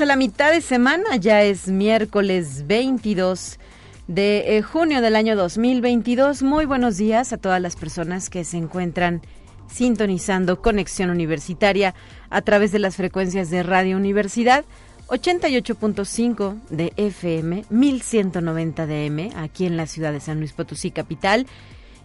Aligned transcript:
A 0.00 0.06
la 0.06 0.16
mitad 0.16 0.50
de 0.50 0.60
semana, 0.60 1.14
ya 1.16 1.42
es 1.42 1.68
miércoles 1.68 2.66
22 2.66 3.60
de 4.08 4.56
eh, 4.56 4.62
junio 4.62 5.00
del 5.00 5.14
año 5.14 5.36
2022. 5.36 6.42
Muy 6.42 6.64
buenos 6.64 6.96
días 6.96 7.32
a 7.32 7.36
todas 7.36 7.62
las 7.62 7.76
personas 7.76 8.28
que 8.28 8.42
se 8.42 8.56
encuentran 8.56 9.22
sintonizando 9.68 10.60
Conexión 10.60 11.10
Universitaria 11.10 11.94
a 12.28 12.42
través 12.42 12.72
de 12.72 12.80
las 12.80 12.96
frecuencias 12.96 13.50
de 13.50 13.62
Radio 13.62 13.96
Universidad 13.96 14.64
88.5 15.08 16.60
de 16.70 16.92
FM, 16.96 17.64
1190 17.70 18.86
de 18.86 19.06
M, 19.06 19.30
aquí 19.36 19.64
en 19.64 19.76
la 19.76 19.86
ciudad 19.86 20.12
de 20.12 20.18
San 20.18 20.38
Luis 20.38 20.52
Potosí 20.52 20.90
capital. 20.90 21.46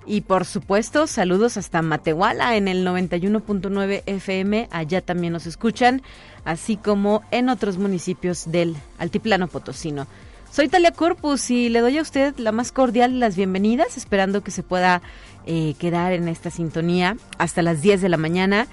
Y 0.10 0.22
por 0.22 0.46
supuesto, 0.46 1.06
saludos 1.06 1.56
hasta 1.56 1.84
Matehuala 1.84 2.58
en 2.58 2.68
el 2.68 2.84
91.9 2.84 4.02
FM, 4.08 4.68
allá 4.72 5.02
también 5.02 5.34
nos 5.34 5.46
escuchan, 5.46 6.02
así 6.46 6.78
como 6.78 7.22
en 7.30 7.48
otros 7.48 7.78
municipios 7.78 8.52
del 8.52 8.76
Altiplano 8.98 9.48
Potosino. 9.48 10.08
Soy 10.52 10.68
Talia 10.68 10.94
Corpus 10.94 11.52
y 11.52 11.70
le 11.70 11.82
doy 11.82 12.00
a 12.00 12.02
usted 12.02 12.36
la 12.40 12.52
más 12.52 12.72
cordial 12.72 13.12
de 13.12 13.20
las 13.20 13.36
bienvenidas, 13.36 13.98
esperando 13.98 14.42
que 14.42 14.50
se 14.50 14.64
pueda 14.64 15.04
eh, 15.46 15.76
quedar 15.78 16.14
en 16.14 16.28
esta 16.28 16.50
sintonía 16.50 17.16
hasta 17.38 17.62
las 17.62 17.84
10 17.84 18.02
de 18.02 18.10
la 18.10 18.18
mañana. 18.18 18.66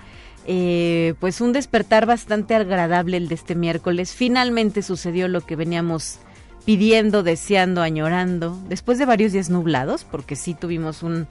Eh, 0.47 1.13
pues 1.21 1.43
un 1.43 1.53
despertar 1.53 2.07
bastante 2.07 2.55
agradable 2.55 3.19
el 3.19 3.29
de 3.29 3.35
este 3.35 3.55
miércoles. 3.55 4.15
Finalmente 4.15 4.81
sucedió 4.81 5.29
lo 5.29 5.43
que 5.43 5.55
veníamos 5.55 6.19
pidiendo, 6.67 7.23
deseando, 7.23 7.81
añorando, 7.81 8.59
después 8.69 8.99
de 8.99 9.07
varios 9.07 9.33
días 9.33 9.49
nublados, 9.49 10.05
porque 10.05 10.37
sí 10.37 10.53
tuvimos 10.53 11.03
un 11.03 11.29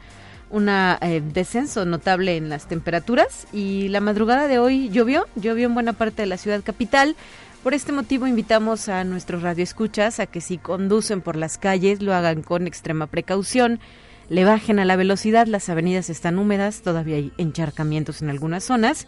eh, 0.49 1.21
descenso 1.33 1.85
notable 1.85 2.37
en 2.37 2.49
las 2.49 2.67
temperaturas 2.67 3.45
y 3.51 3.89
la 3.89 3.99
madrugada 3.99 4.47
de 4.47 4.59
hoy 4.59 4.89
llovió, 4.89 5.27
llovió 5.35 5.67
en 5.67 5.73
buena 5.73 5.91
parte 5.93 6.21
de 6.21 6.27
la 6.27 6.37
ciudad 6.37 6.63
capital. 6.63 7.17
Por 7.63 7.73
este 7.73 7.91
motivo 7.91 8.27
invitamos 8.27 8.87
a 8.87 9.03
nuestros 9.03 9.41
radioescuchas 9.41 10.21
a 10.21 10.25
que 10.25 10.39
si 10.39 10.57
conducen 10.57 11.19
por 11.19 11.35
las 11.35 11.57
calles 11.57 12.01
lo 12.01 12.13
hagan 12.13 12.41
con 12.41 12.65
extrema 12.65 13.07
precaución, 13.07 13.81
le 14.29 14.45
bajen 14.45 14.79
a 14.79 14.85
la 14.85 14.95
velocidad, 14.95 15.47
las 15.47 15.67
avenidas 15.67 16.09
están 16.09 16.39
húmedas, 16.39 16.81
todavía 16.81 17.17
hay 17.17 17.33
encharcamientos 17.37 18.21
en 18.21 18.29
algunas 18.29 18.63
zonas 18.63 19.07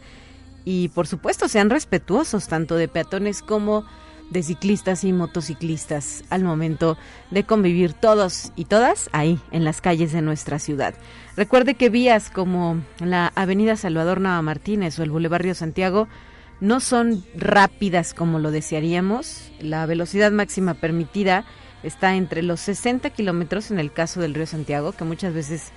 y 0.65 0.89
por 0.89 1.07
supuesto 1.07 1.47
sean 1.47 1.69
respetuosos 1.69 2.49
tanto 2.49 2.75
de 2.75 2.89
peatones 2.89 3.41
como 3.41 3.81
de 3.81 4.06
ciclistas 4.41 5.03
y 5.03 5.13
motociclistas 5.13 6.23
al 6.29 6.43
momento 6.43 6.97
de 7.31 7.43
convivir 7.43 7.93
todos 7.93 8.51
y 8.55 8.65
todas 8.65 9.09
ahí 9.13 9.39
en 9.51 9.63
las 9.63 9.81
calles 9.81 10.11
de 10.11 10.21
nuestra 10.21 10.59
ciudad. 10.59 10.93
Recuerde 11.35 11.75
que 11.75 11.89
vías 11.89 12.29
como 12.29 12.81
la 12.99 13.31
Avenida 13.35 13.75
Salvador 13.75 14.21
Nava 14.21 14.41
Martínez 14.41 14.97
o 14.99 15.03
el 15.03 15.11
Boulevard 15.11 15.43
Río 15.43 15.55
Santiago 15.55 16.07
no 16.59 16.79
son 16.79 17.23
rápidas 17.35 18.13
como 18.13 18.39
lo 18.39 18.51
desearíamos. 18.51 19.51
La 19.59 19.85
velocidad 19.85 20.31
máxima 20.31 20.73
permitida 20.73 21.45
está 21.83 22.15
entre 22.15 22.41
los 22.41 22.59
60 22.61 23.09
kilómetros 23.11 23.71
en 23.71 23.79
el 23.79 23.91
caso 23.91 24.19
del 24.19 24.33
Río 24.33 24.47
Santiago, 24.47 24.91
que 24.91 25.03
muchas 25.03 25.33
veces 25.33 25.71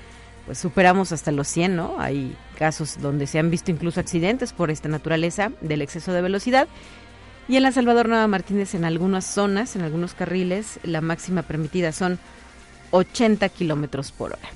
pues 0.46 0.58
superamos 0.58 1.12
hasta 1.12 1.32
los 1.32 1.48
100, 1.48 1.76
¿no? 1.76 1.96
Hay 1.98 2.34
casos 2.58 2.98
donde 3.00 3.26
se 3.26 3.38
han 3.38 3.50
visto 3.50 3.70
incluso 3.70 4.00
accidentes 4.00 4.52
por 4.52 4.70
esta 4.70 4.88
naturaleza 4.88 5.52
del 5.60 5.82
exceso 5.82 6.12
de 6.12 6.22
velocidad. 6.22 6.68
Y 7.50 7.56
en 7.56 7.64
la 7.64 7.72
Salvador 7.72 8.08
Nueva 8.08 8.28
Martínez, 8.28 8.76
en 8.76 8.84
algunas 8.84 9.24
zonas, 9.24 9.74
en 9.74 9.82
algunos 9.82 10.14
carriles, 10.14 10.78
la 10.84 11.00
máxima 11.00 11.42
permitida 11.42 11.90
son 11.90 12.20
80 12.92 13.48
kilómetros 13.48 14.12
por 14.12 14.34
hora. 14.34 14.48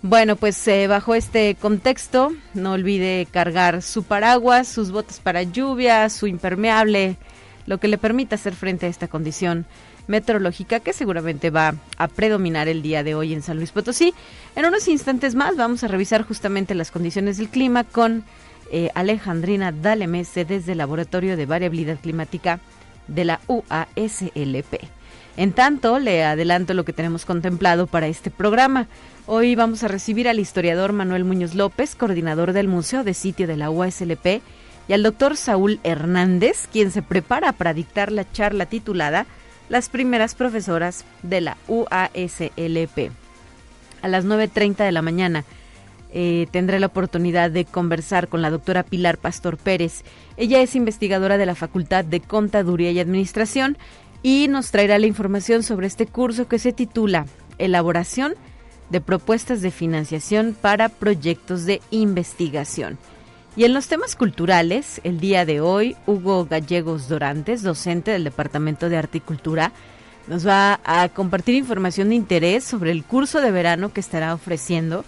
Bueno, 0.00 0.36
pues 0.36 0.66
eh, 0.66 0.86
bajo 0.86 1.14
este 1.14 1.54
contexto, 1.56 2.32
no 2.54 2.72
olvide 2.72 3.28
cargar 3.30 3.82
su 3.82 4.04
paraguas, 4.04 4.68
sus 4.68 4.90
botas 4.90 5.20
para 5.20 5.42
lluvia, 5.42 6.08
su 6.08 6.26
impermeable, 6.26 7.18
lo 7.66 7.76
que 7.76 7.88
le 7.88 7.98
permita 7.98 8.36
hacer 8.36 8.54
frente 8.54 8.86
a 8.86 8.88
esta 8.88 9.06
condición 9.06 9.66
meteorológica 10.06 10.80
que 10.80 10.94
seguramente 10.94 11.50
va 11.50 11.74
a 11.98 12.08
predominar 12.08 12.68
el 12.68 12.80
día 12.80 13.04
de 13.04 13.14
hoy 13.14 13.34
en 13.34 13.42
San 13.42 13.58
Luis 13.58 13.70
Potosí. 13.70 14.14
En 14.56 14.64
unos 14.64 14.88
instantes 14.88 15.34
más 15.34 15.56
vamos 15.56 15.84
a 15.84 15.88
revisar 15.88 16.22
justamente 16.22 16.74
las 16.74 16.90
condiciones 16.90 17.36
del 17.36 17.50
clima 17.50 17.84
con 17.84 18.24
eh, 18.70 18.90
Alejandrina 18.94 19.72
Dalemese 19.72 20.44
desde 20.44 20.72
el 20.72 20.78
Laboratorio 20.78 21.36
de 21.36 21.46
Variabilidad 21.46 21.98
Climática 21.98 22.60
de 23.08 23.24
la 23.24 23.40
UASLP. 23.46 24.84
En 25.36 25.52
tanto, 25.52 25.98
le 25.98 26.24
adelanto 26.24 26.74
lo 26.74 26.84
que 26.84 26.92
tenemos 26.92 27.24
contemplado 27.24 27.86
para 27.86 28.08
este 28.08 28.30
programa. 28.30 28.88
Hoy 29.26 29.54
vamos 29.54 29.82
a 29.82 29.88
recibir 29.88 30.28
al 30.28 30.40
historiador 30.40 30.92
Manuel 30.92 31.24
Muñoz 31.24 31.54
López, 31.54 31.94
coordinador 31.94 32.52
del 32.52 32.68
Museo 32.68 33.04
de 33.04 33.14
Sitio 33.14 33.46
de 33.46 33.56
la 33.56 33.70
UASLP, 33.70 34.42
y 34.88 34.92
al 34.92 35.02
doctor 35.02 35.36
Saúl 35.36 35.78
Hernández, 35.84 36.68
quien 36.72 36.90
se 36.90 37.02
prepara 37.02 37.52
para 37.52 37.74
dictar 37.74 38.10
la 38.10 38.30
charla 38.30 38.66
titulada 38.66 39.26
Las 39.68 39.88
primeras 39.88 40.34
profesoras 40.34 41.04
de 41.22 41.40
la 41.40 41.56
UASLP. 41.68 43.12
A 44.02 44.08
las 44.08 44.24
9.30 44.24 44.84
de 44.84 44.92
la 44.92 45.02
mañana 45.02 45.44
eh, 46.12 46.46
tendré 46.50 46.80
la 46.80 46.86
oportunidad 46.86 47.50
de 47.50 47.64
conversar 47.64 48.28
con 48.28 48.42
la 48.42 48.50
doctora 48.50 48.82
Pilar 48.82 49.18
Pastor 49.18 49.56
Pérez. 49.56 50.02
Ella 50.36 50.60
es 50.60 50.74
investigadora 50.74 51.38
de 51.38 51.46
la 51.46 51.54
Facultad 51.54 52.04
de 52.04 52.20
Contaduría 52.20 52.90
y 52.90 53.00
Administración 53.00 53.78
y 54.22 54.48
nos 54.48 54.70
traerá 54.70 54.98
la 54.98 55.06
información 55.06 55.62
sobre 55.62 55.86
este 55.86 56.06
curso 56.06 56.48
que 56.48 56.58
se 56.58 56.72
titula 56.72 57.26
Elaboración 57.58 58.34
de 58.90 59.00
propuestas 59.00 59.62
de 59.62 59.70
financiación 59.70 60.56
para 60.60 60.88
proyectos 60.88 61.64
de 61.64 61.80
investigación. 61.90 62.98
Y 63.56 63.64
en 63.64 63.74
los 63.74 63.88
temas 63.88 64.16
culturales, 64.16 65.00
el 65.04 65.20
día 65.20 65.44
de 65.44 65.60
hoy, 65.60 65.96
Hugo 66.06 66.46
Gallegos 66.46 67.08
Dorantes, 67.08 67.62
docente 67.62 68.10
del 68.10 68.24
Departamento 68.24 68.88
de 68.88 68.96
Articultura, 68.96 69.72
nos 70.28 70.46
va 70.46 70.80
a 70.84 71.08
compartir 71.08 71.56
información 71.56 72.10
de 72.10 72.14
interés 72.14 72.64
sobre 72.64 72.92
el 72.92 73.04
curso 73.04 73.40
de 73.40 73.50
verano 73.50 73.92
que 73.92 74.00
estará 74.00 74.34
ofreciendo 74.34 75.04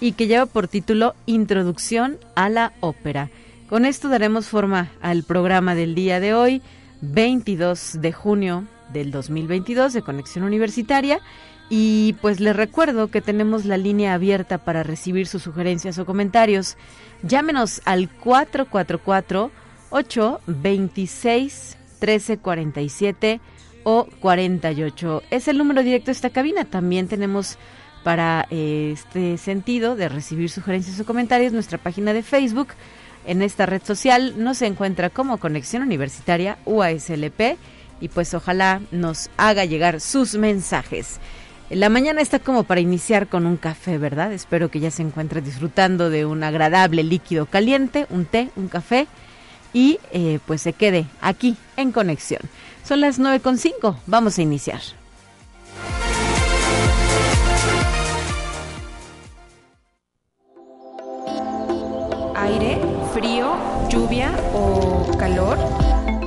y 0.00 0.12
que 0.12 0.26
lleva 0.26 0.46
por 0.46 0.68
título 0.68 1.14
Introducción 1.26 2.18
a 2.34 2.48
la 2.48 2.72
ópera. 2.80 3.30
Con 3.68 3.84
esto 3.84 4.08
daremos 4.08 4.46
forma 4.46 4.90
al 5.00 5.22
programa 5.24 5.74
del 5.74 5.94
día 5.94 6.20
de 6.20 6.34
hoy, 6.34 6.62
22 7.00 8.00
de 8.00 8.12
junio 8.12 8.64
del 8.92 9.10
2022 9.10 9.92
de 9.92 10.02
Conexión 10.02 10.44
Universitaria 10.44 11.20
y 11.68 12.14
pues 12.20 12.38
les 12.40 12.54
recuerdo 12.54 13.08
que 13.08 13.20
tenemos 13.20 13.64
la 13.64 13.76
línea 13.76 14.14
abierta 14.14 14.58
para 14.58 14.82
recibir 14.82 15.26
sus 15.26 15.42
sugerencias 15.42 15.98
o 15.98 16.06
comentarios. 16.06 16.76
Llámenos 17.22 17.82
al 17.84 18.08
444 18.08 19.50
826 19.90 21.76
1347 22.00 23.40
o 23.84 24.06
48. 24.20 25.22
Es 25.30 25.48
el 25.48 25.58
número 25.58 25.82
directo 25.82 26.06
de 26.06 26.12
esta 26.12 26.30
cabina. 26.30 26.64
También 26.64 27.08
tenemos 27.08 27.58
para 28.06 28.46
eh, 28.50 28.92
este 28.94 29.36
sentido 29.36 29.96
de 29.96 30.08
recibir 30.08 30.48
sugerencias 30.48 31.00
o 31.00 31.04
comentarios 31.04 31.52
nuestra 31.52 31.76
página 31.76 32.12
de 32.12 32.22
Facebook. 32.22 32.68
En 33.26 33.42
esta 33.42 33.66
red 33.66 33.82
social 33.82 34.34
nos 34.36 34.62
encuentra 34.62 35.10
como 35.10 35.38
Conexión 35.38 35.82
Universitaria 35.82 36.56
UASLP 36.66 37.58
y 38.00 38.06
pues 38.06 38.32
ojalá 38.32 38.80
nos 38.92 39.28
haga 39.36 39.64
llegar 39.64 40.00
sus 40.00 40.36
mensajes. 40.36 41.18
La 41.68 41.88
mañana 41.88 42.20
está 42.20 42.38
como 42.38 42.62
para 42.62 42.80
iniciar 42.80 43.26
con 43.26 43.44
un 43.44 43.56
café, 43.56 43.98
¿verdad? 43.98 44.32
Espero 44.32 44.70
que 44.70 44.78
ya 44.78 44.92
se 44.92 45.02
encuentre 45.02 45.40
disfrutando 45.40 46.08
de 46.08 46.26
un 46.26 46.44
agradable 46.44 47.02
líquido 47.02 47.46
caliente, 47.46 48.06
un 48.10 48.24
té, 48.24 48.50
un 48.54 48.68
café 48.68 49.08
y 49.72 49.98
eh, 50.12 50.38
pues 50.46 50.62
se 50.62 50.74
quede 50.74 51.06
aquí 51.20 51.56
en 51.76 51.90
conexión. 51.90 52.42
Son 52.84 53.00
las 53.00 53.18
9.5, 53.18 53.96
vamos 54.06 54.38
a 54.38 54.42
iniciar. 54.42 54.80
Aire, 62.38 62.78
frío, 63.14 63.56
lluvia 63.88 64.30
o 64.52 65.16
calor. 65.18 65.56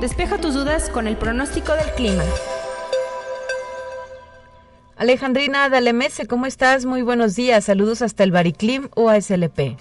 Despeja 0.00 0.38
tus 0.38 0.54
dudas 0.54 0.90
con 0.90 1.06
el 1.06 1.16
pronóstico 1.16 1.72
del 1.74 1.88
clima. 1.94 2.24
Alejandrina 4.96 5.68
Dalemese, 5.68 6.26
¿cómo 6.26 6.46
estás? 6.46 6.84
Muy 6.84 7.02
buenos 7.02 7.36
días. 7.36 7.64
Saludos 7.64 8.02
hasta 8.02 8.24
el 8.24 8.32
Bariclim 8.32 8.88
UASLP. 8.96 9.76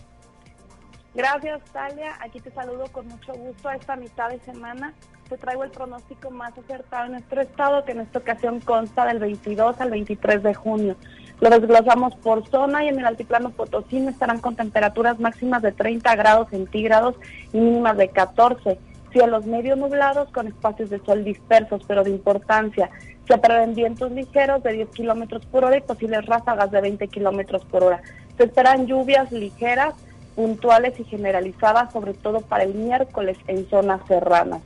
Gracias, 1.15 1.61
Talia. 1.73 2.15
Aquí 2.21 2.39
te 2.39 2.51
saludo 2.51 2.85
con 2.91 3.07
mucho 3.07 3.33
gusto 3.33 3.67
a 3.67 3.75
esta 3.75 3.95
mitad 3.95 4.29
de 4.29 4.39
semana 4.41 4.93
te 5.29 5.37
traigo 5.37 5.63
el 5.63 5.69
pronóstico 5.69 6.31
más 6.31 6.57
acertado 6.57 7.05
en 7.05 7.11
nuestro 7.11 7.41
estado, 7.41 7.85
que 7.85 7.91
en 7.91 8.01
esta 8.01 8.17
ocasión 8.17 8.59
consta 8.61 9.05
del 9.05 9.19
22 9.19 9.79
al 9.79 9.91
23 9.91 10.41
de 10.41 10.53
junio. 10.55 10.95
Lo 11.39 11.49
desglosamos 11.51 12.15
por 12.15 12.47
zona 12.49 12.83
y 12.83 12.87
en 12.87 12.99
el 12.99 13.05
altiplano 13.05 13.51
Potosí 13.51 13.97
estarán 14.07 14.39
con 14.39 14.55
temperaturas 14.55 15.19
máximas 15.19 15.61
de 15.61 15.71
30 15.71 16.15
grados 16.15 16.49
centígrados 16.49 17.15
y 17.53 17.59
mínimas 17.59 17.95
de 17.97 18.09
14. 18.09 18.79
Cielos 19.13 19.45
medio 19.45 19.75
nublados 19.75 20.29
con 20.31 20.47
espacios 20.47 20.89
de 20.89 20.99
sol 20.99 21.23
dispersos, 21.23 21.83
pero 21.87 22.03
de 22.03 22.09
importancia. 22.09 22.89
Se 23.27 23.37
prevén 23.37 23.75
vientos 23.75 24.11
ligeros 24.11 24.63
de 24.63 24.73
10 24.73 24.89
kilómetros 24.89 25.45
por 25.45 25.63
hora 25.63 25.77
y 25.77 25.81
posibles 25.81 26.25
ráfagas 26.25 26.71
de 26.71 26.81
20 26.81 27.07
kilómetros 27.07 27.63
por 27.65 27.83
hora. 27.83 28.01
Se 28.37 28.45
esperan 28.45 28.87
lluvias 28.87 29.31
ligeras, 29.31 29.93
puntuales 30.35 30.99
y 30.99 31.03
generalizadas, 31.03 31.93
sobre 31.93 32.13
todo 32.13 32.41
para 32.41 32.63
el 32.63 32.73
miércoles 32.73 33.37
en 33.47 33.69
zonas 33.69 34.01
serranas. 34.07 34.61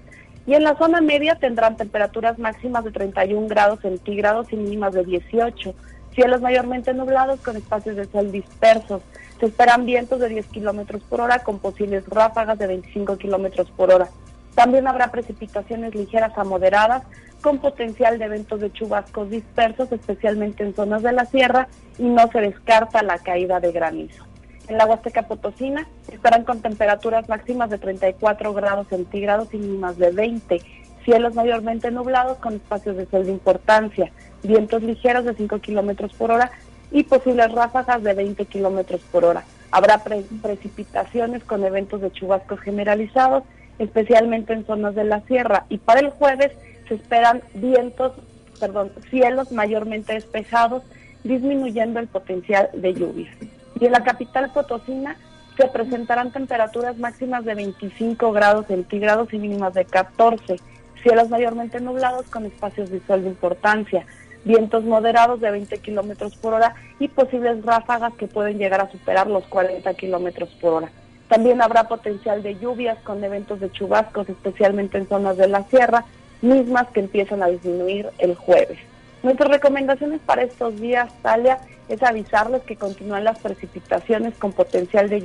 Y 0.46 0.56
en 0.56 0.64
la 0.64 0.78
zona 0.78 1.00
media 1.02 1.36
tendrán 1.36 1.78
temperaturas 1.78 2.38
máximas 2.38 2.84
de 2.84 2.92
31 2.92 3.48
grados 3.48 3.80
centígrados 3.82 4.52
y 4.52 4.58
mínimas 4.58 4.94
de 4.94 5.06
18 5.06 5.74
cielos 6.14 6.42
mayormente 6.42 6.94
nublados 6.94 7.40
con 7.42 7.58
espacios 7.58 7.96
de 7.96 8.06
sol 8.06 8.32
dispersos. 8.32 9.02
Se 9.40 9.48
esperan 9.48 9.86
vientos 9.86 10.20
de 10.20 10.30
10 10.30 10.48
kilómetros 10.48 11.02
por 11.04 11.22
hora 11.22 11.40
con 11.40 11.60
posibles 11.60 12.08
ráfagas 12.08 12.58
de 12.60 12.68
25 12.68 13.18
kilómetros 13.18 13.70
por 13.72 13.92
hora. 13.92 14.08
También 14.56 14.88
habrá 14.88 15.12
precipitaciones 15.12 15.96
ligeras 15.96 16.38
a 16.38 16.44
moderadas 16.44 17.04
con 17.42 17.58
potencial 17.58 18.20
de 18.20 18.26
eventos 18.26 18.62
de 18.62 18.72
chubascos 18.72 19.30
dispersos, 19.30 19.92
especialmente 19.92 20.64
en 20.64 20.74
zonas 20.74 21.02
de 21.04 21.12
la 21.12 21.26
sierra, 21.26 21.68
y 21.98 22.04
no 22.04 22.32
se 22.32 22.40
descarta 22.40 23.04
la 23.04 23.18
caída 23.18 23.60
de 23.60 23.72
granizo. 23.72 24.24
En 24.68 24.78
la 24.78 24.86
Huasteca 24.86 25.24
Potosina 25.24 25.88
estarán 26.12 26.46
con 26.46 26.62
temperaturas 26.62 27.28
máximas 27.28 27.70
de 27.70 27.78
34 27.78 28.54
grados 28.54 28.88
centígrados 28.88 29.54
y 29.54 29.58
mínimas 29.58 29.98
de 29.98 30.12
20 30.12 30.62
cielos 31.04 31.36
mayormente 31.36 31.92
nublados 31.92 32.38
con 32.38 32.56
espacios 32.56 32.98
de 32.98 33.06
sol 33.06 33.26
de 33.26 33.32
importancia, 33.32 34.12
vientos 34.42 34.84
ligeros 34.84 35.26
de 35.26 35.36
5 35.36 35.60
kilómetros 35.60 36.14
por 36.14 36.32
hora 36.32 36.52
y 36.92 37.04
posibles 37.04 37.52
ráfagas 37.52 38.04
de 38.04 38.14
20 38.14 38.46
kilómetros 38.46 39.02
por 39.12 39.26
hora. 39.26 39.44
Habrá 39.72 40.04
precipitaciones 40.04 41.44
con 41.44 41.64
eventos 41.64 42.02
de 42.02 42.12
chubascos 42.12 42.60
generalizados, 42.60 43.44
especialmente 43.80 44.54
en 44.54 44.66
zonas 44.66 44.94
de 44.94 45.04
la 45.04 45.22
sierra. 45.22 45.66
Y 45.70 45.80
para 45.80 46.02
el 46.02 46.12
jueves 46.12 46.52
se 46.88 46.96
esperan 46.96 47.42
vientos, 47.56 48.14
perdón, 48.60 48.92
cielos 49.10 49.52
mayormente 49.52 50.14
despejados, 50.14 50.84
disminuyendo 51.24 52.00
el 52.00 52.08
potencial 52.08 52.70
de 52.74 52.94
lluvia. 52.94 53.32
Y 53.80 53.86
en 53.86 53.92
la 53.92 54.04
capital 54.04 54.52
potosina 54.52 55.18
se 55.58 55.68
presentarán 55.68 56.32
temperaturas 56.32 56.98
máximas 56.98 57.46
de 57.46 57.56
25 57.56 58.32
grados 58.32 58.68
centígrados 58.68 59.34
y 59.34 59.38
mínimas 59.38 59.74
de 59.74 59.86
14 59.86 60.58
cielos 61.04 61.30
mayormente 61.30 61.80
nublados 61.80 62.26
con 62.28 62.46
espacios 62.46 62.90
de 62.90 63.02
sol 63.06 63.24
de 63.24 63.30
importancia, 63.30 64.06
vientos 64.46 64.84
moderados 64.84 65.40
de 65.42 65.52
20 65.52 65.78
kilómetros 65.80 66.36
por 66.38 66.54
hora 66.54 66.76
y 67.00 67.10
posibles 67.10 67.64
ráfagas 67.64 68.14
que 68.14 68.28
pueden 68.28 68.58
llegar 68.58 68.82
a 68.82 68.90
superar 68.90 69.28
los 69.28 69.44
40 69.46 69.94
kilómetros 69.94 70.50
por 70.62 70.74
hora. 70.74 70.92
También 71.28 71.62
habrá 71.62 71.88
potencial 71.88 72.42
de 72.42 72.58
lluvias 72.58 72.98
con 73.04 73.24
eventos 73.24 73.60
de 73.60 73.72
chubascos, 73.72 74.30
especialmente 74.30 74.98
en 74.98 75.08
zonas 75.08 75.38
de 75.38 75.48
la 75.48 75.64
sierra, 75.64 76.06
mismas 76.42 76.88
que 76.90 77.02
empiezan 77.02 77.44
a 77.44 77.48
disminuir 77.48 78.10
el 78.18 78.36
jueves. 78.36 78.80
Nuestras 79.24 79.50
recomendaciones 79.50 80.20
para 80.20 80.44
estos 80.44 80.80
días, 80.82 81.10
Talia, 81.22 81.60
es 81.88 82.04
avisarles 82.04 82.62
que 82.64 82.76
continúan 82.76 83.24
las 83.24 83.40
precipitaciones 83.40 84.34
con 84.36 84.52
potencial 84.52 85.10
de, 85.10 85.22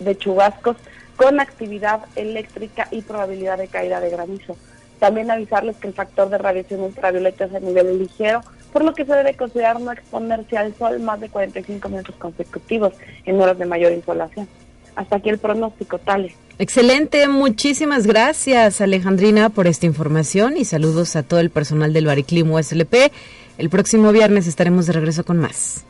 de 0.00 0.18
chubascos 0.18 0.76
con 1.16 1.40
actividad 1.40 2.04
eléctrica 2.14 2.88
y 2.90 3.00
probabilidad 3.00 3.56
de 3.56 3.68
caída 3.68 4.00
de 4.00 4.10
granizo. 4.10 4.56
También 4.98 5.30
avisarles 5.30 5.76
que 5.76 5.88
el 5.88 5.94
factor 5.94 6.28
de 6.28 6.36
radiación 6.36 6.80
ultravioleta 6.80 7.46
es 7.46 7.54
a 7.54 7.60
nivel 7.60 7.98
ligero, 7.98 8.42
por 8.70 8.84
lo 8.84 8.92
que 8.92 9.06
se 9.06 9.14
debe 9.14 9.34
considerar 9.34 9.80
no 9.80 9.92
exponerse 9.92 10.58
al 10.58 10.74
sol 10.74 11.00
más 11.00 11.18
de 11.18 11.30
45 11.30 11.88
minutos 11.88 12.16
consecutivos 12.16 12.92
en 13.24 13.40
horas 13.40 13.58
de 13.58 13.64
mayor 13.64 13.92
insolación. 13.92 14.46
Hasta 14.94 15.16
aquí 15.16 15.30
el 15.30 15.38
pronóstico, 15.38 15.98
Tales. 15.98 16.34
Excelente, 16.58 17.28
muchísimas 17.28 18.06
gracias 18.06 18.80
Alejandrina 18.80 19.50
por 19.50 19.66
esta 19.66 19.84
información 19.84 20.56
y 20.56 20.64
saludos 20.64 21.14
a 21.14 21.22
todo 21.22 21.40
el 21.40 21.50
personal 21.50 21.92
del 21.92 22.06
Bariclim 22.06 22.50
USLP. 22.50 23.12
El 23.58 23.68
próximo 23.68 24.10
viernes 24.10 24.46
estaremos 24.46 24.86
de 24.86 24.94
regreso 24.94 25.24
con 25.24 25.38
más. 25.38 25.84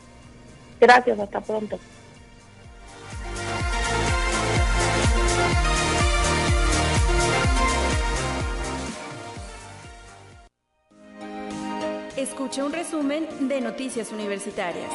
Gracias, 0.79 1.19
hasta 1.19 1.39
pronto. 1.41 1.79
Escucha 12.17 12.65
un 12.65 12.73
resumen 12.73 13.27
de 13.47 13.61
Noticias 13.61 14.11
Universitarias. 14.11 14.89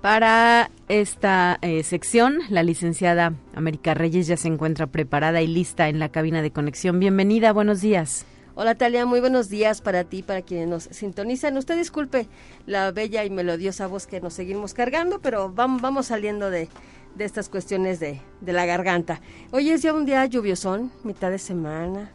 Para 0.00 0.70
esta 0.88 1.58
eh, 1.60 1.82
sección, 1.82 2.38
la 2.50 2.62
licenciada 2.62 3.34
América 3.54 3.94
Reyes 3.94 4.28
ya 4.28 4.36
se 4.36 4.46
encuentra 4.46 4.86
preparada 4.86 5.42
y 5.42 5.48
lista 5.48 5.88
en 5.88 5.98
la 5.98 6.08
cabina 6.08 6.40
de 6.40 6.52
conexión. 6.52 7.00
Bienvenida, 7.00 7.52
buenos 7.52 7.80
días. 7.80 8.24
Hola 8.54 8.76
Talia, 8.76 9.06
muy 9.06 9.18
buenos 9.18 9.48
días 9.48 9.80
para 9.80 10.04
ti, 10.04 10.22
para 10.22 10.42
quienes 10.42 10.68
nos 10.68 10.84
sintonizan. 10.84 11.56
Usted 11.56 11.76
disculpe 11.76 12.28
la 12.64 12.92
bella 12.92 13.24
y 13.24 13.30
melodiosa 13.30 13.88
voz 13.88 14.06
que 14.06 14.20
nos 14.20 14.34
seguimos 14.34 14.72
cargando, 14.72 15.20
pero 15.20 15.52
vamos, 15.52 16.06
saliendo 16.06 16.48
de, 16.48 16.68
de 17.16 17.24
estas 17.24 17.48
cuestiones 17.48 17.98
de, 17.98 18.20
de 18.40 18.52
la 18.52 18.66
garganta. 18.66 19.20
Hoy 19.50 19.70
es 19.70 19.82
ya 19.82 19.92
un 19.92 20.06
día 20.06 20.24
lluviosón, 20.26 20.92
mitad 21.02 21.30
de 21.30 21.38
semana, 21.38 22.12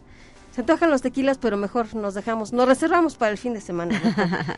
se 0.53 0.61
antojan 0.61 0.91
los 0.91 1.01
tequilas, 1.01 1.39
pero 1.39 1.57
mejor 1.57 1.95
nos 1.95 2.13
dejamos, 2.13 2.53
nos 2.53 2.67
reservamos 2.67 3.15
para 3.15 3.31
el 3.31 3.39
fin 3.39 3.55
de 3.55 3.61
semana, 3.61 3.99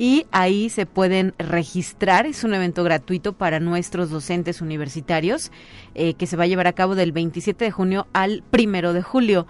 y 0.00 0.24
ahí 0.30 0.70
se 0.70 0.86
pueden 0.86 1.34
registrar. 1.36 2.24
Es 2.24 2.42
un 2.42 2.54
evento 2.54 2.82
gratuito 2.82 3.34
para 3.34 3.60
nuestros 3.60 4.08
docentes 4.08 4.62
universitarios 4.62 5.52
eh, 5.94 6.14
que 6.14 6.26
se 6.26 6.38
va 6.38 6.44
a 6.44 6.46
llevar 6.46 6.66
a 6.66 6.72
cabo 6.72 6.94
del 6.94 7.12
27 7.12 7.66
de 7.66 7.70
junio 7.70 8.06
al 8.14 8.42
1 8.50 8.94
de 8.94 9.02
julio. 9.02 9.46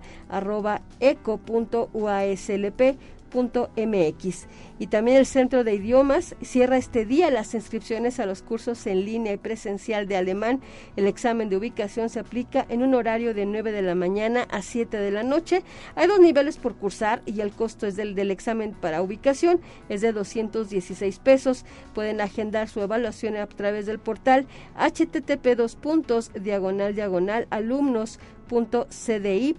arroba 1.57 2.25
eco 2.25 2.97
www.uaslp 3.31 3.77
mx 3.77 4.47
y 4.79 4.87
también 4.87 5.17
el 5.17 5.25
Centro 5.25 5.63
de 5.63 5.73
Idiomas 5.73 6.35
cierra 6.41 6.77
este 6.77 7.05
día 7.05 7.31
las 7.31 7.53
inscripciones 7.53 8.19
a 8.19 8.25
los 8.25 8.41
cursos 8.41 8.85
en 8.87 9.05
línea 9.05 9.33
y 9.33 9.37
presencial 9.37 10.07
de 10.07 10.15
alemán. 10.15 10.61
El 10.95 11.07
examen 11.07 11.49
de 11.49 11.57
ubicación 11.57 12.09
se 12.09 12.19
aplica 12.19 12.65
en 12.69 12.83
un 12.83 12.93
horario 12.93 13.33
de 13.33 13.45
9 13.45 13.71
de 13.71 13.81
la 13.81 13.95
mañana 13.95 14.43
a 14.51 14.61
7 14.61 14.97
de 14.97 15.11
la 15.11 15.23
noche. 15.23 15.63
Hay 15.95 16.07
dos 16.07 16.19
niveles 16.19 16.57
por 16.57 16.75
cursar 16.75 17.23
y 17.25 17.41
el 17.41 17.51
costo 17.51 17.87
es 17.87 17.95
del, 17.95 18.13
del 18.13 18.29
examen 18.29 18.73
para 18.79 19.01
ubicación 19.01 19.59
es 19.89 20.01
de 20.01 20.13
216 20.13 21.19
pesos. 21.19 21.65
Pueden 21.95 22.21
agendar 22.21 22.69
su 22.69 22.81
evaluación 22.81 23.35
a 23.35 23.47
través 23.47 23.87
del 23.87 23.99
portal 23.99 24.45
http 24.77 25.55
dos 25.55 25.75
puntos 25.75 26.31
diagonal 26.33 26.93
diagonal 26.93 27.47
alumnos 27.49 28.19
cdi.uaslp.mx. 28.47 29.57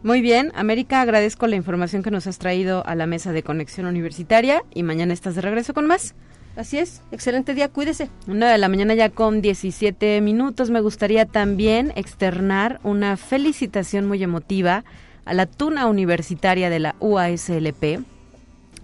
Muy 0.02 0.20
bien, 0.20 0.50
América, 0.54 1.00
agradezco 1.00 1.46
la 1.46 1.54
información 1.54 2.02
que 2.02 2.11
nos 2.11 2.26
has 2.26 2.38
traído 2.38 2.85
a 2.87 2.96
la 2.96 3.06
mesa 3.06 3.32
de 3.32 3.44
conexión 3.44 3.87
universitaria 3.87 4.64
y 4.74 4.82
mañana 4.82 5.12
estás 5.12 5.37
de 5.37 5.42
regreso 5.42 5.74
con 5.74 5.87
más. 5.87 6.16
Así 6.56 6.78
es, 6.78 7.02
excelente 7.12 7.54
día, 7.54 7.68
cuídese. 7.68 8.11
Una 8.26 8.50
de 8.50 8.58
la 8.58 8.68
mañana 8.68 8.94
ya 8.94 9.08
con 9.08 9.40
17 9.40 10.20
minutos. 10.20 10.70
Me 10.70 10.80
gustaría 10.80 11.24
también 11.24 11.92
externar 11.96 12.78
una 12.82 13.16
felicitación 13.16 14.06
muy 14.06 14.22
emotiva 14.22 14.85
a 15.24 15.35
la 15.35 15.46
tuna 15.46 15.87
universitaria 15.87 16.68
de 16.68 16.80
la 16.80 16.94
UASLP, 17.00 18.00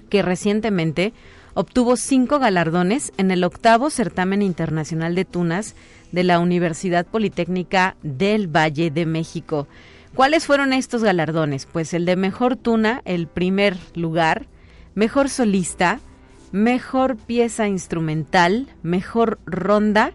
que 0.09 0.23
recientemente 0.23 1.13
obtuvo 1.55 1.97
cinco 1.97 2.39
galardones 2.39 3.13
en 3.17 3.31
el 3.31 3.45
octavo 3.45 3.91
certamen 3.91 4.43
internacional 4.43 5.15
de 5.15 5.25
tunas 5.25 5.75
de 6.13 6.25
la 6.25 6.39
Universidad 6.39 7.07
Politécnica 7.07 7.97
del 8.03 8.47
Valle 8.47 8.91
de 8.91 9.07
México. 9.07 9.67
¿Cuáles 10.15 10.47
fueron 10.47 10.73
estos 10.73 11.03
galardones? 11.03 11.67
Pues 11.67 11.95
el 11.95 12.07
de 12.07 12.17
mejor 12.17 12.57
tuna, 12.57 13.03
el 13.05 13.27
primer 13.27 13.77
lugar, 13.95 14.47
mejor 14.95 15.29
solista, 15.29 16.01
mejor 16.51 17.17
pieza 17.17 17.69
instrumental, 17.69 18.69
mejor 18.83 19.39
ronda 19.45 20.13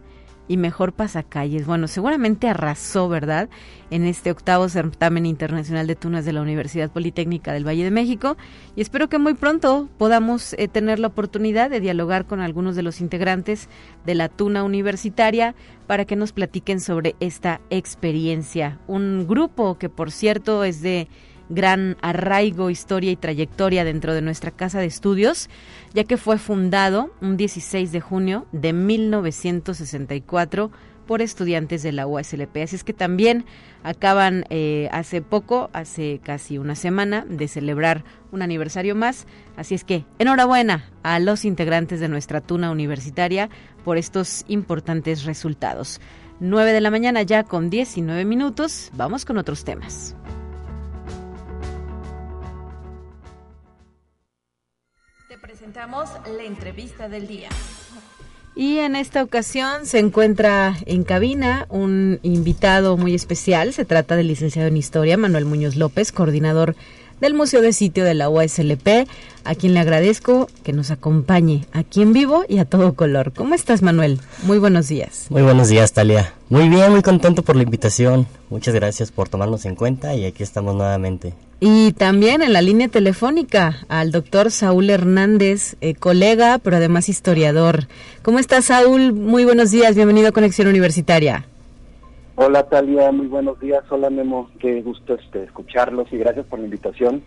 y 0.47 0.57
mejor 0.57 0.93
pasacalles. 0.93 1.65
Bueno, 1.65 1.87
seguramente 1.87 2.49
arrasó, 2.49 3.09
¿verdad? 3.09 3.49
En 3.89 4.05
este 4.05 4.31
octavo 4.31 4.67
certamen 4.69 5.25
internacional 5.25 5.87
de 5.87 5.95
tunas 5.95 6.25
de 6.25 6.33
la 6.33 6.41
Universidad 6.41 6.91
Politécnica 6.91 7.53
del 7.53 7.67
Valle 7.67 7.83
de 7.83 7.91
México. 7.91 8.37
Y 8.75 8.81
espero 8.81 9.09
que 9.09 9.19
muy 9.19 9.35
pronto 9.35 9.89
podamos 9.97 10.53
eh, 10.53 10.67
tener 10.67 10.99
la 10.99 11.07
oportunidad 11.07 11.69
de 11.69 11.79
dialogar 11.79 12.25
con 12.25 12.41
algunos 12.41 12.75
de 12.75 12.83
los 12.83 13.01
integrantes 13.01 13.69
de 14.05 14.15
la 14.15 14.29
tuna 14.29 14.63
universitaria 14.63 15.55
para 15.87 16.05
que 16.05 16.15
nos 16.15 16.31
platiquen 16.31 16.79
sobre 16.79 17.15
esta 17.19 17.61
experiencia. 17.69 18.79
Un 18.87 19.27
grupo 19.27 19.77
que, 19.77 19.89
por 19.89 20.11
cierto, 20.11 20.63
es 20.63 20.81
de 20.81 21.07
gran 21.49 21.97
arraigo, 22.01 22.69
historia 22.69 23.11
y 23.11 23.15
trayectoria 23.15 23.83
dentro 23.83 24.13
de 24.13 24.21
nuestra 24.21 24.51
casa 24.51 24.79
de 24.79 24.85
estudios, 24.85 25.49
ya 25.93 26.03
que 26.03 26.17
fue 26.17 26.37
fundado 26.37 27.13
un 27.21 27.37
16 27.37 27.91
de 27.91 28.01
junio 28.01 28.45
de 28.51 28.73
1964 28.73 30.71
por 31.05 31.21
estudiantes 31.21 31.83
de 31.83 31.91
la 31.91 32.07
USLP. 32.07 32.57
Así 32.63 32.75
es 32.75 32.83
que 32.83 32.93
también 32.93 33.45
acaban 33.83 34.45
eh, 34.49 34.89
hace 34.91 35.21
poco, 35.21 35.69
hace 35.73 36.19
casi 36.23 36.57
una 36.57 36.75
semana, 36.75 37.25
de 37.27 37.47
celebrar 37.47 38.03
un 38.31 38.41
aniversario 38.41 38.95
más. 38.95 39.27
Así 39.57 39.75
es 39.75 39.83
que 39.83 40.05
enhorabuena 40.19 40.89
a 41.03 41.19
los 41.19 41.45
integrantes 41.45 41.99
de 41.99 42.07
nuestra 42.07 42.41
tuna 42.41 42.71
universitaria 42.71 43.49
por 43.83 43.97
estos 43.97 44.45
importantes 44.47 45.25
resultados. 45.25 45.99
9 46.39 46.73
de 46.73 46.81
la 46.81 46.91
mañana 46.91 47.21
ya 47.21 47.43
con 47.43 47.69
19 47.69 48.25
minutos. 48.25 48.91
Vamos 48.95 49.25
con 49.25 49.37
otros 49.37 49.63
temas. 49.63 50.15
La 55.73 56.43
entrevista 56.43 57.09
del 57.09 57.25
día. 57.25 57.49
Y 58.55 58.77
en 58.77 58.95
esta 58.95 59.23
ocasión 59.23 59.87
se 59.87 59.97
encuentra 59.97 60.75
en 60.85 61.03
cabina 61.03 61.65
un 61.69 62.19
invitado 62.21 62.95
muy 62.95 63.15
especial. 63.15 63.73
Se 63.73 63.83
trata 63.83 64.15
del 64.15 64.27
licenciado 64.27 64.67
en 64.67 64.77
Historia, 64.77 65.17
Manuel 65.17 65.45
Muñoz 65.45 65.75
López, 65.75 66.11
coordinador 66.11 66.75
del 67.21 67.33
Museo 67.33 67.61
de 67.61 67.73
Sitio 67.73 68.03
de 68.03 68.13
la 68.13 68.29
USLP, 68.29 69.07
a 69.43 69.55
quien 69.55 69.73
le 69.73 69.79
agradezco 69.79 70.47
que 70.63 70.73
nos 70.73 70.91
acompañe 70.91 71.65
aquí 71.71 72.01
en 72.01 72.13
vivo 72.13 72.45
y 72.47 72.59
a 72.59 72.65
todo 72.65 72.93
color. 72.93 73.33
¿Cómo 73.33 73.55
estás, 73.55 73.81
Manuel? 73.81 74.19
Muy 74.43 74.57
buenos 74.57 74.87
días. 74.87 75.27
Muy 75.29 75.41
buenos 75.41 75.69
días, 75.69 75.93
Talia. 75.93 76.33
Muy 76.49 76.69
bien, 76.69 76.91
muy 76.91 77.01
contento 77.01 77.43
por 77.43 77.55
la 77.55 77.63
invitación. 77.63 78.27
Muchas 78.49 78.73
gracias 78.73 79.11
por 79.11 79.29
tomarnos 79.29 79.65
en 79.65 79.75
cuenta 79.75 80.15
y 80.15 80.25
aquí 80.25 80.43
estamos 80.43 80.75
nuevamente. 80.75 81.33
Y 81.59 81.93
también 81.93 82.41
en 82.41 82.51
la 82.51 82.61
línea 82.61 82.89
telefónica 82.89 83.85
al 83.87 84.11
doctor 84.11 84.51
Saúl 84.51 84.89
Hernández, 84.89 85.77
eh, 85.79 85.95
colega, 85.95 86.59
pero 86.59 86.75
además 86.75 87.07
historiador. 87.07 87.87
¿Cómo 88.21 88.39
estás, 88.39 88.65
Saúl? 88.65 89.13
Muy 89.13 89.45
buenos 89.45 89.71
días, 89.71 89.95
bienvenido 89.95 90.27
a 90.27 90.31
Conexión 90.33 90.67
Universitaria. 90.67 91.45
Hola 92.35 92.63
Talia, 92.63 93.11
muy 93.11 93.27
buenos 93.27 93.59
días. 93.59 93.83
Hola 93.89 94.09
Memo, 94.09 94.49
qué 94.59 94.81
gusto 94.81 95.15
este, 95.15 95.43
escucharlos 95.43 96.11
y 96.11 96.17
gracias 96.17 96.45
por 96.47 96.59
la 96.59 96.65
invitación. 96.65 97.23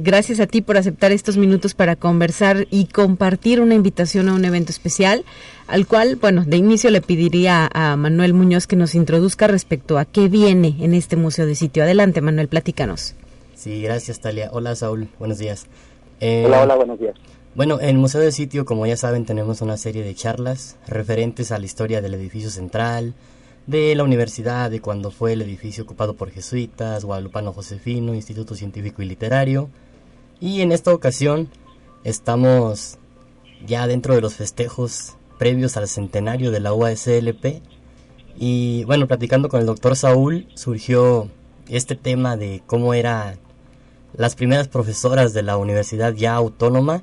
Gracias 0.00 0.40
a 0.40 0.48
ti 0.48 0.60
por 0.60 0.76
aceptar 0.76 1.12
estos 1.12 1.36
minutos 1.36 1.74
para 1.74 1.94
conversar 1.94 2.66
y 2.70 2.86
compartir 2.86 3.60
una 3.60 3.74
invitación 3.74 4.28
a 4.28 4.34
un 4.34 4.44
evento 4.44 4.72
especial, 4.72 5.24
al 5.68 5.86
cual, 5.86 6.16
bueno, 6.16 6.42
de 6.44 6.56
inicio 6.56 6.90
le 6.90 7.00
pediría 7.00 7.70
a 7.72 7.96
Manuel 7.96 8.34
Muñoz 8.34 8.66
que 8.66 8.74
nos 8.74 8.96
introduzca 8.96 9.46
respecto 9.46 9.98
a 9.98 10.04
qué 10.04 10.28
viene 10.28 10.74
en 10.80 10.94
este 10.94 11.14
museo 11.14 11.46
de 11.46 11.54
sitio. 11.54 11.84
Adelante, 11.84 12.20
Manuel, 12.20 12.48
platícanos. 12.48 13.14
Sí, 13.54 13.80
gracias 13.82 14.18
Talia. 14.20 14.50
Hola 14.52 14.74
Saúl, 14.74 15.08
buenos 15.20 15.38
días. 15.38 15.66
Eh, 16.18 16.42
hola, 16.44 16.62
hola, 16.62 16.74
buenos 16.74 16.98
días. 16.98 17.14
Bueno, 17.54 17.78
en 17.80 17.90
el 17.90 17.98
Museo 17.98 18.20
del 18.20 18.32
Sitio, 18.32 18.64
como 18.64 18.86
ya 18.86 18.96
saben, 18.96 19.26
tenemos 19.26 19.60
una 19.60 19.76
serie 19.76 20.02
de 20.02 20.14
charlas 20.14 20.76
referentes 20.88 21.52
a 21.52 21.58
la 21.58 21.66
historia 21.66 22.00
del 22.00 22.14
edificio 22.14 22.50
central, 22.50 23.14
de 23.66 23.94
la 23.94 24.04
universidad, 24.04 24.70
de 24.70 24.80
cuando 24.80 25.10
fue 25.10 25.32
el 25.32 25.42
edificio 25.42 25.84
ocupado 25.84 26.14
por 26.14 26.30
jesuitas, 26.30 27.04
Guadalupano 27.04 27.52
Josefino, 27.52 28.14
Instituto 28.14 28.54
Científico 28.54 29.02
y 29.02 29.06
Literario. 29.06 29.70
Y 30.40 30.60
en 30.60 30.72
esta 30.72 30.92
ocasión 30.92 31.48
estamos 32.04 32.98
ya 33.64 33.86
dentro 33.86 34.14
de 34.14 34.20
los 34.20 34.34
festejos 34.34 35.16
previos 35.38 35.76
al 35.76 35.88
centenario 35.88 36.50
de 36.50 36.60
la 36.60 36.74
UASLP. 36.74 37.62
Y 38.36 38.84
bueno, 38.84 39.06
platicando 39.06 39.48
con 39.48 39.60
el 39.60 39.66
doctor 39.66 39.96
Saúl, 39.96 40.48
surgió 40.54 41.28
este 41.68 41.94
tema 41.94 42.36
de 42.36 42.62
cómo 42.66 42.94
eran 42.94 43.38
las 44.14 44.34
primeras 44.34 44.68
profesoras 44.68 45.32
de 45.32 45.42
la 45.42 45.56
universidad 45.56 46.12
ya 46.14 46.34
autónoma. 46.34 47.02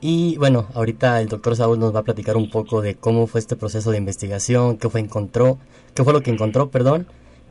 Y 0.00 0.36
bueno, 0.36 0.66
ahorita 0.74 1.20
el 1.20 1.28
doctor 1.28 1.56
Saúl 1.56 1.78
nos 1.78 1.94
va 1.94 2.00
a 2.00 2.04
platicar 2.04 2.36
un 2.36 2.50
poco 2.50 2.82
de 2.82 2.94
cómo 2.94 3.26
fue 3.26 3.40
este 3.40 3.56
proceso 3.56 3.90
de 3.90 3.98
investigación, 3.98 4.76
qué 4.76 4.88
fue 4.88 5.00
encontró, 5.00 5.58
qué 5.94 6.04
fue 6.04 6.12
lo 6.12 6.22
que 6.22 6.30
encontró, 6.30 6.70
perdón, 6.70 7.06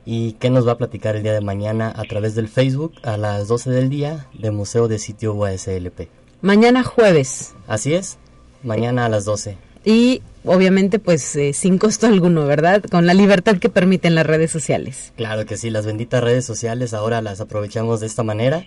y 0.06 0.34
qué 0.34 0.50
nos 0.50 0.68
va 0.68 0.74
a 0.74 0.78
platicar 0.78 1.16
el 1.16 1.24
día 1.24 1.34
de 1.34 1.42
mañana 1.42 1.92
a 1.96 2.04
través 2.04 2.36
del 2.36 2.48
Facebook 2.48 2.94
a 3.04 3.18
las 3.18 3.48
12 3.48 3.72
del 3.72 3.90
día 3.90 4.28
de 4.34 4.52
Museo 4.52 4.88
de 4.88 5.00
Sitio 5.00 5.34
UASLP. 5.34 6.08
Mañana 6.42 6.84
jueves. 6.84 7.56
Así 7.68 7.94
es, 7.94 8.18
mañana 8.64 9.06
a 9.06 9.10
las 9.10 9.26
12 9.26 9.58
y 9.86 10.24
obviamente 10.44 11.00
pues 11.00 11.36
eh, 11.36 11.54
sin 11.54 11.78
costo 11.78 12.08
alguno, 12.08 12.46
¿verdad? 12.46 12.84
Con 12.84 13.06
la 13.06 13.14
libertad 13.14 13.58
que 13.58 13.70
permiten 13.70 14.16
las 14.16 14.26
redes 14.26 14.52
sociales. 14.52 15.14
Claro 15.16 15.46
que 15.46 15.58
sí, 15.58 15.70
las 15.70 15.86
benditas 15.86 16.24
redes 16.24 16.44
sociales 16.44 16.94
ahora 16.94 17.22
las 17.22 17.40
aprovechamos 17.40 18.00
de 18.00 18.08
esta 18.08 18.24
manera 18.24 18.66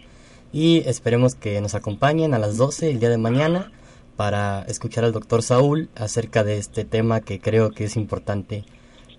y 0.53 0.83
esperemos 0.87 1.35
que 1.35 1.61
nos 1.61 1.75
acompañen 1.75 2.35
a 2.35 2.39
las 2.39 2.57
12 2.57 2.91
el 2.91 3.01
día 3.01 3.11
de 3.11 3.19
mañana 3.19 3.71
para 4.17 4.63
escuchar 4.63 5.05
al 5.05 5.13
doctor 5.13 5.43
Saúl 5.43 5.89
acerca 5.95 6.45
de 6.45 6.59
este 6.59 6.85
tema 6.85 7.21
que 7.21 7.41
creo 7.41 7.71
que 7.71 7.85
es 7.85 7.97
importante 7.97 8.65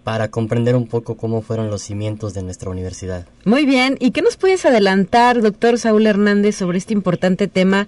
para 0.03 0.29
comprender 0.29 0.75
un 0.75 0.87
poco 0.87 1.17
cómo 1.17 1.41
fueron 1.41 1.69
los 1.69 1.83
cimientos 1.83 2.33
de 2.33 2.41
nuestra 2.41 2.69
universidad. 2.69 3.25
Muy 3.45 3.65
bien, 3.65 3.95
¿y 3.99 4.11
qué 4.11 4.21
nos 4.21 4.37
puedes 4.37 4.65
adelantar, 4.65 5.41
doctor 5.41 5.77
Saúl 5.77 6.07
Hernández, 6.07 6.55
sobre 6.55 6.77
este 6.77 6.93
importante 6.93 7.47
tema 7.47 7.87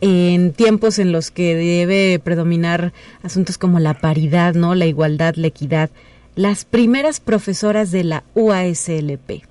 en 0.00 0.52
tiempos 0.52 0.98
en 0.98 1.12
los 1.12 1.30
que 1.30 1.54
debe 1.54 2.18
predominar 2.18 2.92
asuntos 3.22 3.58
como 3.58 3.78
la 3.78 3.94
paridad, 3.94 4.54
¿no? 4.54 4.74
La 4.74 4.86
igualdad, 4.86 5.36
la 5.36 5.46
equidad. 5.46 5.90
Las 6.34 6.64
primeras 6.64 7.20
profesoras 7.20 7.92
de 7.92 8.04
la 8.04 8.24
UASLP. 8.34 9.44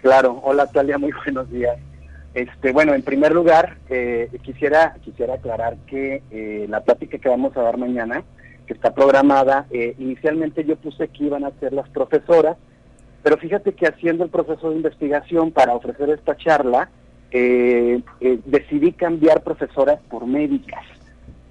Claro, 0.00 0.40
hola 0.42 0.66
Talia, 0.66 0.96
muy 0.96 1.12
buenos 1.24 1.50
días. 1.50 1.76
Este, 2.38 2.70
bueno, 2.70 2.94
en 2.94 3.02
primer 3.02 3.32
lugar, 3.32 3.78
eh, 3.90 4.30
quisiera, 4.42 4.94
quisiera 5.02 5.34
aclarar 5.34 5.76
que 5.88 6.22
eh, 6.30 6.66
la 6.68 6.82
plática 6.82 7.18
que 7.18 7.28
vamos 7.28 7.56
a 7.56 7.62
dar 7.62 7.78
mañana, 7.78 8.22
que 8.64 8.74
está 8.74 8.94
programada, 8.94 9.66
eh, 9.72 9.96
inicialmente 9.98 10.64
yo 10.64 10.76
puse 10.76 11.08
que 11.08 11.24
iban 11.24 11.44
a 11.44 11.50
ser 11.58 11.72
las 11.72 11.88
profesoras, 11.88 12.56
pero 13.24 13.38
fíjate 13.38 13.72
que 13.72 13.88
haciendo 13.88 14.22
el 14.22 14.30
proceso 14.30 14.70
de 14.70 14.76
investigación 14.76 15.50
para 15.50 15.74
ofrecer 15.74 16.10
esta 16.10 16.36
charla, 16.36 16.88
decidí 17.32 18.92
cambiar 18.92 19.42
profesoras 19.42 19.98
por 20.08 20.24
médicas. 20.24 20.84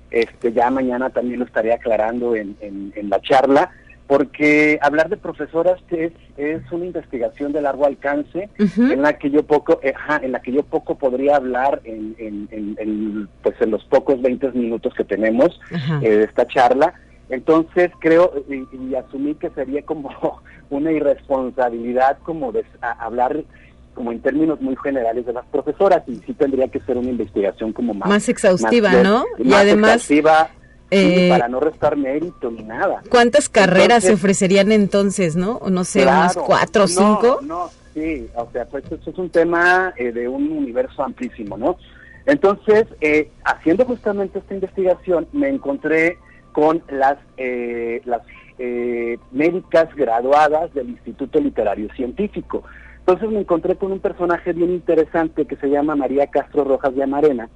Este, 0.09 0.53
ya 0.53 0.71
mañana 0.71 1.09
también 1.09 1.39
lo 1.39 1.45
estaré 1.45 1.73
aclarando 1.73 2.33
en, 2.33 2.93
la 3.09 3.19
charla, 3.19 3.71
porque 4.07 4.79
hablar 4.81 5.09
de 5.09 5.17
profesoras 5.17 5.79
es, 5.89 6.13
es 6.37 6.61
una 6.71 6.85
investigación 6.85 7.51
de 7.51 7.61
largo 7.61 7.85
alcance 7.85 8.49
en 8.57 9.01
la 9.01 9.17
que 9.17 9.29
yo 9.29 9.43
poco, 9.43 9.79
eh, 9.83 9.93
en 10.21 10.31
la 10.31 10.41
que 10.41 10.53
yo 10.53 10.63
poco 10.63 10.95
podría 10.97 11.35
hablar 11.35 11.81
en, 11.83 12.15
en, 12.17 13.27
pues 13.43 13.55
en 13.59 13.71
los 13.71 13.83
pocos 13.83 14.21
20 14.21 14.51
minutos 14.53 14.93
que 14.93 15.03
tenemos 15.03 15.59
eh, 16.01 16.09
de 16.09 16.23
esta 16.23 16.47
charla. 16.47 16.93
Entonces 17.29 17.91
creo 17.99 18.31
y, 18.49 18.95
asumí 18.95 19.35
que 19.35 19.49
sería 19.49 19.81
como 19.81 20.09
una 20.69 20.91
irresponsabilidad 20.93 22.17
como 22.23 22.53
de 22.53 22.63
hablar 22.81 23.43
como 23.93 24.11
en 24.11 24.21
términos 24.21 24.61
muy 24.61 24.75
generales 24.77 25.25
de 25.25 25.33
las 25.33 25.45
profesoras 25.47 26.03
y 26.07 26.17
sí 26.17 26.33
tendría 26.33 26.67
que 26.67 26.79
ser 26.81 26.97
una 26.97 27.09
investigación 27.09 27.73
como 27.73 27.95
más 27.95 28.07
más 28.07 28.29
exhaustiva, 28.29 28.91
¿no? 29.01 29.25
Y 29.39 29.51
además 29.51 29.95
exhaustiva, 29.95 30.51
eh, 30.91 31.29
para 31.29 31.47
no 31.47 31.59
restar 31.59 31.95
mérito 31.97 32.49
ni 32.49 32.63
nada. 32.63 33.01
¿Cuántas 33.09 33.49
carreras 33.49 34.03
se 34.03 34.13
ofrecerían 34.13 34.71
entonces, 34.71 35.35
no? 35.35 35.59
No 35.69 35.83
sé, 35.83 36.03
unas 36.03 36.35
cuatro 36.35 36.85
o 36.85 36.87
cinco. 36.87 37.39
No, 37.43 37.69
sí, 37.93 38.27
o 38.35 38.49
sea, 38.51 38.65
pues 38.65 38.83
esto 38.89 39.09
es 39.09 39.17
un 39.17 39.29
tema 39.29 39.93
eh, 39.97 40.11
de 40.11 40.27
un 40.27 40.51
universo 40.51 41.03
amplísimo, 41.03 41.57
¿no? 41.57 41.77
Entonces, 42.25 42.85
eh, 43.01 43.29
haciendo 43.43 43.85
justamente 43.85 44.39
esta 44.39 44.53
investigación, 44.53 45.27
me 45.31 45.49
encontré 45.49 46.17
con 46.51 46.81
las 46.89 47.17
las 48.05 48.21
médicas 49.31 49.93
graduadas 49.95 50.73
del 50.73 50.89
Instituto 50.89 51.39
Literario 51.39 51.93
Científico. 51.93 52.63
Entonces 53.07 53.29
me 53.29 53.39
encontré 53.39 53.77
con 53.77 53.93
un 53.93 53.99
personaje 54.01 54.51
bien 54.51 54.69
interesante 54.69 55.45
que 55.45 55.55
se 55.55 55.69
llama 55.69 55.95
María 55.95 56.27
Castro 56.27 56.65
Rojas 56.65 56.93
de 56.93 57.03
Amarena, 57.03 57.49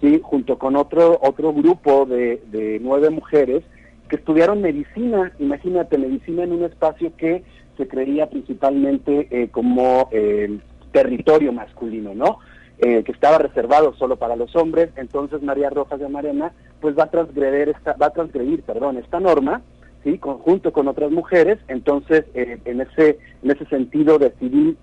¿sí? 0.00 0.20
junto 0.22 0.58
con 0.58 0.76
otro, 0.76 1.18
otro 1.22 1.52
grupo 1.52 2.06
de, 2.06 2.78
nueve 2.82 3.10
mujeres 3.10 3.62
que 4.08 4.16
estudiaron 4.16 4.62
medicina, 4.62 5.32
imagínate, 5.38 5.98
medicina 5.98 6.44
en 6.44 6.52
un 6.52 6.64
espacio 6.64 7.12
que 7.16 7.42
se 7.76 7.88
creía 7.88 8.30
principalmente 8.30 9.26
eh, 9.30 9.48
como 9.50 10.08
eh, 10.12 10.58
territorio 10.92 11.52
masculino, 11.52 12.14
¿no? 12.14 12.38
Eh, 12.78 13.02
que 13.04 13.12
estaba 13.12 13.38
reservado 13.38 13.94
solo 13.94 14.16
para 14.16 14.36
los 14.36 14.54
hombres, 14.54 14.90
entonces 14.96 15.42
María 15.42 15.70
Rojas 15.70 15.98
de 15.98 16.06
Amarena 16.06 16.52
pues 16.80 16.96
va 16.96 17.04
a 17.04 17.10
transgredir 17.10 17.70
esta, 17.70 17.94
va 17.94 18.06
a 18.06 18.10
transgredir, 18.10 18.62
perdón, 18.62 18.98
esta 18.98 19.18
norma, 19.18 19.62
sí, 20.04 20.20
junto 20.20 20.72
con 20.72 20.86
otras 20.86 21.10
mujeres, 21.10 21.58
entonces 21.68 22.26
en 22.34 22.80
ese 22.82 23.18
en 23.42 23.50
ese 23.50 23.64
sentido 23.66 24.18
decidí 24.18 24.76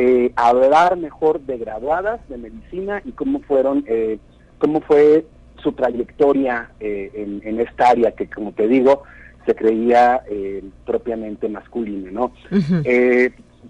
eh, 0.00 0.32
hablar 0.36 0.96
mejor 0.96 1.40
de 1.40 1.58
graduadas 1.58 2.20
de 2.28 2.38
medicina 2.38 3.02
y 3.04 3.10
cómo 3.10 3.40
fueron, 3.40 3.84
eh, 3.88 4.18
cómo 4.58 4.80
fue 4.80 5.24
su 5.62 5.72
trayectoria 5.72 6.70
eh, 6.80 7.40
en, 7.44 7.60
esta 7.60 7.90
área 7.90 8.12
que, 8.12 8.28
como 8.28 8.52
te 8.52 8.68
digo, 8.68 9.02
se 9.46 9.54
creía 9.54 10.22
eh, 10.30 10.62
propiamente 10.86 11.48
masculina, 11.48 12.10
¿no? 12.10 12.32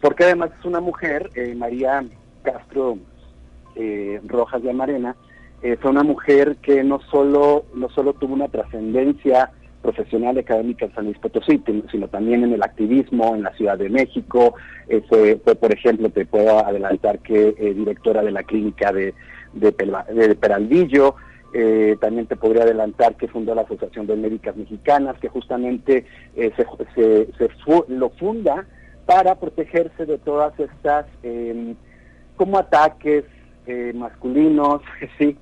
porque 0.00 0.24
además 0.24 0.50
es 0.58 0.64
una 0.64 0.80
mujer, 0.80 1.30
María 1.56 2.04
Castro 2.42 2.98
Rojas 4.26 4.62
de 4.62 4.70
Amarena, 4.70 5.16
fue 5.80 5.90
una 5.90 6.04
mujer 6.04 6.56
que 6.62 6.84
no 6.84 7.00
solo, 7.10 7.64
no 7.74 7.88
solo 7.88 8.12
tuvo 8.12 8.34
una 8.34 8.48
trascendencia 8.48 9.50
profesional 9.82 10.36
académica 10.38 10.86
en 10.86 10.94
San 10.94 11.04
Luis 11.04 11.18
Potosí, 11.18 11.62
sino 11.90 12.08
también 12.08 12.44
en 12.44 12.52
el 12.52 12.62
activismo 12.62 13.34
en 13.34 13.42
la 13.42 13.54
Ciudad 13.54 13.78
de 13.78 13.88
México. 13.88 14.54
Eh, 14.88 15.02
fue, 15.08 15.36
por 15.36 15.72
ejemplo, 15.72 16.10
te 16.10 16.26
puedo 16.26 16.64
adelantar 16.64 17.20
que 17.20 17.54
eh, 17.58 17.74
directora 17.74 18.22
de 18.22 18.32
la 18.32 18.42
clínica 18.42 18.92
de, 18.92 19.14
de, 19.52 19.72
Peraldillo. 19.72 21.16
Eh, 21.54 21.96
también 21.98 22.26
te 22.26 22.36
podría 22.36 22.64
adelantar 22.64 23.16
que 23.16 23.26
fundó 23.26 23.54
la 23.54 23.62
Asociación 23.62 24.06
de 24.06 24.16
Médicas 24.16 24.54
Mexicanas, 24.56 25.18
que 25.18 25.28
justamente 25.28 26.04
se, 26.34 26.66
se, 26.94 27.48
lo 27.88 28.10
funda 28.10 28.66
para 29.06 29.34
protegerse 29.36 30.04
de 30.04 30.18
todas 30.18 30.52
estas 30.60 31.06
em, 31.22 31.74
como 32.36 32.58
ataques 32.58 33.24
masculinos, 33.94 34.82
sí, 35.18 35.36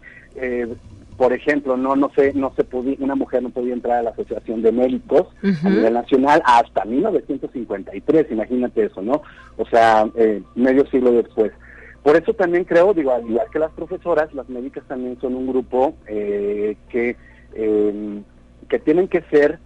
por 1.16 1.32
ejemplo, 1.32 1.76
no 1.76 1.96
no 1.96 2.10
sé, 2.14 2.32
no 2.34 2.52
se 2.56 2.64
podía, 2.64 2.96
una 3.00 3.14
mujer 3.14 3.42
no 3.42 3.50
podía 3.50 3.72
entrar 3.72 3.98
a 3.98 4.02
la 4.02 4.10
Asociación 4.10 4.62
de 4.62 4.72
Médicos 4.72 5.28
a 5.42 5.68
nivel 5.68 5.94
nacional 5.94 6.42
hasta 6.44 6.84
1953, 6.84 8.30
imagínate 8.30 8.84
eso, 8.84 9.02
¿no? 9.02 9.22
O 9.56 9.66
sea, 9.66 10.06
eh, 10.16 10.42
medio 10.54 10.86
siglo 10.86 11.12
después. 11.12 11.52
Por 12.06 12.14
eso 12.14 12.34
también 12.34 12.62
creo, 12.62 12.94
digo, 12.94 13.10
al 13.10 13.28
igual 13.28 13.48
que 13.52 13.58
las 13.58 13.72
profesoras, 13.72 14.32
las 14.32 14.48
médicas 14.48 14.84
también 14.86 15.18
son 15.20 15.34
un 15.34 15.48
grupo 15.48 15.96
eh, 16.06 16.76
que, 16.88 17.16
em, 17.52 18.22
que 18.68 18.78
tienen 18.78 19.08
que 19.08 19.22
ser 19.22 19.58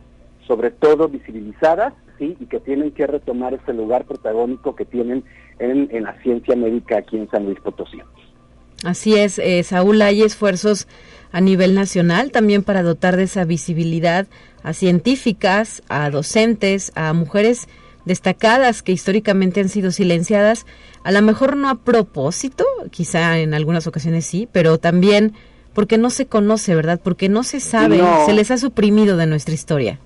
sobre 0.46 0.70
todo 0.70 1.07
visibilizadas, 1.11 1.92
¿sí? 2.18 2.38
Y 2.40 2.46
que 2.46 2.59
tienen 2.59 2.92
que 2.92 3.07
retomar 3.07 3.53
ese 3.53 3.74
lugar 3.74 4.07
protagónico 4.07 4.74
que 4.74 4.87
tienen 4.87 5.22
en, 5.59 5.90
en 5.92 6.05
la 6.05 6.18
ciencia 6.22 6.57
médica 6.57 6.96
aquí 6.96 7.18
en 7.18 7.29
San 7.29 7.44
Luis 7.44 7.61
Potosí. 7.61 7.98
Así 8.85 9.18
es, 9.18 9.38
eh, 9.38 9.62
Saúl, 9.62 10.00
hay 10.00 10.22
esfuerzos 10.22 10.88
a 11.33 11.42
nivel 11.42 11.74
nacional 11.74 12.31
también 12.31 12.62
para 12.62 12.83
dotar 12.83 13.18
de 13.18 13.24
esa 13.24 13.44
visibilidad 13.44 14.26
a 14.62 14.72
científicas, 14.72 15.83
a 15.90 16.09
docentes, 16.09 16.90
a 16.94 17.12
mujeres 17.12 17.68
destacadas 18.04 18.82
que 18.82 18.92
históricamente 18.92 19.60
han 19.60 19.68
sido 19.68 19.90
silenciadas, 19.90 20.66
a 21.04 21.12
lo 21.12 21.22
mejor 21.22 21.56
no 21.56 21.68
a 21.68 21.76
propósito, 21.76 22.64
quizá 22.90 23.38
en 23.38 23.54
algunas 23.54 23.86
ocasiones 23.86 24.26
sí, 24.26 24.48
pero 24.50 24.78
también 24.78 25.34
porque 25.74 25.98
no 25.98 26.10
se 26.10 26.26
conoce, 26.26 26.74
¿verdad? 26.74 27.00
Porque 27.02 27.28
no 27.28 27.42
se 27.42 27.60
sabe, 27.60 28.00
se 28.26 28.32
les 28.32 28.50
ha 28.50 28.58
suprimido 28.58 29.16
de 29.16 29.26
nuestra 29.26 29.54
historia. 29.54 29.98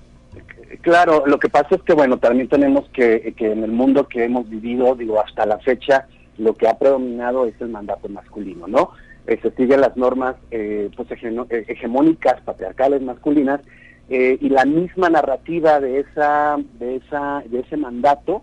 Claro, 0.83 1.25
lo 1.27 1.39
que 1.39 1.49
pasa 1.49 1.77
es 1.77 1.83
que, 1.83 1.95
bueno, 1.95 2.19
también 2.19 2.49
tenemos 2.49 2.89
que, 2.91 3.33
que 3.37 3.53
en 3.53 3.65
el 3.65 3.73
mundo 3.73 4.07
que 4.07 4.25
hemos 4.25 4.49
vivido, 4.49 4.95
digo, 4.95 5.19
hasta 5.19 5.47
la 5.47 5.59
fecha, 5.59 6.07
lo 6.37 6.55
que 6.55 6.69
ha 6.69 6.79
predominado 6.79 7.47
es 7.47 7.55
el 7.61 7.71
mandato 7.71 8.09
masculino, 8.09 8.67
¿no? 8.67 8.91
Eh, 9.27 9.39
se 9.41 9.51
siguen 9.53 9.81
las 9.81 9.97
normas 9.97 10.37
eh, 10.51 10.91
pues, 10.95 11.09
eh, 11.11 11.65
hegemónicas, 11.69 12.41
patriarcales, 12.43 13.01
masculinas, 13.01 13.61
y 14.09 14.49
la 14.51 14.65
misma 14.65 15.09
narrativa 15.09 15.81
de 15.81 16.01
esa, 16.01 16.57
de 16.79 16.97
esa, 16.97 17.43
de 17.47 17.61
ese 17.61 17.77
mandato 17.77 18.43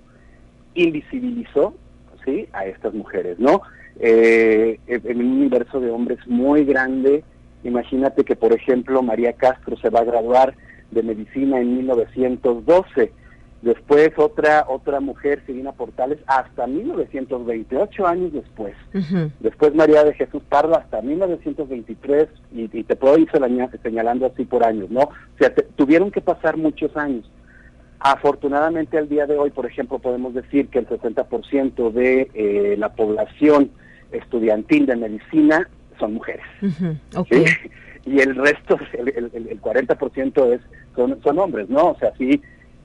invisibilizó, 0.74 1.76
¿sí? 2.26 2.48
A 2.54 2.66
estas 2.66 2.94
mujeres, 2.94 3.40
¿no? 3.40 3.62
en 4.04 5.20
un 5.20 5.32
universo 5.34 5.80
de 5.80 5.92
hombres 5.92 6.18
muy 6.26 6.66
grande, 6.66 7.24
imagínate 7.64 8.24
que, 8.24 8.36
por 8.36 8.52
ejemplo, 8.52 9.04
María 9.04 9.34
Castro 9.34 9.78
se 9.78 9.90
va 9.90 10.00
a 10.00 10.06
graduar 10.06 10.56
de 10.90 11.04
medicina 11.04 11.60
en 11.60 11.78
1912 11.78 13.12
Después 13.62 14.10
otra 14.18 14.66
otra 14.68 15.00
mujer, 15.00 15.44
Silvina 15.46 15.72
Portales, 15.72 16.18
hasta 16.26 16.66
1928 16.66 18.08
años 18.08 18.34
después. 18.34 18.74
Después 19.40 19.76
María 19.76 20.04
de 20.04 20.16
Jesús 20.16 20.42
Pardo 20.50 20.76
hasta 20.76 21.02
1923 21.02 22.28
y, 22.54 22.68
te 22.68 22.96
puedo 22.96 23.20
ir 23.20 23.30
señalando 23.84 24.26
así 24.26 24.46
por 24.46 24.66
años, 24.66 24.90
¿no? 24.90 25.02
O 25.02 25.38
sea, 25.38 25.54
tuvieron 25.76 26.10
que 26.10 26.22
pasar 26.22 26.58
muchos 26.58 26.96
años. 26.98 27.30
Afortunadamente 28.00 28.98
al 28.98 29.08
día 29.08 29.28
de 29.28 29.38
hoy, 29.38 29.52
por 29.52 29.68
ejemplo, 29.68 30.00
podemos 30.00 30.34
decir 30.34 30.70
que 30.70 30.80
el 30.80 30.88
60% 30.88 31.92
de 31.92 32.32
eh, 32.34 32.76
la 32.80 32.94
población 32.94 33.70
estudiantil 34.12 34.88
de 34.88 34.96
medicina 34.96 35.70
son 36.00 36.16
mujeres. 36.16 36.46
Y 38.04 38.20
el 38.20 38.36
resto, 38.36 38.80
el, 38.94 39.10
el, 39.10 39.48
el 39.48 39.62
40% 39.62 40.54
es, 40.54 40.62
son, 40.96 41.22
son 41.22 41.38
hombres, 41.38 41.70
¿no? 41.70 41.92
O 41.92 41.98
sea, 42.00 42.12
sí 42.18 42.42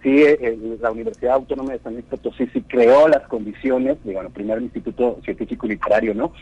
sí, 0.07 0.23
eh, 0.23 0.79
la 0.81 0.92
Universidad 0.92 1.35
Autónoma 1.35 1.73
de 1.73 1.81
San 1.81 1.95
Luis 1.95 2.05
Potosí 2.05 2.47
sí 2.53 2.62
creó 2.62 3.09
las 3.09 3.27
condiciones, 3.27 3.97
digo, 4.05 4.21
primero 4.33 4.59
el 4.59 4.64
Instituto 4.64 5.19
Científico 5.25 5.66
y 5.66 5.71
Literario, 5.71 6.14
¿no? 6.14 6.33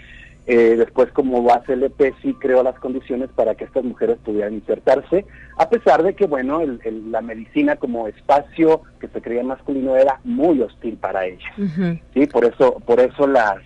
Eh, 0.46 0.74
después 0.76 1.10
como 1.12 1.42
base 1.42 1.72
LP 1.72 2.12
sí 2.20 2.34
creó 2.34 2.62
las 2.62 2.78
condiciones 2.78 3.30
para 3.34 3.54
que 3.54 3.64
estas 3.64 3.82
mujeres 3.82 4.18
pudieran 4.22 4.52
insertarse, 4.52 5.24
a 5.56 5.70
pesar 5.70 6.02
de 6.02 6.14
que, 6.14 6.26
bueno, 6.26 6.60
la 7.08 7.22
medicina 7.22 7.76
como 7.76 8.06
espacio 8.06 8.82
que 9.00 9.08
se 9.08 9.22
creía 9.22 9.42
masculino 9.42 9.96
era 9.96 10.20
muy 10.24 10.60
hostil 10.60 10.98
para 10.98 11.24
ellas, 11.24 11.50
¿sí? 12.12 12.26
Por 12.26 12.44
eso, 12.44 12.78
por 12.84 13.00
eso 13.00 13.26
las, 13.26 13.56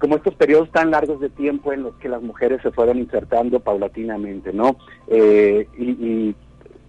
como 0.00 0.16
estos 0.16 0.34
periodos 0.34 0.72
tan 0.72 0.90
largos 0.90 1.20
de 1.20 1.28
tiempo 1.28 1.72
en 1.72 1.84
los 1.84 1.94
que 1.98 2.08
las 2.08 2.22
mujeres 2.22 2.60
se 2.62 2.72
fueron 2.72 2.98
insertando 2.98 3.60
paulatinamente, 3.60 4.52
¿no? 4.52 4.76
Eh, 5.06 5.68
y 5.78 6.34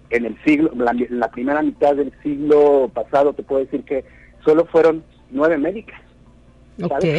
en 0.09 0.25
el 0.25 0.37
siglo, 0.43 0.71
la, 0.75 0.95
la 1.09 1.29
primera 1.31 1.61
mitad 1.61 1.95
del 1.95 2.11
siglo 2.23 2.89
pasado, 2.93 3.33
te 3.33 3.43
puedo 3.43 3.63
decir 3.63 3.83
que 3.83 4.03
solo 4.43 4.65
fueron 4.65 5.03
nueve 5.31 5.57
médicas. 5.57 5.99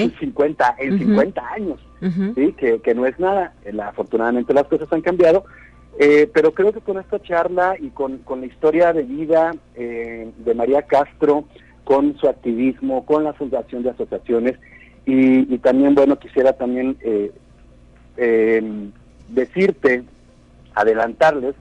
En 0.02 0.18
50, 0.18 0.76
en 0.78 0.98
50 0.98 1.52
años, 1.52 1.78
¿sí? 2.34 2.52
que, 2.54 2.80
que 2.80 2.94
no 2.94 3.04
es 3.04 3.18
nada. 3.18 3.52
afortunadamente 3.84 4.54
las 4.54 4.64
cosas 4.66 4.90
han 4.90 5.02
cambiado, 5.02 5.44
eh, 5.98 6.30
pero 6.32 6.54
creo 6.54 6.72
que 6.72 6.80
con 6.80 6.98
esta 6.98 7.20
charla 7.20 7.76
y 7.78 7.90
con, 7.90 8.18
con 8.18 8.40
la 8.40 8.46
historia 8.46 8.94
de 8.94 9.02
vida 9.02 9.54
eh, 9.74 10.30
de 10.38 10.54
María 10.54 10.82
Castro, 10.82 11.44
con 11.84 12.16
su 12.16 12.26
activismo, 12.26 13.04
con 13.04 13.24
la 13.24 13.34
fundación 13.34 13.82
de 13.82 13.90
asociaciones, 13.90 14.56
y, 15.04 15.52
y 15.54 15.58
también, 15.58 15.94
bueno, 15.94 16.18
quisiera 16.18 16.54
también 16.54 16.96
eh, 17.02 17.30
decirte 19.28 20.04
adelantarles 20.80 21.54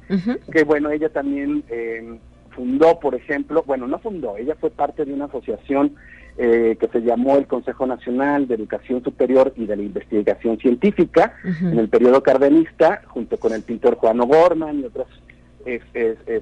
que 0.51 0.63
bueno 0.63 0.89
ella 0.89 1.09
también 1.09 1.63
eh, 1.69 2.17
fundó 2.51 2.99
por 2.99 3.15
ejemplo 3.15 3.63
bueno 3.65 3.87
no 3.87 3.99
fundó 3.99 4.37
ella 4.37 4.55
fue 4.59 4.69
parte 4.69 5.05
de 5.05 5.13
una 5.13 5.25
asociación 5.25 5.95
eh, 6.37 6.77
que 6.79 6.87
se 6.87 7.01
llamó 7.01 7.35
el 7.37 7.47
Consejo 7.47 7.85
Nacional 7.85 8.47
de 8.47 8.55
Educación 8.55 9.03
Superior 9.03 9.53
y 9.57 9.65
de 9.65 9.75
la 9.75 9.83
Investigación 9.83 10.57
Científica 10.57 11.33
en 11.43 11.77
el 11.77 11.89
periodo 11.89 12.23
cardenista 12.23 13.01
junto 13.07 13.37
con 13.37 13.51
el 13.51 13.61
pintor 13.61 13.95
Juan 13.95 14.21
O'Gorman 14.21 14.79
y 14.79 14.85
otras 14.85 15.07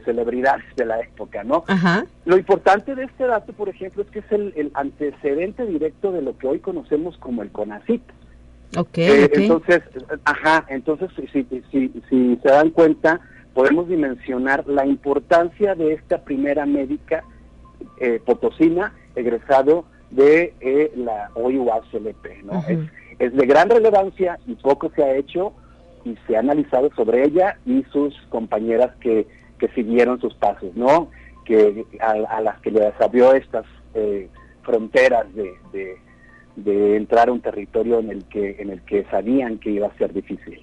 celebridades 0.06 0.66
de 0.76 0.86
la 0.86 1.02
época, 1.02 1.44
¿no? 1.44 1.64
Lo 2.26 2.38
importante 2.38 2.94
de 2.96 3.06
este 3.06 3.26
dato, 3.26 3.52
por 3.54 3.70
ejemplo, 3.70 4.04
es 4.04 4.10
que 4.10 4.20
es 4.20 4.32
el, 4.32 4.54
el 4.56 4.72
antecedente 4.76 5.66
directo 5.66 6.12
de 6.12 6.22
lo 6.22 6.38
que 6.38 6.48
hoy 6.48 6.60
conocemos 6.60 7.18
como 7.18 7.42
el 7.42 7.50
CONACIT. 7.52 8.04
Eh, 8.96 9.30
entonces, 9.34 9.82
ajá, 10.26 10.66
entonces 10.70 11.10
si, 11.16 11.44
si, 11.72 12.02
si, 12.10 12.36
se 12.42 12.50
dan 12.50 12.70
cuenta, 12.72 13.22
podemos 13.54 13.88
dimensionar 13.88 14.68
la 14.68 14.86
importancia 14.86 15.74
de 15.74 15.94
esta 15.94 16.24
primera 16.24 16.66
médica 16.66 17.24
eh, 18.00 18.22
potosina 18.24 18.94
egresado 19.16 19.86
de 20.12 20.54
eh, 20.60 20.92
la 20.96 21.32
OIUACLP, 21.36 22.44
¿no? 22.44 22.64
es, 22.68 22.80
es 23.20 23.34
de 23.34 23.46
gran 23.46 23.70
relevancia 23.70 24.38
y 24.46 24.56
poco 24.56 24.92
se 24.96 25.04
ha 25.04 25.16
hecho 25.16 25.54
y 26.06 26.16
se 26.28 26.36
ha 26.36 26.40
analizado 26.40 26.90
sobre 26.96 27.24
ella 27.26 27.58
y 27.66 27.84
sus 27.92 28.16
compañeras 28.30 28.92
que, 29.00 29.28
que 29.60 29.70
siguieron 29.70 30.22
sus 30.22 30.34
pasos, 30.36 30.76
¿no? 30.76 31.10
Que 31.46 31.86
a, 32.00 32.42
las 32.42 32.60
que 32.62 32.72
les 32.72 33.02
abrió 33.02 33.34
estas 33.34 33.66
fronteras 34.64 35.34
de, 35.34 35.54
de 35.72 35.98
entrar 36.66 37.30
a 37.30 37.32
un 37.32 37.42
territorio 37.42 38.00
en 38.00 38.10
el 38.10 38.24
que 38.26 38.58
en 38.60 38.70
el 38.72 38.82
que 38.82 39.06
sabían 39.06 39.60
que 39.60 39.72
iba 39.72 39.88
a 39.88 39.98
ser 39.98 40.14
difícil. 40.14 40.62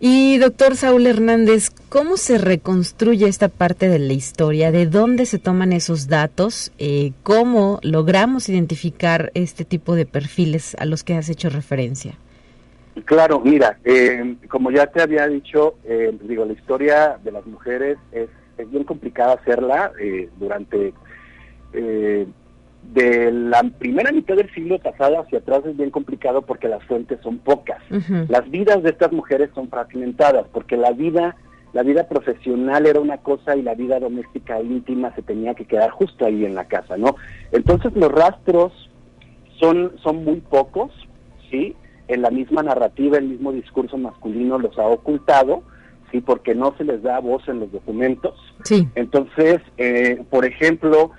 Y 0.00 0.38
doctor 0.38 0.76
Saúl 0.76 1.08
Hernández, 1.08 1.70
¿cómo 1.88 2.16
se 2.16 2.38
reconstruye 2.38 3.26
esta 3.26 3.48
parte 3.48 3.88
de 3.88 3.98
la 3.98 4.12
historia? 4.12 4.70
¿De 4.70 4.86
dónde 4.86 5.26
se 5.26 5.40
toman 5.40 5.72
esos 5.72 6.06
datos? 6.06 6.70
Eh, 6.78 7.10
¿Cómo 7.24 7.80
logramos 7.82 8.48
identificar 8.48 9.32
este 9.34 9.64
tipo 9.64 9.96
de 9.96 10.06
perfiles 10.06 10.76
a 10.78 10.84
los 10.84 11.02
que 11.02 11.14
has 11.14 11.28
hecho 11.28 11.50
referencia? 11.50 12.14
Claro, 13.06 13.40
mira, 13.40 13.78
eh, 13.84 14.36
como 14.48 14.70
ya 14.70 14.86
te 14.86 15.02
había 15.02 15.26
dicho, 15.26 15.74
eh, 15.82 16.16
digo, 16.22 16.44
la 16.44 16.52
historia 16.52 17.18
de 17.24 17.32
las 17.32 17.44
mujeres 17.46 17.98
es, 18.12 18.28
es 18.56 18.70
bien 18.70 18.84
complicada 18.84 19.34
hacerla 19.34 19.90
durante 20.38 20.92
de 22.82 23.30
la 23.30 23.62
primera 23.78 24.12
mitad 24.12 24.36
del 24.36 24.52
siglo 24.54 24.78
pasado 24.78 25.20
hacia 25.20 25.38
atrás 25.38 25.62
es 25.66 25.76
bien 25.76 25.90
complicado 25.90 26.42
porque 26.42 26.68
las 26.68 26.82
fuentes 26.84 27.20
son 27.22 27.38
pocas. 27.38 27.82
Las 28.28 28.50
vidas 28.50 28.82
de 28.82 28.90
estas 28.90 29.12
mujeres 29.12 29.50
son 29.54 29.68
fragmentadas 29.68 30.46
porque 30.52 30.76
la 30.76 30.92
vida 30.92 31.36
la 31.74 31.82
vida 31.82 32.08
profesional 32.08 32.86
era 32.86 32.98
una 32.98 33.18
cosa 33.18 33.54
y 33.54 33.62
la 33.62 33.74
vida 33.74 34.00
doméstica 34.00 34.60
íntima 34.60 35.14
se 35.14 35.20
tenía 35.20 35.54
que 35.54 35.66
quedar 35.66 35.90
justo 35.90 36.24
ahí 36.24 36.46
en 36.46 36.54
la 36.54 36.64
casa, 36.64 36.96
¿no? 36.96 37.16
Entonces 37.52 37.92
los 37.94 38.10
rastros 38.10 38.72
son 39.60 39.92
son 40.02 40.24
muy 40.24 40.40
pocos, 40.40 40.90
¿sí? 41.50 41.76
En 42.08 42.22
la 42.22 42.30
misma 42.30 42.62
narrativa, 42.62 43.18
el 43.18 43.28
mismo 43.28 43.52
discurso 43.52 43.98
masculino 43.98 44.58
los 44.58 44.78
ha 44.78 44.86
ocultado, 44.86 45.62
¿sí? 46.10 46.22
Porque 46.22 46.54
no 46.54 46.74
se 46.78 46.84
les 46.84 47.02
da 47.02 47.20
voz 47.20 47.46
en 47.48 47.60
los 47.60 47.70
documentos. 47.70 48.34
Sí. 48.64 48.88
Entonces, 48.94 49.60
eh, 49.76 50.24
por 50.30 50.46
ejemplo, 50.46 51.10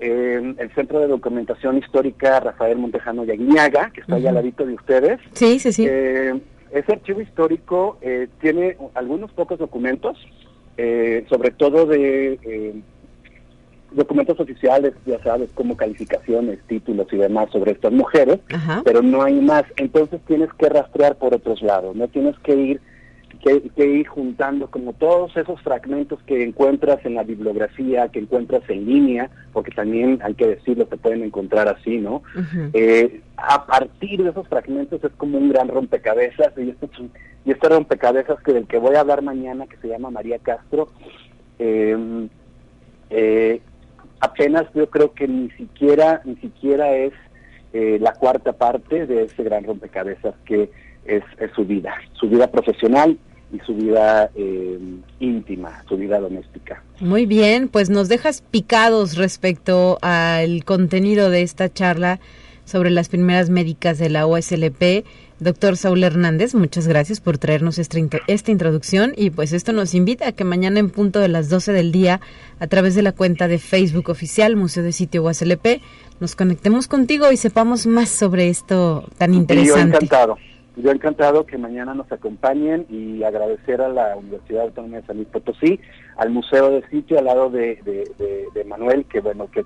el 0.00 0.70
Centro 0.74 1.00
de 1.00 1.06
Documentación 1.06 1.78
Histórica 1.78 2.40
Rafael 2.40 2.78
Montejano 2.78 3.24
Yaguiñaga, 3.24 3.90
que 3.90 4.00
está 4.00 4.16
allá 4.16 4.30
al 4.30 4.34
ladito 4.36 4.66
de 4.66 4.74
ustedes. 4.74 5.20
Sí, 5.32 5.58
sí, 5.58 5.72
sí. 5.72 5.86
Eh, 5.88 6.34
ese 6.72 6.92
archivo 6.92 7.20
histórico 7.20 7.98
eh, 8.02 8.28
tiene 8.40 8.76
algunos 8.94 9.30
pocos 9.32 9.58
documentos, 9.58 10.18
eh, 10.76 11.24
sobre 11.28 11.52
todo 11.52 11.86
de 11.86 12.82
documentos 13.92 14.40
oficiales, 14.40 14.92
ya 15.06 15.22
sabes, 15.22 15.50
como 15.54 15.76
calificaciones, 15.76 16.58
títulos 16.66 17.06
y 17.12 17.16
demás 17.16 17.48
sobre 17.52 17.72
estas 17.72 17.92
mujeres, 17.92 18.40
pero 18.84 19.02
no 19.02 19.22
hay 19.22 19.40
más. 19.40 19.64
Entonces 19.76 20.20
tienes 20.26 20.52
que 20.54 20.68
rastrear 20.68 21.16
por 21.16 21.32
otros 21.32 21.62
lados, 21.62 21.94
no 21.94 22.08
tienes 22.08 22.36
que 22.40 22.54
ir 22.56 22.80
que, 23.44 23.86
ir 23.86 24.06
juntando 24.06 24.70
como 24.70 24.94
todos 24.94 25.36
esos 25.36 25.60
fragmentos 25.60 26.18
que 26.22 26.42
encuentras 26.42 27.04
en 27.04 27.14
la 27.14 27.24
bibliografía, 27.24 28.08
que 28.08 28.20
encuentras 28.20 28.62
en 28.70 28.86
línea, 28.86 29.30
porque 29.52 29.70
también 29.70 30.18
hay 30.22 30.34
que 30.34 30.46
decirlo, 30.46 30.86
se 30.88 30.96
pueden 30.96 31.22
encontrar 31.22 31.68
así, 31.68 31.98
¿no? 31.98 32.22
Eh, 32.72 33.20
a 33.36 33.66
partir 33.66 34.22
de 34.22 34.30
esos 34.30 34.48
fragmentos 34.48 35.04
es 35.04 35.12
como 35.18 35.36
un 35.36 35.50
gran 35.50 35.68
rompecabezas, 35.68 36.52
y 36.56 36.70
este, 36.70 36.88
y 37.44 37.50
este 37.50 37.68
rompecabezas 37.68 38.40
que 38.42 38.54
del 38.54 38.66
que 38.66 38.78
voy 38.78 38.94
a 38.96 39.00
hablar 39.00 39.20
mañana, 39.20 39.66
que 39.66 39.76
se 39.76 39.88
llama 39.88 40.10
María 40.10 40.38
Castro, 40.38 40.88
eh, 41.58 42.28
eh, 43.10 43.60
apenas 44.20 44.64
yo 44.74 44.88
creo 44.88 45.12
que 45.12 45.28
ni 45.28 45.50
siquiera, 45.50 46.22
ni 46.24 46.36
siquiera 46.36 46.94
es 46.96 47.12
la 47.74 48.12
cuarta 48.12 48.52
parte 48.52 49.04
de 49.04 49.24
ese 49.24 49.42
gran 49.42 49.64
rompecabezas 49.64 50.36
que 50.44 50.70
es, 51.04 51.24
su 51.56 51.64
vida, 51.64 51.92
su 52.12 52.28
vida 52.28 52.46
profesional 52.46 53.18
y 53.54 53.60
su 53.64 53.74
vida 53.74 54.30
eh, 54.34 54.78
íntima, 55.20 55.82
su 55.88 55.96
vida 55.96 56.18
doméstica. 56.18 56.82
Muy 57.00 57.24
bien, 57.24 57.68
pues 57.68 57.88
nos 57.88 58.08
dejas 58.08 58.42
picados 58.50 59.16
respecto 59.16 59.98
al 60.02 60.64
contenido 60.64 61.30
de 61.30 61.42
esta 61.42 61.72
charla 61.72 62.20
sobre 62.64 62.90
las 62.90 63.08
primeras 63.08 63.50
médicas 63.50 63.98
de 63.98 64.10
la 64.10 64.26
OSLP. 64.26 65.04
Doctor 65.40 65.76
Saúl 65.76 66.02
Hernández, 66.04 66.54
muchas 66.54 66.88
gracias 66.88 67.20
por 67.20 67.38
traernos 67.38 67.78
esta, 67.78 67.98
esta 68.28 68.50
introducción 68.50 69.12
y 69.16 69.30
pues 69.30 69.52
esto 69.52 69.72
nos 69.72 69.94
invita 69.94 70.28
a 70.28 70.32
que 70.32 70.44
mañana 70.44 70.80
en 70.80 70.90
punto 70.90 71.18
de 71.18 71.28
las 71.28 71.48
12 71.48 71.72
del 71.72 71.92
día, 71.92 72.20
a 72.60 72.66
través 72.66 72.94
de 72.94 73.02
la 73.02 73.12
cuenta 73.12 73.48
de 73.48 73.58
Facebook 73.58 74.10
oficial 74.10 74.56
Museo 74.56 74.82
de 74.82 74.92
Sitio 74.92 75.24
OSLP, 75.24 75.82
nos 76.20 76.36
conectemos 76.36 76.88
contigo 76.88 77.30
y 77.32 77.36
sepamos 77.36 77.86
más 77.86 78.08
sobre 78.08 78.48
esto 78.48 79.08
tan 79.18 79.34
interesante. 79.34 79.80
yo 79.80 79.96
encantado. 79.96 80.38
Yo 80.76 80.90
encantado 80.90 81.46
que 81.46 81.56
mañana 81.56 81.94
nos 81.94 82.10
acompañen 82.10 82.86
y 82.88 83.22
agradecer 83.22 83.80
a 83.80 83.88
la 83.88 84.16
Universidad 84.16 84.62
Autónoma 84.62 84.96
de 84.96 85.06
San 85.06 85.16
Luis 85.16 85.28
Potosí, 85.28 85.78
al 86.16 86.30
Museo 86.30 86.70
de 86.70 86.86
Sitio 86.88 87.18
al 87.18 87.26
lado 87.26 87.48
de, 87.48 87.76
de, 87.84 88.64
Manuel, 88.64 89.04
que 89.04 89.20
bueno, 89.20 89.48
que, 89.52 89.64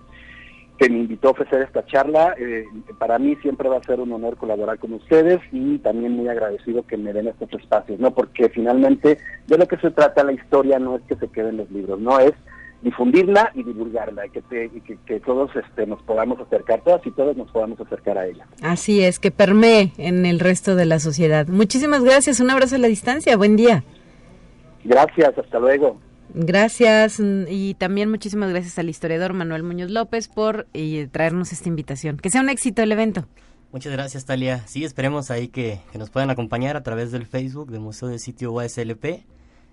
que, 0.76 0.90
me 0.90 0.98
invitó 0.98 1.28
a 1.28 1.30
ofrecer 1.30 1.62
esta 1.62 1.86
charla. 1.86 2.34
Eh, 2.38 2.64
para 2.98 3.18
mí 3.18 3.36
siempre 3.36 3.70
va 3.70 3.78
a 3.78 3.82
ser 3.84 4.00
un 4.00 4.12
honor 4.12 4.36
colaborar 4.36 4.78
con 4.78 4.92
ustedes 4.92 5.40
y 5.50 5.78
también 5.78 6.12
muy 6.12 6.28
agradecido 6.28 6.86
que 6.86 6.98
me 6.98 7.14
den 7.14 7.28
estos 7.28 7.52
espacios, 7.54 7.98
¿no? 7.98 8.10
Porque 8.10 8.50
finalmente 8.50 9.16
de 9.46 9.58
lo 9.58 9.66
que 9.66 9.78
se 9.78 9.90
trata 9.90 10.24
la 10.24 10.32
historia 10.32 10.78
no 10.78 10.96
es 10.96 11.02
que 11.02 11.16
se 11.16 11.28
queden 11.28 11.56
los 11.56 11.70
libros, 11.70 11.98
no 11.98 12.18
es 12.20 12.34
difundirla 12.82 13.50
y 13.54 13.62
divulgarla, 13.64 14.26
y 14.26 14.30
que, 14.30 14.98
que, 15.04 15.20
todos 15.20 15.50
este, 15.56 15.86
nos 15.86 16.00
podamos 16.02 16.38
acercar, 16.40 16.80
todas 16.82 17.04
y 17.06 17.10
todos 17.10 17.36
nos 17.36 17.50
podamos 17.50 17.80
acercar 17.80 18.18
a 18.18 18.26
ella. 18.26 18.46
Así 18.62 19.02
es, 19.02 19.18
que 19.18 19.30
permee 19.30 19.92
en 19.98 20.26
el 20.26 20.38
resto 20.38 20.76
de 20.76 20.86
la 20.86 21.00
sociedad. 21.00 21.48
Muchísimas 21.48 22.04
gracias, 22.04 22.40
un 22.40 22.50
abrazo 22.50 22.76
a 22.76 22.78
la 22.78 22.88
distancia, 22.88 23.36
buen 23.36 23.56
día. 23.56 23.84
Gracias, 24.84 25.36
hasta 25.36 25.58
luego. 25.58 25.98
Gracias 26.34 27.20
y 27.20 27.74
también 27.74 28.10
muchísimas 28.10 28.50
gracias 28.50 28.78
al 28.78 28.88
historiador 28.88 29.32
Manuel 29.32 29.62
Muñoz 29.62 29.90
López 29.90 30.28
por 30.28 30.66
eh, 30.74 31.08
traernos 31.10 31.52
esta 31.52 31.68
invitación. 31.68 32.18
Que 32.18 32.30
sea 32.30 32.42
un 32.42 32.50
éxito 32.50 32.82
el 32.82 32.92
evento. 32.92 33.26
Muchas 33.72 33.92
gracias, 33.92 34.24
Talia. 34.24 34.62
Sí, 34.66 34.84
esperemos 34.84 35.30
ahí 35.30 35.48
que, 35.48 35.80
que 35.90 35.98
nos 35.98 36.10
puedan 36.10 36.30
acompañar 36.30 36.76
a 36.76 36.82
través 36.82 37.12
del 37.12 37.26
Facebook 37.26 37.70
de 37.70 37.78
Museo 37.78 38.08
de 38.08 38.18
Sitio 38.18 38.52
USLP 38.52 39.24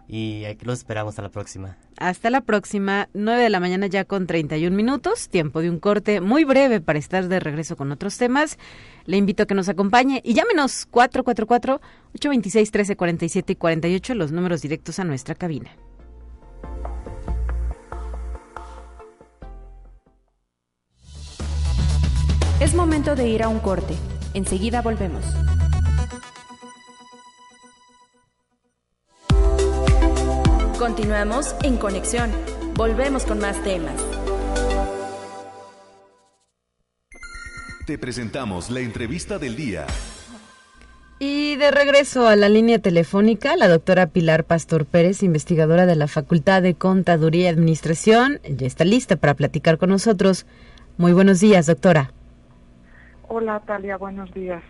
y 0.08 0.46
aquí 0.46 0.66
los 0.66 0.80
esperamos 0.80 1.12
hasta 1.12 1.22
la 1.24 1.30
próxima. 1.30 1.78
Hasta 1.98 2.30
la 2.30 2.42
próxima, 2.42 3.10
9 3.14 3.44
de 3.44 3.50
la 3.50 3.60
mañana 3.60 3.88
ya 3.88 4.06
con 4.06 4.28
31 4.28 4.76
minutos, 4.76 5.30
tiempo 5.30 5.62
de 5.62 5.70
un 5.70 5.80
corte 5.80 6.22
muy 6.22 6.44
breve 6.44 6.82
para 6.82 7.00
estar 7.00 7.28
de 7.28 7.40
regreso 7.40 7.76
con 7.76 7.92
otros 7.92 8.18
temas. 8.18 8.58
Le 9.06 9.18
invito 9.18 9.44
a 9.44 9.46
que 9.46 9.56
nos 9.56 9.70
acompañe 9.70 10.22
y 10.24 10.34
llámenos 10.34 10.88
444-826-1347 10.92 13.52
y 13.52 13.56
48, 13.56 14.16
los 14.16 14.32
números 14.32 14.62
directos 14.62 15.00
a 15.00 15.04
nuestra 15.04 15.36
cabina. 15.36 15.72
Es 22.60 22.74
momento 22.74 23.16
de 23.16 23.28
ir 23.28 23.44
a 23.44 23.50
un 23.50 23.60
corte. 23.60 23.96
Enseguida 24.34 24.82
volvemos. 24.82 25.26
Continuamos 30.80 31.56
en 31.64 31.78
conexión. 31.78 32.30
Volvemos 32.76 33.24
con 33.24 33.40
más 33.40 33.64
temas. 33.64 33.96
Te 37.88 37.98
presentamos 37.98 38.70
la 38.70 38.82
entrevista 38.82 39.40
del 39.40 39.56
día. 39.56 39.86
Y 41.18 41.56
de 41.56 41.72
regreso 41.72 42.28
a 42.28 42.36
la 42.36 42.50
línea 42.50 42.80
telefónica, 42.80 43.56
la 43.56 43.70
doctora 43.70 44.08
Pilar 44.08 44.44
Pastor 44.44 44.86
Pérez, 44.86 45.24
investigadora 45.24 45.86
de 45.86 45.96
la 45.96 46.10
Facultad 46.10 46.62
de 46.62 46.74
Contaduría 46.74 47.46
y 47.46 47.48
Administración, 47.48 48.42
ya 48.44 48.68
está 48.68 48.84
lista 48.84 49.16
para 49.16 49.34
platicar 49.34 49.78
con 49.78 49.92
nosotros. 49.92 50.46
Muy 50.98 51.14
buenos 51.14 51.40
días, 51.40 51.68
doctora. 51.68 52.12
Hola, 53.30 53.62
Talia, 53.66 53.96
buenos 53.96 54.30
días. 54.34 54.62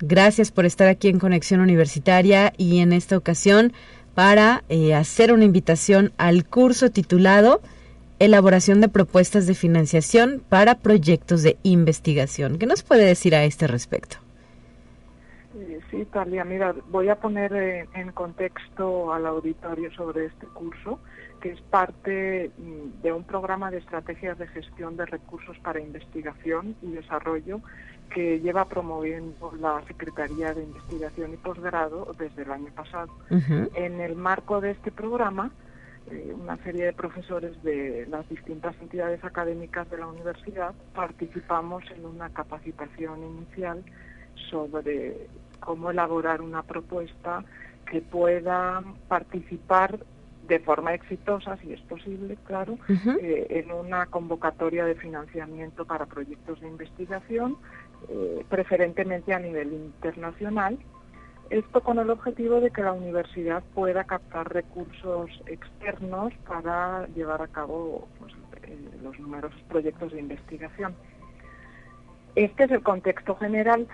Gracias 0.00 0.50
por 0.50 0.66
estar 0.66 0.88
aquí 0.88 1.08
en 1.08 1.20
Conexión 1.20 1.60
Universitaria 1.60 2.52
y 2.56 2.80
en 2.80 2.92
esta 2.92 3.16
ocasión 3.16 3.72
para 4.14 4.62
eh, 4.68 4.94
hacer 4.94 5.32
una 5.32 5.44
invitación 5.44 6.12
al 6.16 6.44
curso 6.44 6.90
titulado 6.90 7.60
Elaboración 8.20 8.80
de 8.80 8.88
propuestas 8.88 9.46
de 9.46 9.54
financiación 9.54 10.40
para 10.48 10.76
proyectos 10.76 11.42
de 11.42 11.58
investigación. 11.64 12.58
¿Qué 12.58 12.66
nos 12.66 12.84
puede 12.84 13.04
decir 13.04 13.34
a 13.34 13.44
este 13.44 13.66
respecto? 13.66 14.18
Eh, 15.56 15.80
sí, 15.90 16.06
Talia, 16.12 16.44
mira, 16.44 16.74
voy 16.90 17.08
a 17.08 17.16
poner 17.16 17.52
eh, 17.54 17.88
en 17.94 18.12
contexto 18.12 19.12
al 19.12 19.26
auditorio 19.26 19.92
sobre 19.94 20.26
este 20.26 20.46
curso, 20.46 21.00
que 21.40 21.50
es 21.50 21.60
parte 21.60 22.50
mm, 22.56 23.02
de 23.02 23.12
un 23.12 23.24
programa 23.24 23.70
de 23.72 23.78
estrategias 23.78 24.38
de 24.38 24.46
gestión 24.46 24.96
de 24.96 25.06
recursos 25.06 25.58
para 25.58 25.80
investigación 25.80 26.76
y 26.82 26.92
desarrollo 26.92 27.60
que 28.10 28.40
lleva 28.40 28.66
promoviendo 28.66 29.52
la 29.58 29.82
Secretaría 29.86 30.54
de 30.54 30.62
Investigación 30.62 31.34
y 31.34 31.36
Posgrado 31.36 32.14
desde 32.18 32.42
el 32.42 32.52
año 32.52 32.70
pasado. 32.74 33.08
En 33.30 34.00
el 34.00 34.14
marco 34.14 34.60
de 34.60 34.72
este 34.72 34.92
programa, 34.92 35.50
eh, 36.10 36.34
una 36.38 36.56
serie 36.58 36.84
de 36.84 36.92
profesores 36.92 37.60
de 37.62 38.06
las 38.10 38.28
distintas 38.28 38.76
entidades 38.80 39.24
académicas 39.24 39.90
de 39.90 39.98
la 39.98 40.06
universidad 40.06 40.74
participamos 40.94 41.82
en 41.96 42.04
una 42.04 42.28
capacitación 42.28 43.24
inicial 43.24 43.82
sobre 44.50 45.28
cómo 45.60 45.90
elaborar 45.90 46.42
una 46.42 46.62
propuesta 46.62 47.42
que 47.90 48.02
pueda 48.02 48.82
participar 49.08 49.98
de 50.46 50.58
forma 50.58 50.92
exitosa, 50.92 51.56
si 51.58 51.72
es 51.72 51.80
posible, 51.80 52.36
claro, 52.44 52.78
eh, 53.22 53.46
en 53.48 53.72
una 53.72 54.06
convocatoria 54.06 54.84
de 54.84 54.94
financiamiento 54.94 55.86
para 55.86 56.04
proyectos 56.04 56.60
de 56.60 56.68
investigación 56.68 57.56
eh, 58.08 58.44
preferentemente 58.48 59.32
a 59.34 59.38
nivel 59.38 59.72
internacional. 59.72 60.78
Esto 61.50 61.82
con 61.82 61.98
el 61.98 62.10
objetivo 62.10 62.60
de 62.60 62.70
que 62.70 62.82
la 62.82 62.92
universidad 62.92 63.62
pueda 63.74 64.04
captar 64.04 64.52
recursos 64.52 65.30
externos 65.46 66.32
para 66.48 67.06
llevar 67.08 67.42
a 67.42 67.48
cabo 67.48 68.08
pues, 68.18 68.32
eh, 68.62 68.78
los 69.02 69.18
numerosos 69.18 69.60
proyectos 69.68 70.12
de 70.12 70.20
investigación. 70.20 70.94
Este 72.34 72.64
es 72.64 72.70
el 72.70 72.82
contexto 72.82 73.36
general 73.36 73.86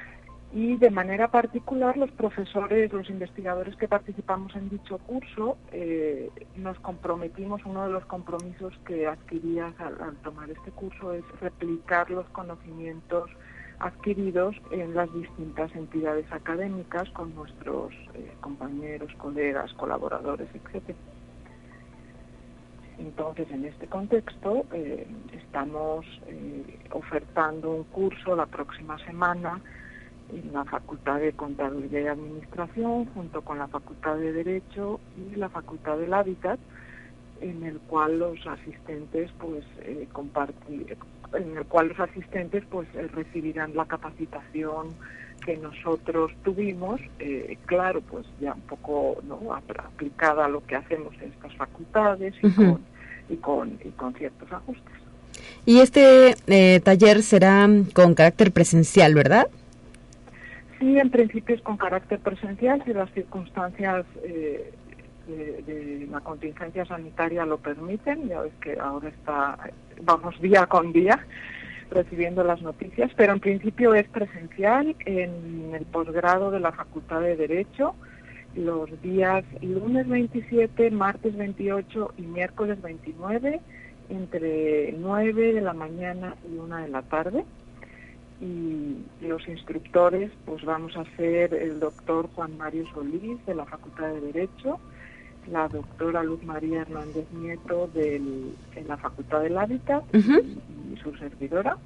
y 0.52 0.76
de 0.76 0.90
manera 0.90 1.28
particular 1.28 1.96
los 1.96 2.10
profesores, 2.10 2.92
los 2.92 3.08
investigadores 3.08 3.76
que 3.76 3.86
participamos 3.86 4.54
en 4.56 4.68
dicho 4.68 4.98
curso, 4.98 5.56
eh, 5.70 6.28
nos 6.56 6.78
comprometimos, 6.80 7.64
uno 7.64 7.86
de 7.86 7.92
los 7.92 8.04
compromisos 8.06 8.72
que 8.84 9.06
adquirías 9.06 9.72
al, 9.78 10.16
tomar 10.24 10.50
este 10.50 10.72
curso 10.72 11.12
es 11.12 11.22
replicar 11.40 12.10
los 12.10 12.28
conocimientos 12.30 13.30
adquiridos 13.80 14.54
en 14.70 14.94
las 14.94 15.12
distintas 15.12 15.74
entidades 15.74 16.30
académicas 16.30 17.08
con 17.10 17.34
nuestros 17.34 17.92
eh, 18.14 18.32
compañeros, 18.40 19.10
colegas, 19.16 19.72
colaboradores, 19.74 20.48
etc. 20.54 20.94
Entonces, 22.98 23.50
en 23.50 23.64
este 23.64 23.86
contexto, 23.86 24.66
eh, 24.74 25.06
estamos 25.32 26.04
eh, 26.26 26.78
ofertando 26.92 27.70
un 27.70 27.84
curso 27.84 28.36
la 28.36 28.46
próxima 28.46 28.98
semana 29.06 29.60
en 30.30 30.52
la 30.52 30.64
Facultad 30.66 31.18
de 31.18 31.32
Contaduría 31.32 32.02
y 32.02 32.06
Administración, 32.06 33.06
junto 33.06 33.40
con 33.40 33.58
la 33.58 33.66
Facultad 33.68 34.16
de 34.16 34.32
Derecho 34.32 35.00
y 35.16 35.36
la 35.36 35.48
Facultad 35.48 35.96
del 35.96 36.12
Hábitat, 36.12 36.60
en 37.40 37.64
el 37.64 37.78
cual 37.80 38.18
los 38.18 38.46
asistentes 38.46 39.30
pues 39.38 39.64
compartir, 40.12 40.96
en 41.34 41.56
el 41.56 41.64
cual 41.64 41.88
los 41.88 42.00
asistentes 42.00 42.64
pues 42.70 42.88
eh, 42.94 43.08
recibirán 43.14 43.74
la 43.74 43.84
capacitación 43.84 44.94
que 45.44 45.56
nosotros 45.56 46.32
tuvimos, 46.44 47.00
eh, 47.18 47.56
claro, 47.66 48.02
pues 48.02 48.26
ya 48.40 48.52
un 48.52 48.60
poco 48.62 49.22
¿no? 49.26 49.54
aplicada 49.54 50.44
a 50.44 50.48
lo 50.48 50.64
que 50.66 50.76
hacemos 50.76 51.14
en 51.20 51.32
estas 51.32 51.54
facultades 51.56 52.34
y, 52.42 52.50
con, 52.50 52.80
y, 53.28 53.36
con, 53.36 53.78
y 53.82 53.88
con 53.90 54.14
ciertos 54.14 54.52
ajustes. 54.52 54.94
Y 55.64 55.80
este 55.80 56.34
eh, 56.46 56.80
taller 56.80 57.22
será 57.22 57.68
con 57.94 58.14
carácter 58.14 58.52
presencial, 58.52 59.14
¿verdad? 59.14 59.48
Sí, 60.78 60.98
en 60.98 61.10
principio 61.10 61.54
es 61.54 61.62
con 61.62 61.76
carácter 61.76 62.18
presencial, 62.18 62.82
si 62.84 62.92
las 62.92 63.10
circunstancias 63.12 64.04
de, 65.30 66.08
la 66.10 66.20
contingencia 66.20 66.84
sanitaria 66.84 67.44
lo 67.46 67.58
permiten, 67.58 68.28
ya 68.28 68.40
ves 68.40 68.52
que 68.60 68.78
ahora 68.78 69.08
está, 69.08 69.58
vamos 70.02 70.40
día 70.40 70.66
con 70.66 70.92
día 70.92 71.26
recibiendo 71.90 72.44
las 72.44 72.62
noticias, 72.62 73.10
pero 73.16 73.32
en 73.32 73.40
principio 73.40 73.94
es 73.94 74.08
presencial 74.08 74.94
en 75.06 75.74
el 75.74 75.84
posgrado 75.86 76.50
de 76.50 76.60
la 76.60 76.72
Facultad 76.72 77.20
de 77.20 77.36
Derecho 77.36 77.94
los 78.54 78.90
días 79.02 79.44
lunes 79.60 80.08
27, 80.08 80.90
martes 80.90 81.36
28 81.36 82.14
y 82.18 82.22
miércoles 82.22 82.82
29 82.82 83.60
entre 84.08 84.92
9 84.98 85.52
de 85.54 85.60
la 85.60 85.72
mañana 85.72 86.34
y 86.50 86.58
1 86.58 86.76
de 86.76 86.88
la 86.88 87.02
tarde. 87.02 87.44
Y 88.40 88.96
los 89.20 89.46
instructores, 89.48 90.32
pues 90.46 90.64
vamos 90.64 90.96
a 90.96 91.04
ser 91.16 91.54
el 91.54 91.78
doctor 91.78 92.28
Juan 92.34 92.56
Mario 92.56 92.84
Solís 92.92 93.44
de 93.46 93.54
la 93.54 93.66
Facultad 93.66 94.14
de 94.14 94.20
Derecho, 94.20 94.80
la 95.48 95.68
doctora 95.68 96.22
Luz 96.22 96.42
María 96.44 96.82
Hernández 96.82 97.26
Nieto 97.32 97.88
del, 97.94 98.54
en 98.74 98.88
la 98.88 98.96
Facultad 98.96 99.40
del 99.40 99.56
Hábitat 99.58 100.04
y, 100.14 100.96
su 101.02 101.14
servidora. 101.16 101.76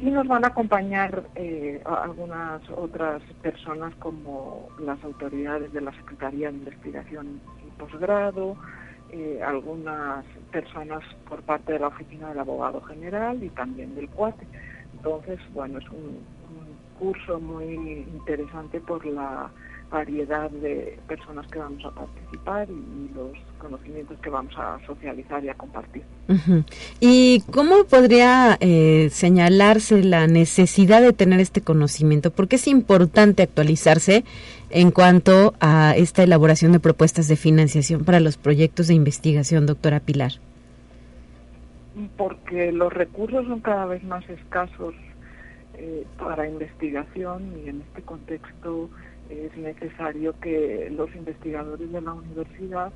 Y 0.00 0.10
nos 0.10 0.28
van 0.28 0.44
a 0.44 0.48
acompañar 0.48 1.24
eh, 1.34 1.82
algunas 1.84 2.62
otras 2.70 3.20
personas 3.42 3.92
como 3.96 4.68
las 4.78 5.02
autoridades 5.02 5.72
de 5.72 5.80
la 5.80 5.92
Secretaría 5.92 6.50
de 6.50 6.58
Investigación 6.58 7.40
y 7.66 7.70
Posgrado, 7.80 8.56
eh, 9.10 9.40
algunas 9.44 10.24
personas 10.52 11.02
por 11.28 11.42
parte 11.42 11.72
de 11.72 11.78
la 11.80 11.88
Oficina 11.88 12.28
del 12.28 12.38
Abogado 12.38 12.80
General 12.82 13.42
y 13.42 13.48
también 13.50 13.94
del 13.96 14.08
CUATE. 14.08 14.46
Entonces, 14.94 15.40
bueno, 15.52 15.78
es 15.78 15.88
un 15.88 16.18
curso 16.98 17.40
muy 17.40 17.74
interesante 17.74 18.80
por 18.80 19.04
la 19.06 19.50
variedad 19.90 20.50
de 20.50 20.98
personas 21.08 21.46
que 21.48 21.58
vamos 21.58 21.84
a 21.84 21.90
participar 21.90 22.68
y, 22.70 23.14
los 23.14 23.32
conocimientos 23.58 24.18
que 24.20 24.30
vamos 24.30 24.54
a 24.56 24.78
socializar 24.86 25.42
y 25.44 25.48
a 25.48 25.54
compartir. 25.54 26.02
¿Y 27.00 27.42
cómo 27.50 27.84
podría 27.84 28.56
eh, 28.60 29.08
señalarse 29.10 30.04
la 30.04 30.26
necesidad 30.26 31.02
de 31.02 31.12
tener 31.12 31.40
este 31.40 31.60
conocimiento? 31.60 32.30
¿Por 32.30 32.48
qué 32.48 32.56
es 32.56 32.68
importante 32.68 33.42
actualizarse 33.42 34.24
en 34.70 34.90
cuanto 34.90 35.54
a 35.60 35.94
esta 35.96 36.22
elaboración 36.22 36.72
de 36.72 36.80
propuestas 36.80 37.26
de 37.28 37.36
financiación 37.36 38.04
para 38.04 38.20
los 38.20 38.36
proyectos 38.36 38.88
de 38.88 38.94
investigación, 38.94 39.66
doctora 39.66 40.00
Pilar? 40.00 40.32
Porque 42.16 42.70
los 42.70 42.92
recursos 42.92 43.46
son 43.46 43.60
cada 43.60 43.86
vez 43.86 44.04
más 44.04 44.28
escasos 44.28 44.94
eh, 45.78 46.06
para 46.18 46.48
investigación 46.48 47.54
y 47.64 47.70
en 47.70 47.80
este 47.80 48.02
contexto 48.02 48.90
es 49.30 49.56
necesario 49.56 50.38
que 50.40 50.88
los 50.90 51.14
investigadores 51.14 51.90
de 51.92 52.00
la 52.00 52.12
universidad 52.12 52.92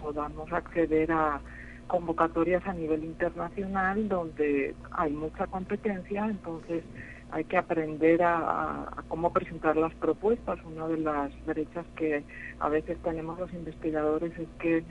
podamos 0.00 0.52
acceder 0.52 1.10
a 1.12 1.40
convocatorias 1.86 2.66
a 2.66 2.72
nivel 2.72 3.04
internacional 3.04 4.08
donde 4.08 4.74
hay 4.92 5.12
mucha 5.12 5.46
competencia, 5.46 6.26
entonces 6.26 6.84
hay 7.30 7.44
que 7.44 7.56
aprender 7.56 8.22
a, 8.22 9.04
cómo 9.08 9.32
presentar 9.32 9.76
las 9.76 9.94
propuestas. 9.94 10.58
Una 10.64 10.86
de 10.86 10.98
las 10.98 11.46
brechas 11.46 11.86
que 11.96 12.22
a 12.60 12.68
veces 12.68 12.98
tenemos 13.02 13.38
los 13.38 13.52
investigadores 13.54 14.32
es 14.38 14.48
que 14.58 14.84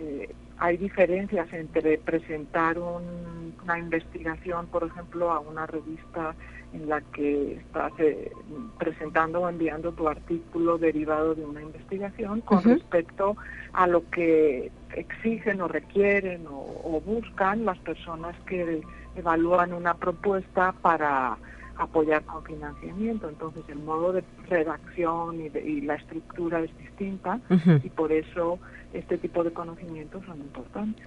eh, 0.00 0.34
hay 0.58 0.76
diferencias 0.76 1.52
entre 1.52 1.98
presentar 1.98 2.78
una 2.78 3.78
investigación, 3.78 4.66
por 4.66 4.84
ejemplo, 4.84 5.30
a 5.30 5.40
una 5.40 5.66
revista 5.66 6.34
en 6.72 6.88
la 6.88 7.00
que 7.00 7.54
estás 7.54 7.92
eh, 7.98 8.30
presentando 8.78 9.40
o 9.40 9.48
enviando 9.48 9.92
tu 9.92 10.08
artículo 10.08 10.76
derivado 10.76 11.34
de 11.34 11.44
una 11.44 11.62
investigación 11.62 12.40
con 12.42 12.62
respecto 12.62 13.36
a 13.72 13.86
lo 13.86 14.08
que 14.10 14.70
exigen 14.94 15.60
o 15.60 15.68
requieren 15.68 16.46
o, 16.48 17.00
buscan 17.04 17.64
las 17.64 17.78
personas 17.78 18.36
que 18.46 18.82
evalúan 19.16 19.72
una 19.72 19.94
propuesta 19.94 20.72
para 20.82 21.38
apoyar 21.78 22.22
con 22.24 22.44
financiamiento. 22.44 23.28
Entonces 23.28 23.62
el 23.68 23.78
modo 23.78 24.12
de 24.12 24.24
redacción 24.48 25.40
y, 25.40 25.80
la 25.80 25.94
estructura 25.94 26.60
es 26.60 26.76
distinta 26.78 27.40
y 27.82 27.88
por 27.88 28.12
eso 28.12 28.58
este 28.92 29.16
tipo 29.16 29.44
de 29.44 29.52
conocimientos 29.52 30.24
son 30.26 30.38
importantes. 30.38 31.06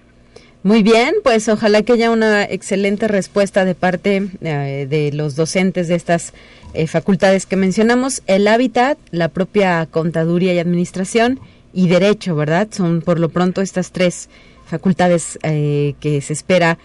Muy 0.64 0.84
bien, 0.84 1.14
pues 1.24 1.48
ojalá 1.48 1.82
que 1.82 1.94
haya 1.94 2.12
una 2.12 2.44
excelente 2.44 3.08
respuesta 3.08 3.64
de 3.64 3.74
parte 3.74 4.28
eh, 4.42 4.86
de 4.88 5.10
los 5.12 5.34
docentes 5.34 5.88
de 5.88 5.96
estas 5.96 6.34
eh, 6.72 6.86
facultades 6.86 7.46
que 7.46 7.56
mencionamos, 7.56 8.22
el 8.28 8.46
hábitat, 8.46 8.96
la 9.10 9.28
propia 9.28 9.86
contaduría 9.86 10.54
y 10.54 10.60
administración 10.60 11.40
y 11.72 11.88
derecho, 11.88 12.36
¿verdad? 12.36 12.68
Son 12.70 13.02
por 13.02 13.18
lo 13.18 13.28
pronto 13.28 13.60
estas 13.60 13.90
tres 13.90 14.28
facultades 14.66 15.36
eh, 15.42 15.94
que 16.00 16.20
se 16.20 16.32
espera 16.32 16.78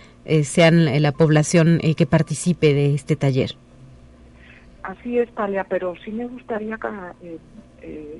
sean 0.43 1.01
la 1.01 1.13
población 1.13 1.79
que 1.95 2.05
participe 2.05 2.73
de 2.73 2.93
este 2.93 3.15
taller. 3.15 3.55
Así 4.87 5.19
es, 5.19 5.29
Talia, 5.35 5.65
pero 5.65 5.95
sí 5.97 6.13
me 6.13 6.25
gustaría 6.25 6.79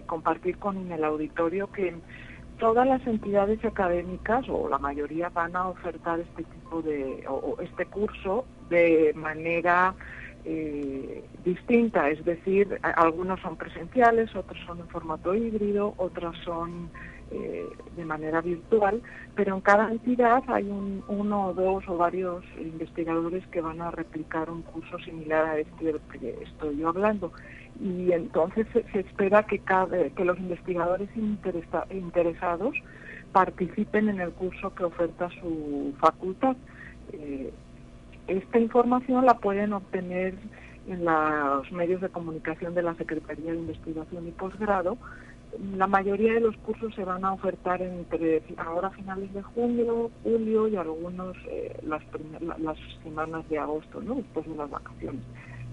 compartir 0.06 0.58
con 0.58 0.92
el 0.92 1.02
auditorio 1.02 1.72
que 1.72 1.96
todas 2.60 2.86
las 2.86 3.08
entidades 3.08 3.64
académicas 3.64 4.44
o 4.50 4.68
la 4.68 4.78
mayoría 4.78 5.30
van 5.30 5.56
a 5.56 5.70
ofertar 5.70 6.20
este 6.20 6.44
tipo 6.44 6.82
de 6.82 7.24
o, 7.30 7.56
este 7.62 7.86
curso 7.86 8.44
de 8.70 9.14
manera 9.16 9.96
eh, 10.44 11.24
distinta, 11.46 12.10
es 12.10 12.26
decir, 12.26 12.78
algunos 12.82 13.40
son 13.40 13.56
presenciales, 13.56 14.36
otros 14.36 14.60
son 14.66 14.80
en 14.82 14.90
formato 14.90 15.34
híbrido, 15.36 15.94
otros 15.96 16.36
son 16.44 16.90
eh, 17.32 17.68
de 17.96 18.06
manera 18.06 18.42
virtual, 18.42 19.02
pero 19.36 19.56
en 19.56 19.62
cada 19.62 19.92
entidad 19.92 20.44
hay 20.48 20.70
un, 20.70 21.04
uno 21.08 21.48
o 21.48 21.54
dos 21.54 21.84
o 21.88 21.98
varios 21.98 22.44
investigadores 22.60 23.46
que 23.48 23.62
van 23.62 23.82
a 23.82 23.92
replicar 23.92 24.50
un 24.50 24.62
curso 24.62 24.98
similar 25.00 25.46
a 25.46 25.60
este 25.60 25.86
del 25.86 26.00
que 26.12 26.38
estoy 26.44 26.78
yo 26.78 26.90
hablando 26.90 27.32
y 27.80 28.12
entonces 28.12 28.66
se, 28.72 29.00
espera 29.00 29.44
que, 29.44 29.60
cada, 29.60 30.10
que 30.10 30.26
los 30.26 30.38
investigadores 30.40 31.10
interesados 31.16 32.76
participen 33.32 34.10
en 34.10 34.20
el 34.20 34.32
curso 34.32 34.74
que 34.74 34.84
oferta 34.84 35.30
su 35.42 35.94
facultad. 36.00 36.56
Eh, 37.14 37.54
esta 38.28 38.60
información 38.60 39.26
la 39.26 39.36
pueden 39.36 39.74
obtener 39.74 40.34
en 40.88 41.06
los 41.06 41.72
medios 41.72 42.02
de 42.02 42.10
comunicación 42.10 42.74
de 42.74 42.82
la 42.82 42.96
Secretaría 42.96 43.52
de 43.52 43.58
Investigación 43.58 44.28
y 44.28 44.32
Posgrado. 44.32 44.98
La 45.76 45.88
mayoría 45.88 46.34
de 46.34 46.42
los 46.42 46.56
cursos 46.58 46.94
se 46.94 47.04
van 47.04 47.26
a 47.26 47.34
ofertar 47.34 47.82
entre 47.82 48.44
ahora 48.58 48.90
finales 48.92 49.34
de 49.34 49.42
junio, 49.42 50.12
julio 50.24 50.68
y 50.68 50.76
algunos 50.76 51.36
eh, 51.50 51.78
las, 51.84 52.04
las 52.60 52.78
semanas 53.04 53.48
de 53.50 53.58
agosto, 53.58 54.02
¿no? 54.02 54.16
después 54.16 54.48
de 54.48 54.56
las 54.56 54.70
vacaciones 54.70 55.24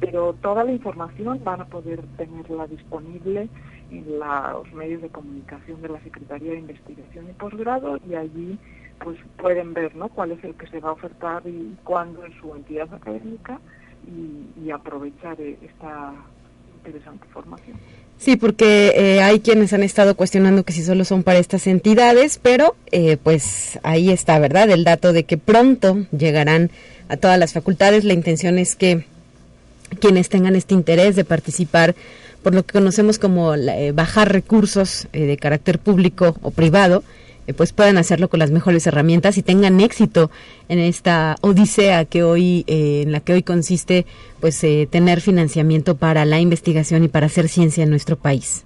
pero 0.01 0.35
toda 0.35 0.64
la 0.64 0.72
información 0.72 1.41
van 1.45 1.61
a 1.62 1.66
poder 1.66 2.03
tenerla 2.16 2.66
disponible 2.66 3.49
en 3.91 4.18
los 4.18 4.72
medios 4.72 5.03
de 5.03 5.09
comunicación 5.09 5.80
de 5.82 5.89
la 5.89 6.01
Secretaría 6.01 6.53
de 6.53 6.59
Investigación 6.59 7.30
y 7.30 7.32
Posgrado 7.32 7.99
y 8.09 8.14
allí 8.14 8.59
pues 9.03 9.18
pueden 9.39 9.74
ver 9.74 9.95
¿no? 9.95 10.09
cuál 10.09 10.32
es 10.32 10.43
el 10.45 10.55
que 10.55 10.66
se 10.66 10.80
va 10.80 10.91
a 10.91 10.93
ofertar 10.93 11.43
y 11.47 11.76
cuándo 11.85 12.24
en 12.24 12.32
su 12.41 12.55
entidad 12.55 12.93
académica 12.93 13.61
y, 14.07 14.70
aprovechar 14.70 15.41
eh, 15.41 15.57
esta 15.62 16.12
interesante 16.76 17.26
formación. 17.28 17.78
Sí, 18.18 18.36
porque 18.36 18.92
eh, 18.96 19.22
hay 19.22 19.40
quienes 19.40 19.72
han 19.72 19.82
estado 19.82 20.16
cuestionando 20.16 20.62
que 20.62 20.72
si 20.72 20.82
solo 20.82 21.04
son 21.04 21.22
para 21.22 21.38
estas 21.38 21.66
entidades, 21.66 22.38
pero 22.40 22.74
eh, 22.90 23.18
pues 23.22 23.78
ahí 23.82 24.10
está, 24.10 24.38
¿verdad? 24.38 24.70
El 24.70 24.84
dato 24.84 25.12
de 25.12 25.24
que 25.24 25.36
pronto 25.36 26.06
llegarán 26.16 26.70
a 27.08 27.16
todas 27.16 27.38
las 27.38 27.52
facultades. 27.52 28.04
La 28.04 28.14
intención 28.14 28.58
es 28.58 28.76
que 28.76 29.04
quienes 30.00 30.28
tengan 30.28 30.56
este 30.56 30.74
interés 30.74 31.16
de 31.16 31.24
participar 31.24 31.94
por 32.44 32.54
lo 32.54 32.64
que 32.64 32.74
conocemos 32.74 33.18
como 33.18 33.54
eh, 33.54 33.92
bajar 33.92 34.30
recursos 34.30 35.08
eh, 35.12 35.24
de 35.24 35.36
carácter 35.38 35.78
público 35.78 36.36
o 36.42 36.50
privado, 36.50 37.02
pues 37.53 37.72
puedan 37.72 37.99
hacerlo 37.99 38.28
con 38.28 38.38
las 38.40 38.51
mejores 38.51 38.86
herramientas 38.86 39.36
y 39.36 39.42
tengan 39.42 39.80
éxito 39.80 40.30
en 40.68 40.78
esta 40.78 41.36
odisea 41.42 42.05
que 42.07 42.22
hoy 42.22 42.64
en 42.66 43.12
la 43.12 43.20
que 43.20 43.34
hoy 43.34 43.42
consiste 43.42 44.07
pues 44.40 44.64
tener 44.90 45.20
financiamiento 45.20 45.97
para 45.97 46.24
la 46.24 46.40
investigación 46.40 47.05
y 47.05 47.09
para 47.09 47.26
hacer 47.26 47.49
ciencia 47.49 47.84
en 47.84 47.90
nuestro 47.90 48.16
país. 48.16 48.64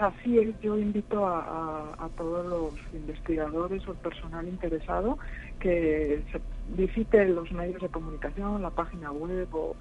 Así, 0.00 0.38
es, 0.38 0.58
yo 0.62 0.78
invito 0.78 1.26
a, 1.26 1.94
a, 1.98 2.08
todos 2.16 2.46
los 2.46 2.94
investigadores 2.94 3.86
o 3.86 3.92
el 3.92 3.98
personal 3.98 4.48
interesado 4.48 5.18
que 5.58 6.22
se 6.32 6.40
visite 6.74 7.28
los 7.28 7.52
medios 7.52 7.82
de 7.82 7.88
comunicación, 7.88 8.62
la 8.62 8.70
página 8.70 9.12
web 9.12 9.46
o 9.52 9.76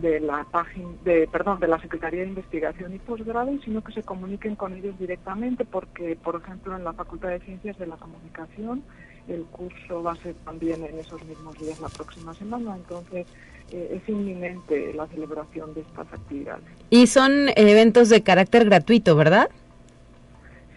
de 0.00 0.20
la 0.20 0.44
página 0.50 0.88
de 1.04 1.28
perdón 1.30 1.60
de 1.60 1.68
la 1.68 1.80
Secretaría 1.80 2.22
de 2.22 2.28
Investigación 2.28 2.94
y 2.94 2.98
Posgrado, 2.98 3.52
sino 3.64 3.82
que 3.82 3.92
se 3.92 4.02
comuniquen 4.02 4.56
con 4.56 4.72
ellos 4.74 4.98
directamente 4.98 5.64
porque 5.64 6.16
por 6.16 6.36
ejemplo 6.36 6.76
en 6.76 6.84
la 6.84 6.92
Facultad 6.92 7.28
de 7.28 7.40
Ciencias 7.40 7.78
de 7.78 7.86
la 7.86 7.96
Comunicación 7.96 8.82
el 9.28 9.44
curso 9.44 10.02
va 10.02 10.12
a 10.12 10.16
ser 10.16 10.34
también 10.44 10.84
en 10.84 10.98
esos 10.98 11.24
mismos 11.24 11.56
días 11.58 11.80
la 11.80 11.88
próxima 11.88 12.34
semana, 12.34 12.74
entonces 12.76 13.26
eh, 13.70 14.00
es 14.02 14.08
inminente 14.08 14.92
la 14.94 15.06
celebración 15.06 15.74
de 15.74 15.82
estas 15.82 16.12
actividades. 16.12 16.64
Y 16.90 17.06
son 17.06 17.48
eventos 17.56 18.08
de 18.08 18.22
carácter 18.22 18.64
gratuito, 18.64 19.14
¿verdad? 19.14 19.48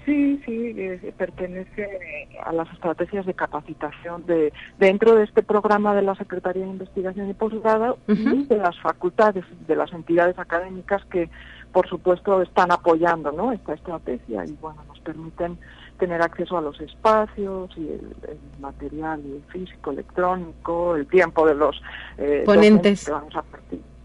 Sí, 0.06 0.39
sí, 0.45 0.76
pertenece 1.18 2.28
a 2.43 2.53
las 2.53 2.72
estrategias 2.72 3.26
de 3.26 3.34
capacitación 3.34 4.24
de 4.28 4.53
dentro 4.78 5.16
de 5.16 5.24
este 5.24 5.41
programa 5.41 5.95
de 5.95 6.03
la 6.03 6.14
Secretaría 6.14 6.64
de 6.64 6.70
Investigación 6.70 7.28
y 7.28 7.34
Posgrado 7.34 7.97
y 8.08 8.45
de 8.45 8.58
las 8.58 8.80
facultades, 8.82 9.43
de 9.68 9.76
las 9.76 9.91
entidades 9.93 10.38
académicas 10.38 11.03
que, 11.06 11.30
por 11.72 11.89
supuesto, 11.89 12.43
están 12.43 12.72
apoyando 12.72 13.32
¿no? 13.32 13.51
esta 13.51 13.74
estrategia 13.74 14.45
y 14.45 14.51
bueno, 14.62 14.84
nos 14.88 14.99
permiten 14.99 15.58
tener 15.97 16.22
acceso 16.22 16.58
a 16.58 16.62
los 16.62 16.80
espacios 16.82 17.72
y 17.76 17.88
el, 17.89 18.16
material 18.60 19.22
físico, 19.49 19.91
electrónico, 19.91 20.95
el 20.95 21.08
tiempo 21.08 21.47
de 21.47 21.56
los 21.56 21.82
eh, 22.18 22.43
ponentes 22.45 23.06
que 23.06 23.12
vamos 23.12 23.34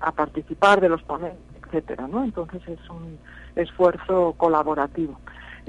a, 0.01 0.13
participar, 0.13 0.81
de 0.81 0.89
los 0.89 1.03
ponentes, 1.03 1.41
etcétera, 1.67 2.09
¿no? 2.09 2.25
Entonces 2.25 2.63
es 2.67 2.91
un 2.91 3.19
esfuerzo 3.55 4.35
colaborativo. 4.37 5.19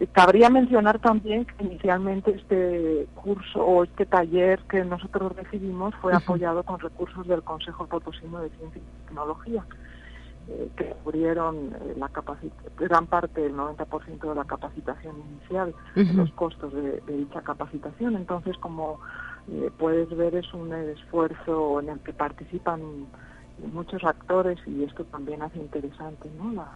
Cabría 0.08 0.50
mencionar 0.50 1.00
también 1.00 1.46
que 1.46 1.64
inicialmente 1.64 2.32
este 2.32 3.08
curso 3.16 3.64
o 3.64 3.84
este 3.84 4.06
taller 4.06 4.60
que 4.70 4.84
nosotros 4.84 5.36
recibimos 5.36 5.94
fue 6.02 6.14
apoyado 6.14 6.64
con 6.64 6.80
recursos 6.80 7.28
del 7.28 7.44
Consejo 7.44 7.86
Potosino 7.86 8.40
de 8.42 8.50
Ciencia 8.50 8.82
y 8.82 9.06
Tecnología, 9.06 9.64
eh, 10.48 10.70
que 10.76 10.86
cubrieron 11.04 11.76
eh, 11.76 11.94
la 11.98 12.10
gran 12.78 13.06
parte, 13.06 13.46
el 13.46 13.56
90% 13.56 14.30
de 14.30 14.36
la 14.36 14.46
capacitación 14.46 15.16
inicial, 15.34 15.76
los 15.96 16.32
costos 16.32 16.74
de, 16.74 17.02
dicha 17.08 17.42
capacitación. 17.42 18.16
Entonces, 18.16 18.58
como 18.58 19.00
eh, 19.52 19.70
puedes 19.78 20.10
ver, 20.18 20.34
es 20.36 20.52
un 20.54 20.74
esfuerzo 20.74 21.80
en 21.80 21.90
el 21.90 22.00
que 22.00 22.14
participan 22.14 22.82
muchos 23.72 24.04
actores 24.04 24.58
y 24.66 24.84
esto 24.84 25.06
también 25.06 25.44
hace 25.44 25.60
interesante 25.60 26.28
¿no? 26.38 26.52
la, 26.54 26.68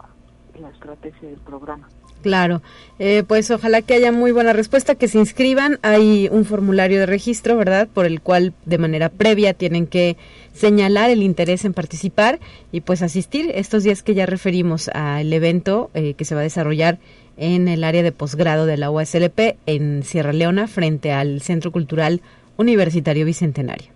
la 0.60 0.70
estrategia 0.70 1.30
del 1.30 1.39
programa. 1.39 1.88
Claro, 2.26 2.64
eh, 2.97 3.24
pues 3.28 3.51
ojalá 3.51 3.84
que 3.84 3.93
haya 3.93 4.12
muy 4.12 4.32
buena 4.32 4.51
respuesta, 4.51 4.95
que 4.95 5.08
se 5.08 5.20
inscriban. 5.20 5.78
Hay 5.84 6.28
un 6.32 6.43
formulario 6.43 6.99
de 6.99 7.06
registro, 7.06 7.56
¿verdad? 7.56 7.88
Por 7.88 8.08
el 8.08 8.20
cual 8.20 8.53
de 8.66 8.80
manera 8.80 9.10
previa 9.10 9.53
tienen 9.53 9.86
que 9.86 10.18
señalar 10.51 11.12
el 11.12 11.22
interés 11.22 11.66
en 11.66 11.74
participar 11.74 12.39
y 12.72 12.82
pues 12.82 13.03
asistir 13.03 13.51
estos 13.53 13.84
días 13.84 14.01
que 14.01 14.16
ya 14.16 14.26
referimos 14.26 14.89
al 14.89 15.32
evento 15.34 15.91
eh, 15.93 16.16
que 16.16 16.26
se 16.26 16.34
va 16.34 16.41
a 16.41 16.45
desarrollar 16.45 16.97
en 17.38 17.68
el 17.68 17.84
área 17.84 18.01
de 18.01 18.12
posgrado 18.12 18.66
de 18.66 18.78
la 18.78 18.89
USLP 18.89 19.58
en 19.68 20.01
Sierra 20.01 20.34
Leona 20.34 20.68
frente 20.68 21.12
al 21.12 21.41
Centro 21.41 21.72
Cultural 21.72 22.22
Universitario 22.58 23.26
Bicentenario. 23.26 23.91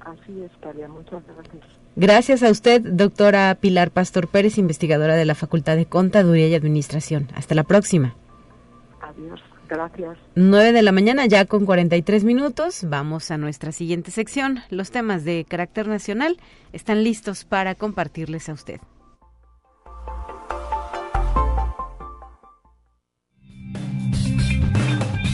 Así 0.00 0.42
es, 0.42 0.50
Talia, 0.60 0.88
muchas 0.88 1.22
gracias. 1.34 1.69
Gracias 1.96 2.42
a 2.42 2.50
usted, 2.50 2.80
doctora 2.82 3.54
Pilar 3.60 3.90
Pastor 3.90 4.28
Pérez, 4.28 4.58
investigadora 4.58 5.16
de 5.16 5.24
la 5.24 5.34
Facultad 5.34 5.76
de 5.76 5.86
Contaduría 5.86 6.48
y 6.48 6.54
Administración. 6.54 7.28
Hasta 7.34 7.54
la 7.54 7.64
próxima. 7.64 8.14
Adiós, 9.00 9.40
gracias. 9.68 10.16
9 10.36 10.72
de 10.72 10.82
la 10.82 10.92
mañana, 10.92 11.26
ya 11.26 11.44
con 11.46 11.66
43 11.66 12.24
minutos. 12.24 12.84
Vamos 12.88 13.30
a 13.30 13.38
nuestra 13.38 13.72
siguiente 13.72 14.12
sección. 14.12 14.60
Los 14.70 14.92
temas 14.92 15.24
de 15.24 15.44
carácter 15.48 15.88
nacional 15.88 16.38
están 16.72 17.02
listos 17.02 17.44
para 17.44 17.74
compartirles 17.74 18.48
a 18.48 18.52
usted. 18.52 18.80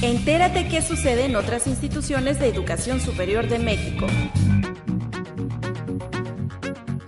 Entérate 0.03 0.69
qué 0.69 0.83
sucede 0.83 1.25
en 1.25 1.37
otras 1.37 1.67
instituciones 1.67 2.39
de 2.39 2.49
educación 2.49 3.01
superior 3.01 3.49
de 3.49 3.59
México. 3.59 4.07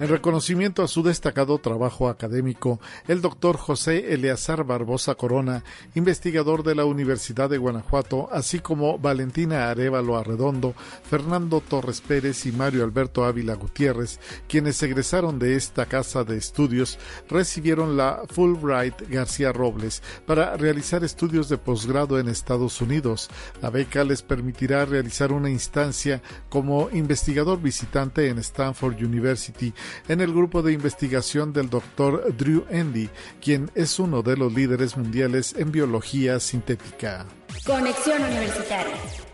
En 0.01 0.07
reconocimiento 0.07 0.84
a 0.84 0.88
su 0.88 1.03
destacado 1.03 1.59
trabajo 1.59 2.09
académico, 2.09 2.78
el 3.09 3.20
doctor 3.20 3.57
José 3.57 4.14
Eleazar 4.14 4.62
Barbosa 4.62 5.16
Corona, 5.16 5.64
investigador 5.96 6.62
de 6.62 6.76
la 6.76 6.84
Universidad 6.84 7.51
de 7.51 7.59
Guanajuato, 7.59 8.28
así 8.30 8.61
como 8.61 9.01
Valentina 9.01 9.68
Arevalo 9.68 10.16
Arredondo, 10.16 10.72
Fernando 11.03 11.61
Torres 11.61 12.01
Pérez 12.01 12.46
y 12.46 12.53
Mario 12.53 12.84
Alberto 12.84 13.24
Ávila 13.24 13.55
Gutiérrez, 13.55 14.20
quienes 14.46 14.80
egresaron 14.84 15.40
de 15.40 15.57
esta 15.57 15.86
casa 15.86 16.22
de 16.22 16.36
estudios, 16.36 16.96
recibieron 17.28 17.96
la 17.96 18.22
Fulbright 18.28 19.03
García 19.11 19.53
Robles 19.53 20.01
para 20.26 20.57
realizar 20.57 21.03
estudios 21.03 21.49
de 21.49 21.59
posgrado 21.59 22.20
en 22.20 22.28
Estados 22.28 22.80
Unidos. 22.80 23.30
La 23.61 23.70
beca 23.70 24.05
les 24.05 24.22
permitirá 24.22 24.84
realizar 24.84 25.32
una 25.32 25.51
instancia 25.51 26.22
como 26.49 26.88
investigador 26.92 27.61
visitante 27.61 28.28
en 28.28 28.38
Stanford 28.38 28.94
University 29.03 29.74
en 30.09 30.20
el 30.20 30.32
grupo 30.32 30.62
de 30.62 30.72
investigación 30.72 31.53
del 31.53 31.70
doctor 31.70 32.34
Drew 32.36 32.64
Endy, 32.70 33.09
quien 33.41 33.70
es 33.74 33.99
uno 33.99 34.22
de 34.22 34.36
los 34.36 34.53
líderes 34.53 34.97
mundiales 34.97 35.55
en 35.57 35.72
biología 35.72 36.41
sintética. 36.41 37.26
Conexión 37.64 38.22
Universitaria. 38.22 39.28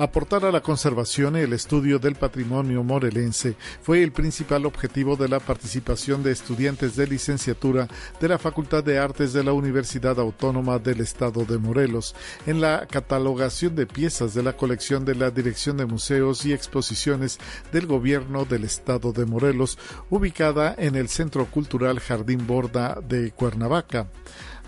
Aportar 0.00 0.44
a 0.44 0.52
la 0.52 0.60
conservación 0.60 1.34
y 1.36 1.40
el 1.40 1.52
estudio 1.52 1.98
del 1.98 2.14
patrimonio 2.14 2.84
morelense 2.84 3.56
fue 3.82 4.04
el 4.04 4.12
principal 4.12 4.64
objetivo 4.64 5.16
de 5.16 5.26
la 5.26 5.40
participación 5.40 6.22
de 6.22 6.30
estudiantes 6.30 6.94
de 6.94 7.08
licenciatura 7.08 7.88
de 8.20 8.28
la 8.28 8.38
Facultad 8.38 8.84
de 8.84 9.00
Artes 9.00 9.32
de 9.32 9.42
la 9.42 9.52
Universidad 9.52 10.20
Autónoma 10.20 10.78
del 10.78 11.00
Estado 11.00 11.44
de 11.44 11.58
Morelos 11.58 12.14
en 12.46 12.60
la 12.60 12.86
catalogación 12.86 13.74
de 13.74 13.88
piezas 13.88 14.34
de 14.34 14.44
la 14.44 14.52
colección 14.52 15.04
de 15.04 15.16
la 15.16 15.32
Dirección 15.32 15.76
de 15.76 15.86
Museos 15.86 16.46
y 16.46 16.52
Exposiciones 16.52 17.40
del 17.72 17.86
Gobierno 17.86 18.44
del 18.44 18.62
Estado 18.62 19.12
de 19.12 19.26
Morelos, 19.26 19.78
ubicada 20.10 20.76
en 20.78 20.94
el 20.94 21.08
Centro 21.08 21.46
Cultural 21.46 21.98
Jardín 21.98 22.46
Borda 22.46 23.00
de 23.00 23.32
Cuernavaca. 23.32 24.06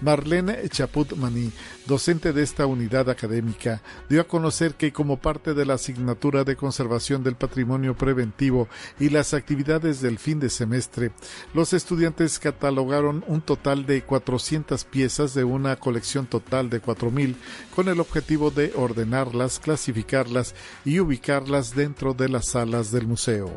Marlene 0.00 0.68
Chaput 0.68 1.12
Maní, 1.14 1.52
docente 1.86 2.32
de 2.32 2.42
esta 2.42 2.66
unidad 2.66 3.10
académica, 3.10 3.82
dio 4.08 4.20
a 4.20 4.24
conocer 4.24 4.74
que 4.74 4.92
como 4.92 5.18
parte 5.18 5.54
de 5.54 5.66
la 5.66 5.74
asignatura 5.74 6.44
de 6.44 6.56
conservación 6.56 7.22
del 7.22 7.36
patrimonio 7.36 7.96
preventivo 7.96 8.68
y 8.98 9.10
las 9.10 9.34
actividades 9.34 10.00
del 10.00 10.18
fin 10.18 10.40
de 10.40 10.50
semestre, 10.50 11.12
los 11.54 11.72
estudiantes 11.72 12.38
catalogaron 12.38 13.24
un 13.26 13.40
total 13.40 13.86
de 13.86 14.02
400 14.02 14.84
piezas 14.84 15.34
de 15.34 15.44
una 15.44 15.76
colección 15.76 16.26
total 16.26 16.70
de 16.70 16.82
4.000 16.82 17.36
con 17.74 17.88
el 17.88 18.00
objetivo 18.00 18.50
de 18.50 18.72
ordenarlas, 18.76 19.58
clasificarlas 19.58 20.54
y 20.84 21.00
ubicarlas 21.00 21.74
dentro 21.74 22.14
de 22.14 22.28
las 22.28 22.46
salas 22.46 22.90
del 22.90 23.06
museo. 23.06 23.50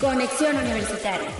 Conexión 0.00 0.56
Universitaria. 0.56 1.30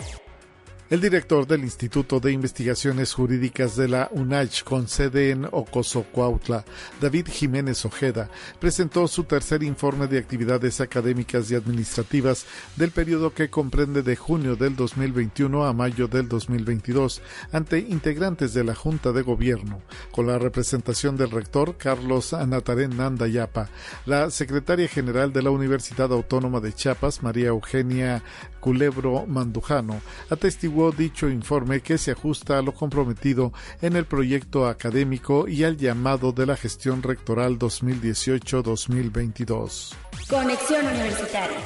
El 0.90 1.02
director 1.02 1.46
del 1.46 1.64
Instituto 1.64 2.18
de 2.18 2.32
Investigaciones 2.32 3.12
Jurídicas 3.12 3.76
de 3.76 3.88
la 3.88 4.08
UNACH 4.10 4.64
con 4.64 4.88
sede 4.88 5.32
en 5.32 5.44
Ocosocuautla, 5.44 6.64
David 6.98 7.28
Jiménez 7.30 7.84
Ojeda, 7.84 8.30
presentó 8.58 9.06
su 9.06 9.24
tercer 9.24 9.62
informe 9.62 10.06
de 10.06 10.16
actividades 10.16 10.80
académicas 10.80 11.50
y 11.50 11.56
administrativas 11.56 12.46
del 12.76 12.90
periodo 12.90 13.34
que 13.34 13.50
comprende 13.50 14.00
de 14.02 14.16
junio 14.16 14.56
del 14.56 14.76
2021 14.76 15.66
a 15.66 15.74
mayo 15.74 16.08
del 16.08 16.26
2022 16.26 17.20
ante 17.52 17.80
integrantes 17.80 18.54
de 18.54 18.64
la 18.64 18.74
Junta 18.74 19.12
de 19.12 19.20
Gobierno, 19.20 19.82
con 20.10 20.26
la 20.26 20.38
representación 20.38 21.18
del 21.18 21.30
rector 21.30 21.76
Carlos 21.76 22.32
Anatarén 22.32 22.96
Nandayapa, 22.96 23.68
la 24.06 24.30
secretaria 24.30 24.88
general 24.88 25.34
de 25.34 25.42
la 25.42 25.50
Universidad 25.50 26.10
Autónoma 26.14 26.60
de 26.60 26.72
Chiapas, 26.72 27.22
María 27.22 27.48
Eugenia 27.48 28.22
Culebro 28.68 29.24
Mandujano, 29.26 30.02
atestiguó 30.28 30.92
dicho 30.92 31.30
informe 31.30 31.80
que 31.80 31.96
se 31.96 32.10
ajusta 32.10 32.58
a 32.58 32.62
lo 32.62 32.74
comprometido 32.74 33.54
en 33.80 33.96
el 33.96 34.04
proyecto 34.04 34.66
académico 34.66 35.48
y 35.48 35.64
al 35.64 35.78
llamado 35.78 36.32
de 36.32 36.44
la 36.44 36.54
gestión 36.54 37.02
rectoral 37.02 37.58
2018-2022. 37.58 39.94
Conexión 40.28 40.84
Universitaria. 40.84 41.56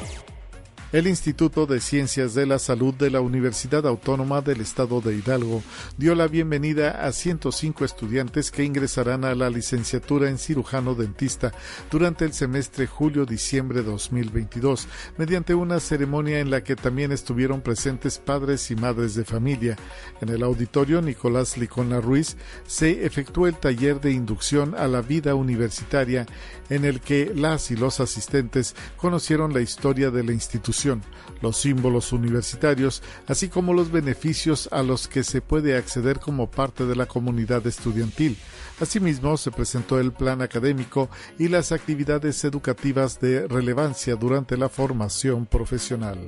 El 0.92 1.06
Instituto 1.06 1.64
de 1.64 1.80
Ciencias 1.80 2.34
de 2.34 2.44
la 2.44 2.58
Salud 2.58 2.92
de 2.92 3.08
la 3.08 3.22
Universidad 3.22 3.86
Autónoma 3.86 4.42
del 4.42 4.60
Estado 4.60 5.00
de 5.00 5.16
Hidalgo 5.16 5.62
dio 5.96 6.14
la 6.14 6.28
bienvenida 6.28 7.06
a 7.06 7.12
105 7.12 7.86
estudiantes 7.86 8.50
que 8.50 8.62
ingresarán 8.62 9.24
a 9.24 9.34
la 9.34 9.48
licenciatura 9.48 10.28
en 10.28 10.36
cirujano 10.36 10.94
dentista 10.94 11.50
durante 11.90 12.26
el 12.26 12.34
semestre 12.34 12.86
julio-diciembre 12.86 13.80
2022, 13.80 14.86
mediante 15.16 15.54
una 15.54 15.80
ceremonia 15.80 16.40
en 16.40 16.50
la 16.50 16.62
que 16.62 16.76
también 16.76 17.10
estuvieron 17.10 17.62
presentes 17.62 18.18
padres 18.18 18.70
y 18.70 18.76
madres 18.76 19.14
de 19.14 19.24
familia. 19.24 19.78
En 20.20 20.28
el 20.28 20.42
auditorio 20.42 21.00
Nicolás 21.00 21.56
Licona 21.56 22.02
Ruiz 22.02 22.36
se 22.66 23.06
efectuó 23.06 23.46
el 23.46 23.56
taller 23.56 23.98
de 23.98 24.12
inducción 24.12 24.74
a 24.76 24.86
la 24.88 25.00
vida 25.00 25.34
universitaria 25.34 26.26
en 26.74 26.84
el 26.84 27.00
que 27.00 27.32
las 27.34 27.70
y 27.70 27.76
los 27.76 28.00
asistentes 28.00 28.74
conocieron 28.96 29.52
la 29.52 29.60
historia 29.60 30.10
de 30.10 30.24
la 30.24 30.32
institución 30.32 31.02
los 31.42 31.58
símbolos 31.58 32.12
universitarios, 32.12 33.02
así 33.26 33.48
como 33.48 33.74
los 33.74 33.90
beneficios 33.90 34.68
a 34.72 34.82
los 34.82 35.08
que 35.08 35.24
se 35.24 35.42
puede 35.42 35.76
acceder 35.76 36.20
como 36.20 36.50
parte 36.50 36.86
de 36.86 36.96
la 36.96 37.06
comunidad 37.06 37.66
estudiantil. 37.66 38.38
Asimismo, 38.80 39.36
se 39.36 39.50
presentó 39.50 39.98
el 39.98 40.12
plan 40.12 40.40
académico 40.40 41.10
y 41.38 41.48
las 41.48 41.72
actividades 41.72 42.42
educativas 42.44 43.20
de 43.20 43.46
relevancia 43.46 44.16
durante 44.16 44.56
la 44.56 44.68
formación 44.68 45.46
profesional. 45.46 46.18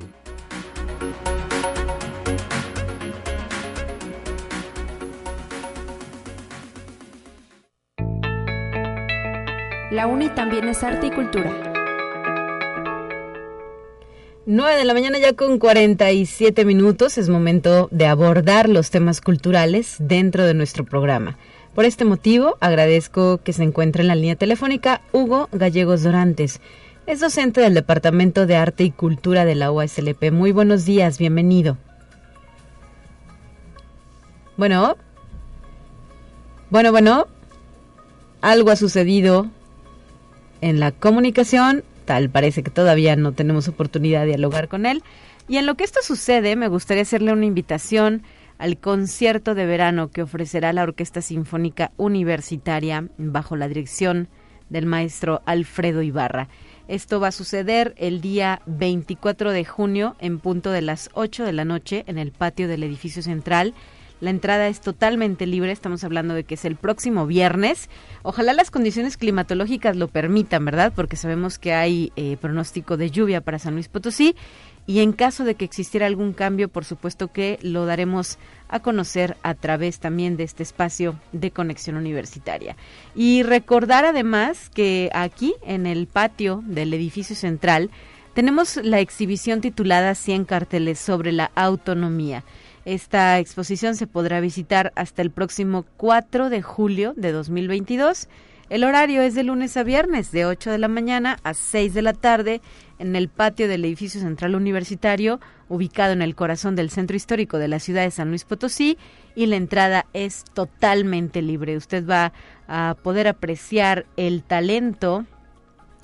La 9.91 10.07
UNI 10.07 10.29
también 10.29 10.67
es 10.67 10.83
arte 10.83 11.07
y 11.07 11.11
cultura. 11.11 11.51
9 14.47 14.77
de 14.77 14.83
la 14.83 14.95
mañana 14.95 15.19
ya 15.19 15.33
con 15.33 15.59
47 15.59 16.65
minutos 16.65 17.19
es 17.19 17.29
momento 17.29 17.87
de 17.91 18.07
abordar 18.07 18.67
los 18.67 18.89
temas 18.89 19.21
culturales 19.21 19.97
dentro 19.99 20.43
de 20.43 20.55
nuestro 20.55 20.85
programa. 20.85 21.37
Por 21.75 21.85
este 21.85 22.03
motivo 22.03 22.57
agradezco 22.61 23.37
que 23.43 23.53
se 23.53 23.61
encuentre 23.61 24.01
en 24.01 24.07
la 24.07 24.15
línea 24.15 24.35
telefónica 24.35 25.01
Hugo 25.11 25.49
Gallegos 25.51 26.01
Dorantes. 26.01 26.61
Es 27.05 27.19
docente 27.19 27.61
del 27.61 27.75
Departamento 27.75 28.47
de 28.47 28.55
Arte 28.55 28.85
y 28.85 28.91
Cultura 28.91 29.45
de 29.45 29.53
la 29.53 29.71
UASLP. 29.71 30.31
Muy 30.31 30.51
buenos 30.51 30.85
días, 30.85 31.19
bienvenido. 31.19 31.77
Bueno. 34.57 34.97
Bueno, 36.71 36.91
bueno. 36.91 37.27
Algo 38.41 38.71
ha 38.71 38.75
sucedido 38.75 39.51
en 40.65 40.79
la 40.79 40.91
comunicación 40.91 41.83
tal 42.05 42.29
parece 42.29 42.63
que 42.63 42.71
todavía 42.71 43.15
no 43.15 43.33
tenemos 43.33 43.67
oportunidad 43.67 44.21
de 44.21 44.27
dialogar 44.27 44.67
con 44.67 44.87
él. 44.87 45.03
Y 45.47 45.57
en 45.57 45.67
lo 45.67 45.75
que 45.75 45.83
esto 45.83 45.99
sucede, 46.01 46.55
me 46.55 46.67
gustaría 46.67 47.03
hacerle 47.03 47.33
una 47.33 47.45
invitación 47.45 48.23
al 48.57 48.77
concierto 48.77 49.53
de 49.53 49.67
verano 49.67 50.09
que 50.09 50.23
ofrecerá 50.23 50.73
la 50.73 50.81
Orquesta 50.81 51.21
Sinfónica 51.21 51.91
Universitaria 51.97 53.07
bajo 53.17 53.55
la 53.55 53.67
dirección 53.67 54.27
del 54.69 54.87
maestro 54.87 55.43
Alfredo 55.45 56.01
Ibarra. 56.01 56.47
Esto 56.87 57.19
va 57.19 57.27
a 57.27 57.31
suceder 57.31 57.93
el 57.97 58.21
día 58.21 58.61
24 58.65 59.51
de 59.51 59.65
junio 59.65 60.15
en 60.19 60.39
punto 60.39 60.71
de 60.71 60.81
las 60.81 61.09
8 61.13 61.43
de 61.43 61.53
la 61.53 61.65
noche 61.65 62.03
en 62.07 62.17
el 62.17 62.31
patio 62.31 62.67
del 62.67 62.81
edificio 62.83 63.21
central. 63.21 63.75
La 64.21 64.29
entrada 64.29 64.67
es 64.67 64.79
totalmente 64.79 65.45
libre, 65.45 65.71
estamos 65.71 66.03
hablando 66.03 66.33
de 66.33 66.45
que 66.45 66.55
es 66.55 66.63
el 66.63 66.77
próximo 66.77 67.27
viernes. 67.27 67.89
Ojalá 68.23 68.53
las 68.53 68.71
condiciones 68.71 69.17
climatológicas 69.17 69.97
lo 69.97 70.07
permitan, 70.07 70.63
¿verdad? 70.63 70.93
Porque 70.95 71.17
sabemos 71.17 71.59
que 71.59 71.73
hay 71.73 72.13
eh, 72.15 72.37
pronóstico 72.39 72.95
de 72.95 73.11
lluvia 73.11 73.41
para 73.41 73.59
San 73.59 73.73
Luis 73.73 73.89
Potosí 73.89 74.35
y 74.87 74.99
en 74.99 75.13
caso 75.13 75.43
de 75.43 75.55
que 75.55 75.65
existiera 75.65 76.05
algún 76.05 76.33
cambio, 76.33 76.69
por 76.69 76.85
supuesto 76.85 77.31
que 77.31 77.59
lo 77.61 77.85
daremos 77.85 78.37
a 78.69 78.79
conocer 78.79 79.35
a 79.43 79.53
través 79.55 79.99
también 79.99 80.37
de 80.37 80.43
este 80.43 80.63
espacio 80.63 81.19
de 81.31 81.51
conexión 81.51 81.97
universitaria. 81.97 82.77
Y 83.15 83.43
recordar 83.43 84.05
además 84.05 84.69
que 84.69 85.09
aquí 85.13 85.55
en 85.65 85.87
el 85.87 86.07
patio 86.07 86.63
del 86.65 86.93
edificio 86.93 87.35
central 87.35 87.89
tenemos 88.35 88.77
la 88.77 88.99
exhibición 88.99 89.61
titulada 89.61 90.13
100 90.13 90.45
carteles 90.45 90.99
sobre 90.99 91.31
la 91.31 91.51
autonomía. 91.55 92.43
Esta 92.85 93.39
exposición 93.39 93.95
se 93.95 94.05
podrá 94.05 94.39
visitar 94.39 94.93
hasta 94.95 95.23
el 95.23 95.31
próximo 95.31 95.85
4 95.97 96.51
de 96.51 96.61
julio 96.61 97.13
de 97.17 97.31
2022. 97.31 98.29
El 98.69 98.83
horario 98.83 99.23
es 99.23 99.33
de 99.33 99.43
lunes 99.43 99.75
a 99.75 99.83
viernes, 99.83 100.31
de 100.31 100.45
8 100.45 100.69
de 100.69 100.77
la 100.77 100.87
mañana 100.87 101.37
a 101.43 101.55
6 101.55 101.95
de 101.95 102.01
la 102.03 102.13
tarde, 102.13 102.61
en 102.99 103.15
el 103.15 103.27
patio 103.27 103.67
del 103.67 103.85
edificio 103.85 104.21
central 104.21 104.53
universitario, 104.53 105.39
ubicado 105.67 106.13
en 106.13 106.21
el 106.21 106.35
corazón 106.35 106.75
del 106.75 106.91
centro 106.91 107.17
histórico 107.17 107.57
de 107.57 107.67
la 107.67 107.79
ciudad 107.79 108.03
de 108.03 108.11
San 108.11 108.29
Luis 108.29 108.43
Potosí, 108.43 108.99
y 109.33 109.47
la 109.47 109.55
entrada 109.55 110.05
es 110.13 110.43
totalmente 110.53 111.41
libre. 111.41 111.77
Usted 111.77 112.07
va 112.07 112.33
a 112.67 112.95
poder 113.01 113.27
apreciar 113.27 114.05
el 114.15 114.43
talento 114.43 115.25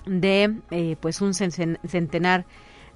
de 0.08 0.56
eh, 0.72 0.96
pues 1.00 1.22
un 1.22 1.36
centenar 1.36 2.46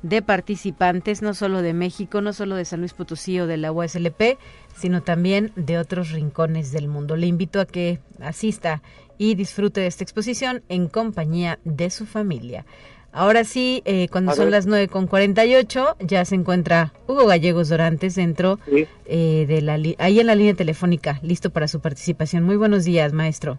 de 0.06 0.22
participantes, 0.22 1.24
no 1.24 1.34
solo 1.34 1.64
de 1.64 1.74
México, 1.74 2.22
no 2.22 2.32
solo 2.32 2.56
de 2.56 2.66
San 2.66 2.80
Luis 2.80 2.94
Potosí 2.94 3.40
o 3.40 3.48
de 3.48 3.58
la 3.58 3.72
USLP, 3.72 4.38
sino 4.78 5.02
también 5.02 5.52
de 5.56 5.80
otros 5.80 6.12
rincones 6.12 6.72
del 6.72 6.88
mundo. 6.88 7.16
Le 7.16 7.26
invito 7.26 7.60
a 7.60 7.66
que 7.66 8.00
asista 8.22 8.84
y 9.18 9.34
disfrute 9.34 9.82
de 9.82 9.88
esta 9.88 10.04
exposición 10.04 10.62
en 10.70 10.90
compañía 10.90 11.58
de 11.64 11.90
su 11.90 12.06
familia. 12.06 12.68
Ahora 13.12 13.46
sí, 13.46 13.82
eh, 13.86 14.08
cuando 14.10 14.36
son 14.36 14.52
las 14.52 14.68
9 14.68 14.90
con 14.90 15.08
48, 15.08 15.96
ya 16.02 16.24
se 16.24 16.36
encuentra 16.36 16.94
Hugo 17.08 17.26
Gallegos 17.26 17.70
Dorantes 17.70 18.14
dentro 18.14 18.60
eh, 19.06 19.46
de 19.48 19.62
la 19.62 19.80
ahí 19.98 20.20
en 20.20 20.28
la 20.28 20.36
línea 20.36 20.54
telefónica, 20.54 21.20
listo 21.24 21.50
para 21.50 21.68
su 21.68 21.80
participación. 21.80 22.44
Muy 22.44 22.58
buenos 22.58 22.84
días, 22.84 23.12
maestro. 23.14 23.58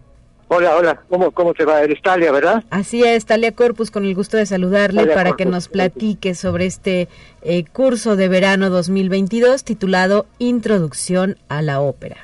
Hola, 0.48 0.76
hola, 0.76 1.02
¿cómo, 1.08 1.32
cómo 1.32 1.54
te 1.54 1.64
va? 1.64 1.82
Eres 1.82 2.00
Talia, 2.00 2.30
¿verdad? 2.30 2.62
Así 2.70 3.02
es, 3.02 3.26
Talia 3.26 3.50
Corpus, 3.50 3.90
con 3.90 4.04
el 4.04 4.14
gusto 4.14 4.36
de 4.36 4.46
saludarle 4.46 5.06
para 5.06 5.32
que 5.32 5.44
nos 5.44 5.66
platique 5.66 6.36
sobre 6.36 6.66
este 6.66 7.08
eh, 7.42 7.64
curso 7.64 8.14
de 8.14 8.28
verano 8.28 8.70
2022 8.70 9.64
titulado 9.64 10.26
Introducción 10.38 11.36
a 11.48 11.62
la 11.62 11.80
Ópera. 11.80 12.18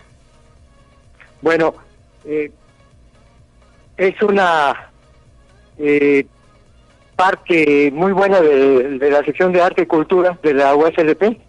Bueno, 1.40 1.74
es 3.96 4.22
una 4.22 4.92
parte 7.16 7.90
muy 7.92 8.12
buena 8.12 8.40
de, 8.40 9.10
la 9.10 9.24
sección 9.24 9.52
de 9.52 9.62
arte 9.62 9.82
y 9.82 9.86
cultura 9.86 10.38
de 10.44 10.54
la 10.54 10.76
USLP, 10.76 11.40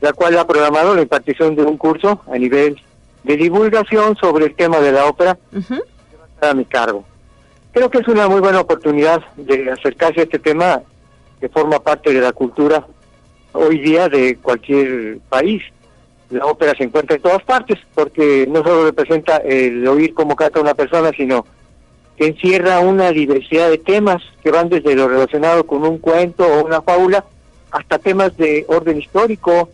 la 0.00 0.12
cual 0.12 0.38
ha 0.38 0.46
programado 0.46 0.94
la 0.94 1.02
impartición 1.02 1.56
de 1.56 1.64
un 1.64 1.76
curso 1.76 2.22
a 2.32 2.38
nivel 2.38 2.80
de 3.24 3.36
divulgación 3.36 4.14
sobre 4.14 4.46
el 4.46 4.54
tema 4.54 4.78
de 4.78 4.92
la 4.92 5.06
ópera 5.06 5.36
a 6.40 6.54
mi 6.54 6.64
cargo. 6.64 7.04
Creo 7.72 7.90
que 7.90 7.98
es 7.98 8.08
una 8.08 8.28
muy 8.28 8.40
buena 8.40 8.60
oportunidad 8.60 9.22
de 9.36 9.70
acercarse 9.70 10.20
a 10.20 10.24
este 10.24 10.38
tema 10.38 10.82
que 11.40 11.48
forma 11.48 11.78
parte 11.78 12.12
de 12.12 12.20
la 12.20 12.32
cultura 12.32 12.86
hoy 13.52 13.78
día 13.78 14.08
de 14.08 14.36
cualquier 14.36 15.18
país. 15.28 15.62
La 16.30 16.46
ópera 16.46 16.72
se 16.76 16.84
encuentra 16.84 17.16
en 17.16 17.22
todas 17.22 17.42
partes 17.42 17.78
porque 17.94 18.46
no 18.48 18.62
solo 18.62 18.86
representa 18.86 19.36
el 19.38 19.86
oír 19.86 20.14
cómo 20.14 20.34
canta 20.34 20.60
una 20.60 20.74
persona, 20.74 21.10
sino 21.16 21.46
que 22.16 22.28
encierra 22.28 22.80
una 22.80 23.10
diversidad 23.10 23.68
de 23.68 23.78
temas 23.78 24.22
que 24.42 24.50
van 24.50 24.68
desde 24.68 24.94
lo 24.94 25.08
relacionado 25.08 25.66
con 25.66 25.84
un 25.84 25.98
cuento 25.98 26.46
o 26.46 26.64
una 26.64 26.80
fábula 26.80 27.24
hasta 27.70 27.98
temas 27.98 28.36
de 28.36 28.64
orden 28.68 28.98
histórico 28.98 29.68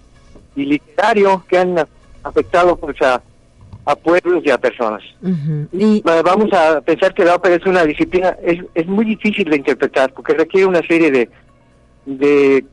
y 0.56 0.64
literario 0.64 1.44
que 1.48 1.58
han 1.58 1.86
afectado 2.24 2.76
pues 2.76 3.00
a, 3.00 3.22
pueblos 3.96 4.42
y 4.44 4.50
a 4.50 4.58
personas. 4.58 5.02
y... 5.72 6.02
Vamos 6.02 6.52
a 6.52 6.80
pensar 6.80 7.14
que 7.14 7.24
la 7.24 7.36
ópera 7.36 7.56
es 7.56 7.66
una 7.66 7.84
disciplina, 7.84 8.36
es, 8.42 8.60
es 8.74 8.86
muy 8.86 9.04
difícil 9.04 9.48
de 9.50 9.56
interpretar 9.56 10.12
porque 10.12 10.34
requiere 10.34 10.66
una 10.66 10.82
serie 10.86 11.10
de, 11.10 11.28
de 12.06 12.64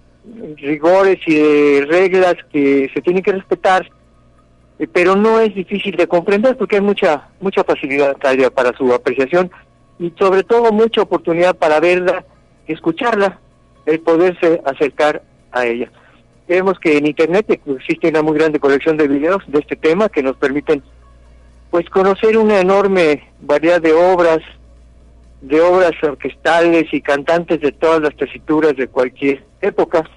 rigores 0.58 1.20
y 1.26 1.36
de 1.36 1.88
reglas 1.90 2.36
que 2.52 2.90
se 2.94 3.02
tienen 3.02 3.24
que 3.24 3.32
respetar, 3.32 3.90
eh, 4.78 4.88
pero 4.92 5.16
no 5.16 5.40
es 5.40 5.54
difícil 5.56 5.96
de 5.96 6.08
comprender 6.08 6.58
porque 6.58 6.76
hay 6.76 6.82
mucha 6.82 7.30
mucha 7.42 7.64
facilidad 7.64 8.16
para 8.54 8.76
su 8.78 8.94
apreciación 8.94 9.50
y 9.98 10.14
sobre 10.18 10.44
todo 10.44 10.72
mucha 10.72 11.02
oportunidad 11.02 11.56
para 11.56 11.80
verla, 11.80 12.24
escucharla, 12.68 13.40
el 13.86 14.00
poderse 14.00 14.62
acercar 14.66 15.24
a 15.52 15.66
ella. 15.66 15.92
Vemos 16.48 16.80
que 16.80 16.98
en 16.98 17.06
Internet 17.06 17.62
existe 17.66 18.10
una 18.10 18.24
muy 18.24 18.38
grande 18.38 18.60
colección 18.60 18.98
de 18.98 19.08
videos 19.08 19.44
de 19.48 19.60
este 19.60 19.76
tema 19.76 20.10
que 20.10 20.24
nos 20.24 20.36
permiten 20.38 20.82
pues 21.72 21.90
conocer 21.90 22.38
una 22.38 22.60
enorme 22.60 23.28
variedad 23.42 23.82
de 23.82 23.94
obras, 23.94 24.40
de 25.42 25.62
obras 25.62 25.92
orquestales 26.02 26.94
y 26.94 27.02
cantantes 27.02 27.62
de 27.62 27.72
todas 27.72 28.02
las 28.02 28.16
tesituras 28.16 28.76
de 28.76 28.88
cualquier 28.88 29.44
época. 29.62 30.10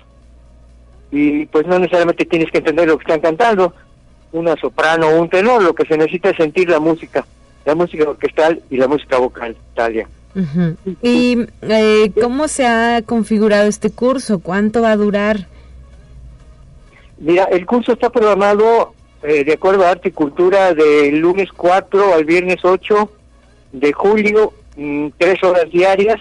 Y 1.11 1.47
pues 1.47 1.67
no 1.67 1.79
necesariamente 1.79 2.25
tienes 2.25 2.51
que 2.51 2.59
entender 2.59 2.89
lo 2.89 2.99
que 2.99 3.03
están 3.03 3.21
cantando, 3.21 3.75
una 4.33 4.57
soprano 4.57 5.09
o 5.09 5.21
un 5.21 5.29
tenor, 5.29 5.63
lo 5.63 5.75
que 5.75 5.87
se 5.87 5.99
necesita 5.99 6.31
es 6.31 6.37
sentir 6.37 6.71
la 6.71 6.81
música 6.81 7.25
la 7.65 7.75
música 7.75 8.09
orquestal 8.09 8.63
y 8.71 8.77
la 8.77 8.89
música 8.89 9.19
vocal, 9.19 9.57
Talia. 9.75 10.09
¿Y 11.03 11.47
eh, 11.63 12.11
cómo 12.21 12.49
se 12.49 12.67
ha 12.67 13.03
configurado 13.03 13.69
este 13.69 13.91
curso? 13.91 14.39
¿Cuánto 14.39 14.83
va 14.83 14.93
a 14.93 14.97
durar? 14.97 15.47
Mira, 17.19 17.45
el 17.45 17.67
curso 17.67 17.93
está 17.93 18.11
programado 18.11 18.95
eh, 19.23 19.45
de 19.45 19.53
acuerdo 19.53 19.87
a 19.87 19.91
Arte 19.91 20.09
y 20.09 20.13
Cultura 20.13 20.75
del 20.75 21.19
lunes 21.19 21.51
4 21.53 22.15
al 22.15 22.25
viernes 22.25 22.65
8 22.65 23.11
de 23.73 23.93
julio, 23.93 24.53
mm, 24.77 25.09
tres 25.17 25.43
horas 25.45 25.71
diarias. 25.71 26.21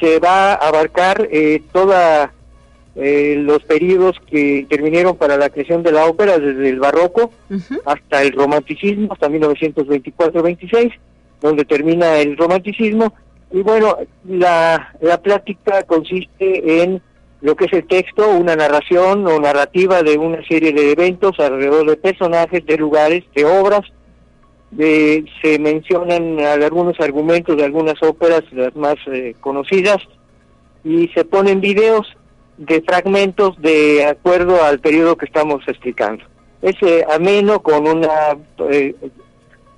Se 0.00 0.18
va 0.18 0.52
a 0.52 0.68
abarcar 0.68 1.28
eh, 1.30 1.62
toda 1.72 2.32
eh, 2.96 3.36
los 3.38 3.62
periodos 3.62 4.16
que 4.28 4.58
intervinieron 4.58 5.16
para 5.16 5.36
la 5.36 5.48
creación 5.48 5.82
de 5.82 5.92
la 5.92 6.06
ópera, 6.06 6.38
desde 6.38 6.68
el 6.68 6.80
barroco 6.80 7.30
hasta 7.84 8.22
el 8.22 8.32
romanticismo, 8.32 9.12
hasta 9.12 9.28
1924-26, 9.28 10.92
donde 11.40 11.64
termina 11.64 12.18
el 12.18 12.36
romanticismo. 12.36 13.14
Y 13.52 13.62
bueno, 13.62 13.96
la, 14.24 14.92
la 15.00 15.20
plática 15.22 15.84
consiste 15.84 16.82
en 16.82 17.00
lo 17.40 17.54
que 17.54 17.66
es 17.66 17.72
el 17.72 17.86
texto, 17.86 18.28
una 18.30 18.56
narración 18.56 19.26
o 19.26 19.38
narrativa 19.38 20.02
de 20.02 20.16
una 20.16 20.42
serie 20.46 20.72
de 20.72 20.92
eventos 20.92 21.38
alrededor 21.38 21.88
de 21.88 21.96
personajes, 21.96 22.64
de 22.64 22.76
lugares, 22.78 23.24
de 23.34 23.44
obras. 23.44 23.82
se 24.76 25.58
mencionan 25.58 26.40
algunos 26.40 26.98
argumentos 27.00 27.56
de 27.56 27.64
algunas 27.64 28.02
óperas, 28.02 28.42
las 28.52 28.74
más 28.74 28.96
eh, 29.06 29.34
conocidas, 29.40 29.98
y 30.84 31.08
se 31.08 31.24
ponen 31.24 31.60
videos 31.60 32.06
de 32.56 32.80
fragmentos 32.82 33.60
de 33.60 34.06
acuerdo 34.06 34.62
al 34.64 34.80
periodo 34.80 35.16
que 35.16 35.26
estamos 35.26 35.62
explicando. 35.68 36.24
Es 36.62 36.76
eh, 36.82 37.04
ameno 37.12 37.60
con 37.62 37.86
una 37.86 38.38
eh, 38.70 38.94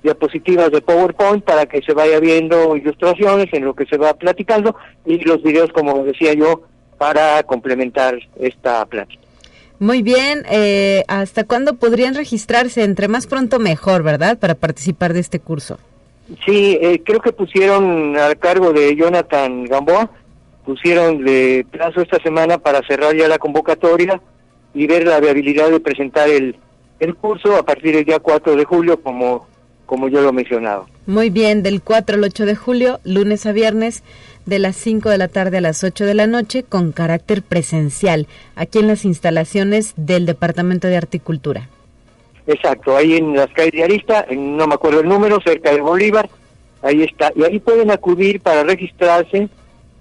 diapositivas 0.01 0.71
de 0.71 0.81
PowerPoint 0.81 1.43
para 1.43 1.65
que 1.65 1.81
se 1.81 1.93
vaya 1.93 2.19
viendo 2.19 2.75
ilustraciones 2.75 3.47
en 3.51 3.65
lo 3.65 3.73
que 3.73 3.85
se 3.85 3.97
va 3.97 4.13
platicando 4.13 4.75
y 5.05 5.19
los 5.19 5.43
videos, 5.43 5.71
como 5.73 6.03
decía 6.03 6.33
yo, 6.33 6.63
para 6.99 7.41
complementar 7.41 8.19
esta 8.39 8.85
plática. 8.85 9.23
Muy 9.79 10.03
bien, 10.03 10.43
eh, 10.51 11.03
¿hasta 11.07 11.45
cuándo 11.45 11.77
podrían 11.77 12.13
registrarse? 12.13 12.83
Entre 12.83 13.07
más 13.07 13.25
pronto 13.25 13.57
mejor, 13.57 14.03
¿verdad? 14.03 14.37
Para 14.37 14.53
participar 14.53 15.13
de 15.13 15.21
este 15.21 15.39
curso. 15.39 15.79
Sí, 16.45 16.77
creo 17.03 17.21
que 17.21 17.31
pusieron 17.31 18.15
al 18.15 18.37
cargo 18.37 18.71
de 18.71 18.95
Jonathan 18.95 19.63
Gamboa 19.63 20.11
pusieron 20.69 21.25
de 21.25 21.65
plazo 21.71 21.99
esta 21.99 22.21
semana 22.21 22.59
para 22.59 22.85
cerrar 22.85 23.15
ya 23.15 23.27
la 23.27 23.39
convocatoria 23.39 24.21
y 24.75 24.85
ver 24.85 25.07
la 25.07 25.19
viabilidad 25.19 25.71
de 25.71 25.79
presentar 25.79 26.29
el, 26.29 26.57
el 26.99 27.15
curso 27.15 27.55
a 27.55 27.63
partir 27.63 27.95
del 27.95 28.05
día 28.05 28.19
4 28.19 28.55
de 28.55 28.65
julio, 28.65 29.01
como, 29.01 29.47
como 29.87 30.09
yo 30.09 30.21
lo 30.21 30.29
he 30.29 30.33
mencionado. 30.33 30.85
Muy 31.07 31.31
bien, 31.31 31.63
del 31.63 31.81
4 31.81 32.17
al 32.17 32.23
8 32.23 32.45
de 32.45 32.55
julio, 32.55 32.99
lunes 33.03 33.47
a 33.47 33.51
viernes, 33.51 34.03
de 34.49 34.59
las 34.59 34.75
5 34.75 35.09
de 35.09 35.17
la 35.17 35.27
tarde 35.29 35.59
a 35.59 35.61
las 35.61 35.83
8 35.83 36.05
de 36.05 36.13
la 36.15 36.27
noche, 36.27 36.63
con 36.63 36.91
carácter 36.91 37.43
presencial, 37.43 38.27
aquí 38.55 38.79
en 38.79 38.87
las 38.87 39.05
instalaciones 39.05 39.93
del 39.95 40.25
Departamento 40.25 40.87
de 40.87 40.97
Articultura. 40.97 41.69
Exacto, 42.47 42.97
ahí 42.97 43.15
en 43.15 43.35
las 43.35 43.49
calles 43.51 43.73
de 43.73 43.83
Arista, 43.83 44.25
no 44.35 44.67
me 44.67 44.73
acuerdo 44.73 45.01
el 45.01 45.07
número, 45.07 45.39
cerca 45.41 45.71
de 45.71 45.81
Bolívar, 45.81 46.29
Ahí 46.81 47.03
está. 47.03 47.31
Y 47.35 47.43
ahí 47.43 47.59
pueden 47.59 47.91
acudir 47.91 48.39
para 48.39 48.63
registrarse, 48.63 49.49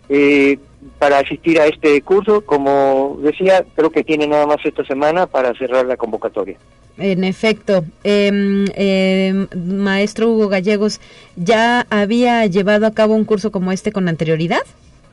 eh, 0.08 0.58
para 0.98 1.18
asistir 1.18 1.60
a 1.60 1.66
este 1.66 2.00
curso. 2.02 2.42
Como 2.44 3.18
decía, 3.22 3.64
creo 3.74 3.90
que 3.90 4.04
tiene 4.04 4.26
nada 4.26 4.46
más 4.46 4.58
esta 4.64 4.84
semana 4.84 5.26
para 5.26 5.54
cerrar 5.54 5.86
la 5.86 5.96
convocatoria. 5.96 6.56
En 6.98 7.22
efecto, 7.22 7.84
eh, 8.02 9.46
maestro 9.54 10.30
Hugo 10.30 10.48
Gallegos, 10.48 11.00
¿ya 11.36 11.86
había 11.90 12.44
llevado 12.46 12.86
a 12.86 12.92
cabo 12.92 13.14
un 13.14 13.24
curso 13.24 13.52
como 13.52 13.70
este 13.70 13.92
con 13.92 14.08
anterioridad? 14.08 14.62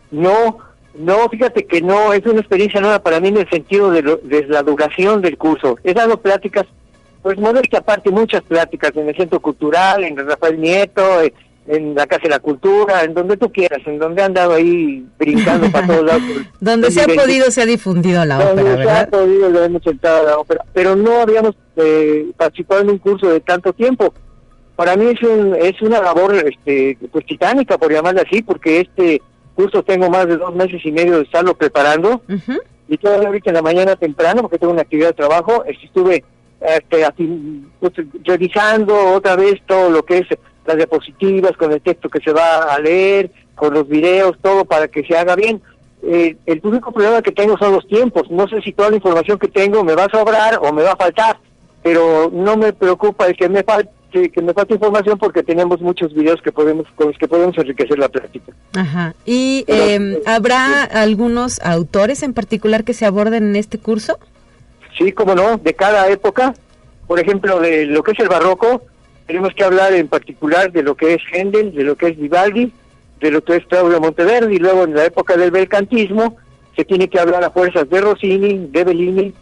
No, 0.09 0.57
no, 0.97 1.29
fíjate 1.29 1.65
que 1.65 1.81
no, 1.81 2.13
es 2.13 2.25
una 2.25 2.39
experiencia 2.39 2.81
nueva 2.81 2.99
para 2.99 3.19
mí 3.19 3.27
en 3.27 3.37
el 3.37 3.49
sentido 3.49 3.91
de, 3.91 4.01
de 4.01 4.47
la 4.47 4.63
duración 4.63 5.21
del 5.21 5.37
curso. 5.37 5.77
He 5.83 5.93
dado 5.93 6.19
pláticas, 6.21 6.65
pues 7.21 7.37
modesta 7.37 7.79
aparte, 7.79 8.09
muchas 8.09 8.41
pláticas 8.41 8.95
en 8.95 9.09
el 9.09 9.15
Centro 9.15 9.39
Cultural, 9.39 10.03
en 10.03 10.17
Rafael 10.17 10.59
Nieto, 10.59 11.21
eh, 11.21 11.33
en 11.67 11.95
la 11.95 12.05
Casa 12.05 12.23
de 12.23 12.29
la 12.29 12.39
Cultura, 12.39 13.03
en 13.03 13.13
donde 13.13 13.37
tú 13.37 13.51
quieras, 13.51 13.79
en 13.85 13.97
donde 13.97 14.21
han 14.21 14.27
andado 14.27 14.53
ahí 14.53 15.05
brincando 15.17 15.71
para 15.71 15.87
todos 15.87 16.03
lados. 16.03 16.23
donde 16.59 16.91
se 16.91 17.01
ha 17.01 17.07
podido, 17.07 17.49
se 17.49 17.61
ha 17.61 17.65
difundido 17.65 18.23
la 18.25 18.39
ópera, 18.39 18.75
¿verdad? 18.75 19.09
se 19.09 19.15
ha 19.15 19.19
podido, 19.19 19.49
le 19.49 19.65
hemos 19.65 19.83
sentado 19.83 20.25
la 20.25 20.37
ópera, 20.37 20.65
pero 20.73 20.95
no 20.95 21.21
habíamos 21.21 21.55
eh, 21.77 22.27
participado 22.37 22.81
en 22.81 22.91
un 22.91 22.97
curso 22.99 23.29
de 23.29 23.39
tanto 23.39 23.73
tiempo. 23.73 24.13
Para 24.75 24.95
mí 24.95 25.05
es, 25.05 25.21
un, 25.23 25.55
es 25.55 25.81
una 25.81 26.01
labor 26.01 26.35
este, 26.35 26.97
pues 27.11 27.25
titánica, 27.25 27.77
por 27.77 27.91
llamarla 27.91 28.23
así, 28.29 28.41
porque 28.41 28.81
este 28.81 29.21
curso 29.55 29.81
tengo 29.83 30.09
más 30.09 30.27
de 30.27 30.37
dos 30.37 30.53
meses 30.53 30.81
y 30.83 30.91
medio 30.91 31.17
de 31.17 31.23
estarlo 31.23 31.55
preparando, 31.55 32.21
y 32.87 32.97
todavía 32.97 33.27
ahorita 33.27 33.49
en 33.49 33.55
la 33.55 33.61
mañana 33.61 33.95
temprano, 33.95 34.41
porque 34.41 34.59
tengo 34.59 34.73
una 34.73 34.81
actividad 34.81 35.07
de 35.07 35.13
trabajo, 35.13 35.63
estuve 35.65 36.23
este, 36.61 37.05
pues, 37.79 37.93
revisando 38.23 39.13
otra 39.13 39.35
vez 39.35 39.55
todo 39.65 39.89
lo 39.89 40.03
que 40.03 40.19
es 40.19 40.27
las 40.65 40.77
diapositivas, 40.77 41.53
con 41.57 41.71
el 41.71 41.81
texto 41.81 42.09
que 42.09 42.19
se 42.19 42.31
va 42.31 42.73
a 42.73 42.79
leer, 42.79 43.31
con 43.55 43.73
los 43.73 43.87
videos, 43.87 44.37
todo 44.41 44.65
para 44.65 44.87
que 44.87 45.03
se 45.03 45.17
haga 45.17 45.35
bien. 45.35 45.61
Eh, 46.03 46.35
el 46.45 46.61
único 46.63 46.91
problema 46.91 47.21
que 47.21 47.31
tengo 47.31 47.57
son 47.57 47.73
los 47.73 47.87
tiempos. 47.87 48.29
No 48.29 48.47
sé 48.47 48.61
si 48.61 48.73
toda 48.73 48.89
la 48.89 48.97
información 48.97 49.39
que 49.39 49.47
tengo 49.47 49.83
me 49.83 49.95
va 49.95 50.05
a 50.05 50.09
sobrar 50.09 50.59
o 50.61 50.71
me 50.71 50.83
va 50.83 50.91
a 50.91 50.97
faltar, 50.97 51.37
pero 51.81 52.29
no 52.31 52.57
me 52.57 52.73
preocupa 52.73 53.27
el 53.27 53.35
que 53.35 53.49
me 53.49 53.63
falte 53.63 53.95
que, 54.11 54.41
me 54.41 54.53
falte 54.53 54.75
información 54.75 55.17
porque 55.17 55.43
tenemos 55.43 55.81
muchos 55.81 56.13
videos 56.13 56.41
que 56.41 56.51
podemos 56.51 56.87
con 56.95 57.07
los 57.07 57.17
que 57.17 57.27
podemos 57.27 57.57
enriquecer 57.57 57.99
la 57.99 58.07
práctica. 58.07 58.53
Ajá. 58.73 59.13
¿Y 59.25 59.65
eh, 59.67 60.21
habrá 60.25 60.83
algunos 60.83 61.59
autores 61.61 62.23
en 62.23 62.33
particular 62.33 62.83
que 62.83 62.93
se 62.93 63.05
aborden 63.05 63.43
en 63.43 63.55
este 63.55 63.77
curso? 63.77 64.17
Sí, 64.97 65.11
como 65.11 65.35
no, 65.35 65.57
de 65.57 65.73
cada 65.73 66.07
época. 66.09 66.53
Por 67.07 67.19
ejemplo, 67.19 67.59
de 67.59 67.85
lo 67.85 68.01
que 68.03 68.13
es 68.13 68.19
el 68.19 68.29
barroco, 68.29 68.81
tenemos 69.25 69.53
que 69.53 69.63
hablar 69.63 69.93
en 69.93 70.07
particular 70.07 70.71
de 70.71 70.83
lo 70.83 70.95
que 70.95 71.15
es 71.15 71.21
Händel, 71.31 71.73
de 71.73 71.83
lo 71.83 71.95
que 71.95 72.07
es 72.09 72.17
Vivaldi, 72.17 72.71
de 73.19 73.31
lo 73.31 73.43
que 73.43 73.55
es 73.55 73.65
Claudio 73.65 73.99
Monteverdi, 73.99 74.57
luego 74.57 74.83
en 74.83 74.95
la 74.95 75.05
época 75.05 75.35
del 75.35 75.51
belcantismo 75.51 76.37
se 76.75 76.85
tiene 76.85 77.07
que 77.07 77.19
hablar 77.19 77.43
a 77.43 77.51
fuerzas 77.51 77.89
de 77.89 78.01
Rossini, 78.01 78.67
de 78.69 78.83
Bellini 78.83 79.33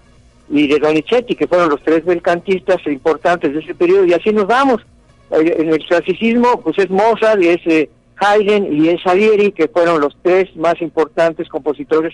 y 0.50 0.68
de 0.68 0.80
Donizetti, 0.80 1.36
que 1.36 1.48
fueron 1.48 1.70
los 1.70 1.82
tres 1.82 2.06
belcantistas 2.06 2.86
importantes 2.86 3.54
de 3.54 3.60
ese 3.60 3.74
periodo, 3.74 4.06
y 4.06 4.14
así 4.14 4.32
nos 4.32 4.48
vamos. 4.48 4.82
En 5.32 5.74
el 5.74 5.84
clasicismo, 5.86 6.62
pues 6.62 6.78
es 6.78 6.92
Mozart, 6.92 7.42
y 7.42 7.48
es 7.48 7.62
eh, 7.66 7.90
Haydn 8.18 8.72
y 8.72 8.90
es 8.90 9.02
Salieri, 9.02 9.52
que 9.52 9.68
fueron 9.68 10.00
los 10.00 10.16
tres 10.22 10.56
más 10.56 10.80
importantes 10.82 11.50
compositores 11.50 12.14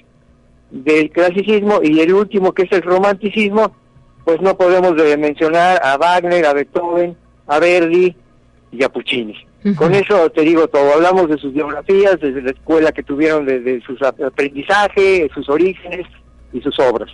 del 0.71 1.09
clasicismo, 1.09 1.81
y 1.83 1.99
el 1.99 2.13
último, 2.13 2.53
que 2.53 2.63
es 2.63 2.71
el 2.71 2.81
romanticismo, 2.81 3.75
pues 4.23 4.41
no 4.41 4.55
podemos 4.55 4.93
mencionar 5.17 5.81
a 5.83 5.97
Wagner, 5.97 6.45
a 6.45 6.53
Beethoven, 6.53 7.17
a 7.49 7.59
Verdi 7.59 8.15
y 8.71 8.83
a 8.83 8.89
Puccini. 8.89 9.35
Con 9.75 9.93
eso 9.93 10.29
te 10.29 10.41
digo 10.41 10.69
todo, 10.69 10.93
hablamos 10.93 11.27
de 11.27 11.37
sus 11.37 11.51
biografías, 11.51 12.17
desde 12.21 12.41
la 12.41 12.51
escuela 12.51 12.93
que 12.93 13.03
tuvieron, 13.03 13.45
desde 13.45 13.81
sus 13.81 14.01
aprendizaje, 14.01 15.29
sus 15.33 15.49
orígenes 15.49 16.05
y 16.53 16.61
sus 16.61 16.79
obras. 16.79 17.09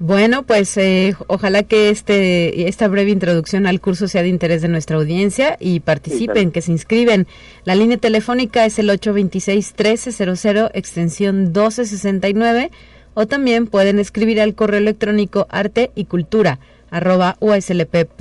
Bueno, 0.00 0.42
pues 0.42 0.76
eh, 0.76 1.14
ojalá 1.28 1.62
que 1.62 1.88
este 1.90 2.68
esta 2.68 2.88
breve 2.88 3.12
introducción 3.12 3.68
al 3.68 3.80
curso 3.80 4.08
sea 4.08 4.22
de 4.22 4.28
interés 4.28 4.60
de 4.60 4.68
nuestra 4.68 4.96
audiencia 4.96 5.56
y 5.60 5.78
participen, 5.80 6.50
que 6.50 6.62
se 6.62 6.72
inscriben. 6.72 7.28
La 7.64 7.76
línea 7.76 7.96
telefónica 7.96 8.66
es 8.66 8.80
el 8.80 8.88
826-1300, 8.88 10.72
extensión 10.74 11.44
1269, 11.44 12.72
o 13.14 13.26
también 13.26 13.68
pueden 13.68 14.00
escribir 14.00 14.40
al 14.40 14.56
correo 14.56 14.80
electrónico 14.80 15.46
arte 15.48 15.92
y 15.94 16.06
cultura 16.06 16.58
arroba 16.92 17.36
uslp.mx 17.40 18.14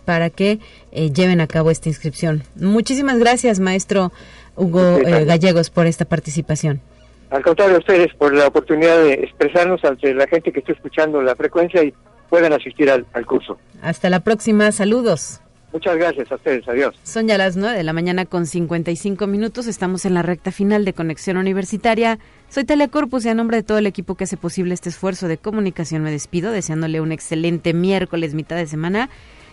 para 0.00 0.30
que 0.30 0.58
eh, 0.90 1.12
lleven 1.12 1.40
a 1.40 1.46
cabo 1.46 1.70
esta 1.70 1.88
inscripción. 1.88 2.42
Muchísimas 2.56 3.18
gracias, 3.18 3.60
maestro 3.60 4.10
Hugo 4.56 4.98
eh, 4.98 5.24
Gallegos, 5.24 5.70
por 5.70 5.86
esta 5.86 6.06
participación. 6.06 6.80
Al 7.30 7.42
contrario, 7.42 7.76
a 7.76 7.78
ustedes 7.78 8.12
por 8.14 8.34
la 8.34 8.46
oportunidad 8.46 8.96
de 9.02 9.12
expresarnos 9.12 9.84
ante 9.84 10.14
la 10.14 10.26
gente 10.26 10.50
que 10.50 10.60
está 10.60 10.72
escuchando 10.72 11.22
la 11.22 11.36
frecuencia 11.36 11.84
y 11.84 11.92
puedan 12.30 12.54
asistir 12.54 12.90
al, 12.90 13.06
al 13.12 13.26
curso. 13.26 13.58
Hasta 13.82 14.08
la 14.08 14.20
próxima, 14.20 14.72
saludos. 14.72 15.42
Muchas 15.72 15.96
gracias 15.96 16.32
a 16.32 16.36
ustedes, 16.36 16.66
adiós. 16.66 16.94
Son 17.02 17.28
ya 17.28 17.36
las 17.36 17.56
9 17.56 17.76
de 17.76 17.84
la 17.84 17.92
mañana 17.92 18.24
con 18.24 18.46
55 18.46 19.26
minutos, 19.26 19.66
estamos 19.66 20.06
en 20.06 20.14
la 20.14 20.22
recta 20.22 20.50
final 20.50 20.84
de 20.84 20.94
Conexión 20.94 21.36
Universitaria. 21.36 22.18
Soy 22.48 22.64
Talia 22.64 22.88
Corpus 22.88 23.26
y 23.26 23.28
a 23.28 23.34
nombre 23.34 23.58
de 23.58 23.62
todo 23.62 23.76
el 23.78 23.86
equipo 23.86 24.14
que 24.14 24.24
hace 24.24 24.38
posible 24.38 24.72
este 24.72 24.88
esfuerzo 24.88 25.28
de 25.28 25.36
comunicación 25.36 26.02
me 26.02 26.10
despido, 26.10 26.52
deseándole 26.52 27.02
un 27.02 27.12
excelente 27.12 27.74
miércoles, 27.74 28.32
mitad 28.32 28.56
de 28.56 28.66
semana 28.66 29.10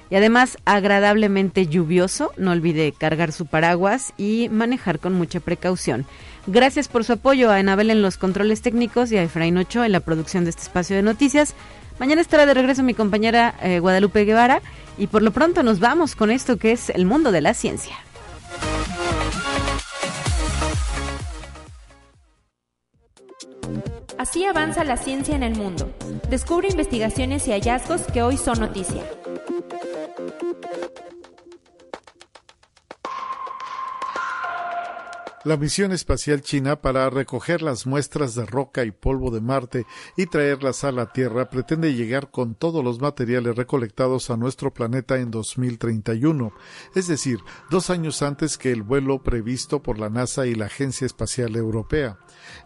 y 0.10 0.16
además 0.16 0.58
agradablemente 0.66 1.68
lluvioso. 1.68 2.32
No 2.38 2.52
olvide 2.52 2.94
cargar 2.94 3.32
su 3.32 3.46
paraguas 3.46 4.14
y 4.18 4.50
manejar 4.50 5.00
con 5.00 5.14
mucha 5.14 5.40
precaución. 5.40 6.06
Gracias 6.48 6.88
por 6.88 7.04
su 7.04 7.14
apoyo 7.14 7.52
a 7.52 7.60
Enabel 7.60 7.90
en 7.90 8.02
los 8.02 8.18
controles 8.18 8.62
técnicos 8.62 9.12
y 9.12 9.18
a 9.18 9.24
Efraín 9.24 9.58
Ocho 9.58 9.84
en 9.84 9.92
la 9.92 10.00
producción 10.00 10.44
de 10.44 10.52
este 10.52 10.62
espacio 10.62 10.96
de 10.96 11.02
noticias. 11.02 11.56
Mañana 12.00 12.22
estará 12.22 12.46
de 12.46 12.54
regreso 12.54 12.84
mi 12.84 12.94
compañera 12.94 13.56
eh, 13.62 13.80
Guadalupe 13.80 14.26
Guevara 14.26 14.62
y 14.98 15.08
por 15.08 15.22
lo 15.22 15.32
pronto 15.32 15.64
nos 15.64 15.80
vamos 15.80 16.16
con 16.16 16.30
esto 16.30 16.58
que 16.58 16.72
es 16.72 16.90
el 16.90 17.06
mundo 17.06 17.32
de 17.32 17.42
la 17.42 17.54
ciencia. 17.54 17.96
Así 24.18 24.44
avanza 24.44 24.84
la 24.84 24.98
ciencia 24.98 25.36
en 25.36 25.44
el 25.44 25.56
mundo. 25.56 25.94
Descubre 26.30 26.68
investigaciones 26.68 27.48
y 27.48 27.52
hallazgos 27.52 28.02
que 28.12 28.24
hoy 28.24 28.38
son 28.38 28.60
noticia. 28.60 29.04
La 35.46 35.58
misión 35.58 35.92
espacial 35.92 36.42
china 36.42 36.82
para 36.82 37.08
recoger 37.12 37.62
las 37.62 37.86
muestras 37.86 38.34
de 38.34 38.48
roca 38.48 38.84
y 38.84 38.90
polvo 38.90 39.30
de 39.30 39.42
Marte 39.42 39.86
y 40.18 40.26
traerlas 40.26 40.84
a 40.84 40.92
la 40.92 41.14
Tierra 41.14 41.52
pretende 41.52 41.94
llegar 41.94 42.32
con 42.32 42.56
todos 42.56 42.84
los 42.84 43.00
materiales 43.00 43.56
recolectados 43.56 44.32
a 44.32 44.38
nuestro 44.38 44.74
planeta 44.74 45.20
en 45.20 45.30
2031, 45.30 46.52
es 46.96 47.08
decir, 47.08 47.42
dos 47.70 47.92
años 47.92 48.24
antes 48.24 48.58
que 48.58 48.72
el 48.72 48.82
vuelo 48.82 49.22
previsto 49.22 49.84
por 49.84 50.00
la 50.00 50.10
NASA 50.10 50.48
y 50.48 50.56
la 50.56 50.66
Agencia 50.66 51.06
Espacial 51.06 51.56
Europea. 51.56 52.18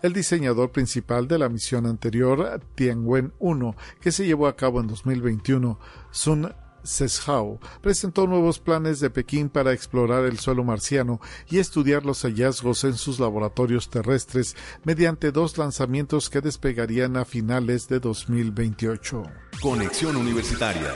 El 0.01 0.13
diseñador 0.13 0.71
principal 0.71 1.27
de 1.27 1.37
la 1.37 1.49
misión 1.49 1.85
anterior, 1.85 2.61
Tianwen-1, 2.77 3.75
que 3.99 4.13
se 4.13 4.25
llevó 4.25 4.47
a 4.47 4.55
cabo 4.55 4.79
en 4.79 4.87
2021, 4.87 5.77
Sun 6.11 6.53
Seshao 6.89 7.59
presentó 7.81 8.25
nuevos 8.25 8.59
planes 8.59 8.99
de 8.99 9.09
Pekín 9.09 9.49
para 9.49 9.73
explorar 9.73 10.25
el 10.25 10.39
suelo 10.39 10.63
marciano 10.63 11.21
y 11.49 11.59
estudiar 11.59 12.05
los 12.05 12.23
hallazgos 12.23 12.83
en 12.83 12.95
sus 12.95 13.19
laboratorios 13.19 13.89
terrestres 13.89 14.55
mediante 14.83 15.31
dos 15.31 15.57
lanzamientos 15.57 16.29
que 16.29 16.41
despegarían 16.41 17.15
a 17.15 17.25
finales 17.25 17.87
de 17.87 17.99
2028. 17.99 19.23
Conexión 19.61 20.15
Universitaria 20.15 20.95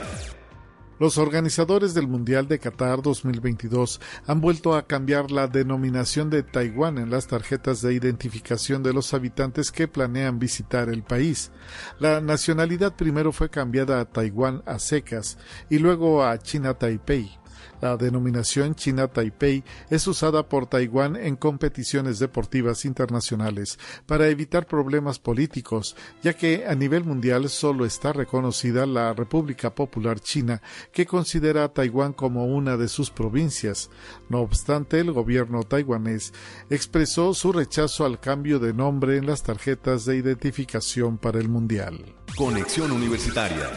los 0.98 1.18
organizadores 1.18 1.94
del 1.94 2.08
Mundial 2.08 2.48
de 2.48 2.58
Qatar 2.58 3.02
2022 3.02 4.00
han 4.26 4.40
vuelto 4.40 4.74
a 4.74 4.86
cambiar 4.86 5.30
la 5.30 5.48
denominación 5.48 6.30
de 6.30 6.42
Taiwán 6.42 6.98
en 6.98 7.10
las 7.10 7.26
tarjetas 7.26 7.80
de 7.82 7.94
identificación 7.94 8.82
de 8.82 8.92
los 8.92 9.14
habitantes 9.14 9.72
que 9.72 9.88
planean 9.88 10.38
visitar 10.38 10.88
el 10.88 11.02
país. 11.02 11.50
La 11.98 12.20
nacionalidad 12.20 12.94
primero 12.94 13.32
fue 13.32 13.50
cambiada 13.50 14.00
a 14.00 14.04
Taiwán 14.04 14.62
a 14.66 14.78
secas 14.78 15.38
y 15.68 15.78
luego 15.78 16.24
a 16.24 16.38
China 16.38 16.74
Taipei. 16.74 17.43
La 17.84 17.98
denominación 17.98 18.74
China 18.74 19.08
Taipei 19.08 19.62
es 19.90 20.06
usada 20.06 20.48
por 20.48 20.66
Taiwán 20.66 21.16
en 21.16 21.36
competiciones 21.36 22.18
deportivas 22.18 22.86
internacionales 22.86 23.78
para 24.06 24.28
evitar 24.28 24.66
problemas 24.66 25.18
políticos, 25.18 25.94
ya 26.22 26.32
que 26.32 26.64
a 26.66 26.74
nivel 26.74 27.04
mundial 27.04 27.50
solo 27.50 27.84
está 27.84 28.14
reconocida 28.14 28.86
la 28.86 29.12
República 29.12 29.74
Popular 29.74 30.18
China, 30.18 30.62
que 30.92 31.04
considera 31.04 31.64
a 31.64 31.74
Taiwán 31.74 32.14
como 32.14 32.46
una 32.46 32.78
de 32.78 32.88
sus 32.88 33.10
provincias. 33.10 33.90
No 34.30 34.40
obstante, 34.40 34.98
el 34.98 35.12
gobierno 35.12 35.62
taiwanés 35.62 36.32
expresó 36.70 37.34
su 37.34 37.52
rechazo 37.52 38.06
al 38.06 38.18
cambio 38.18 38.60
de 38.60 38.72
nombre 38.72 39.18
en 39.18 39.26
las 39.26 39.42
tarjetas 39.42 40.06
de 40.06 40.16
identificación 40.16 41.18
para 41.18 41.38
el 41.38 41.50
Mundial. 41.50 42.14
Conexión 42.34 42.92
Universitaria 42.92 43.68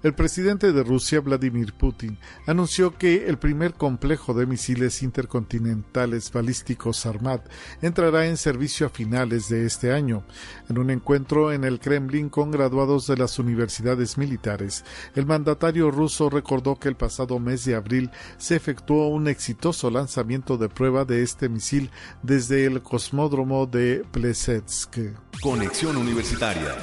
El 0.00 0.14
presidente 0.14 0.72
de 0.72 0.84
Rusia, 0.84 1.20
Vladimir 1.20 1.72
Putin, 1.72 2.18
anunció 2.46 2.96
que 2.96 3.26
el 3.26 3.36
primer 3.36 3.74
complejo 3.74 4.32
de 4.32 4.46
misiles 4.46 5.02
intercontinentales 5.02 6.30
balísticos 6.30 7.04
Armad 7.04 7.40
entrará 7.82 8.26
en 8.26 8.36
servicio 8.36 8.86
a 8.86 8.90
finales 8.90 9.48
de 9.48 9.66
este 9.66 9.92
año. 9.92 10.22
En 10.68 10.78
un 10.78 10.90
encuentro 10.90 11.52
en 11.52 11.64
el 11.64 11.80
Kremlin 11.80 12.28
con 12.28 12.52
graduados 12.52 13.08
de 13.08 13.16
las 13.16 13.40
universidades 13.40 14.18
militares, 14.18 14.84
el 15.16 15.26
mandatario 15.26 15.90
ruso 15.90 16.30
recordó 16.30 16.76
que 16.76 16.88
el 16.88 16.96
pasado 16.96 17.40
mes 17.40 17.64
de 17.64 17.74
abril 17.74 18.08
se 18.36 18.54
efectuó 18.54 19.08
un 19.08 19.26
exitoso 19.26 19.90
lanzamiento 19.90 20.56
de 20.56 20.68
prueba 20.68 21.04
de 21.04 21.24
este 21.24 21.48
misil 21.48 21.90
desde 22.22 22.66
el 22.66 22.82
cosmódromo 22.82 23.66
de 23.66 24.04
Plesetsk. 24.12 24.96
Conexión 25.40 25.96
Universitaria 25.96 26.76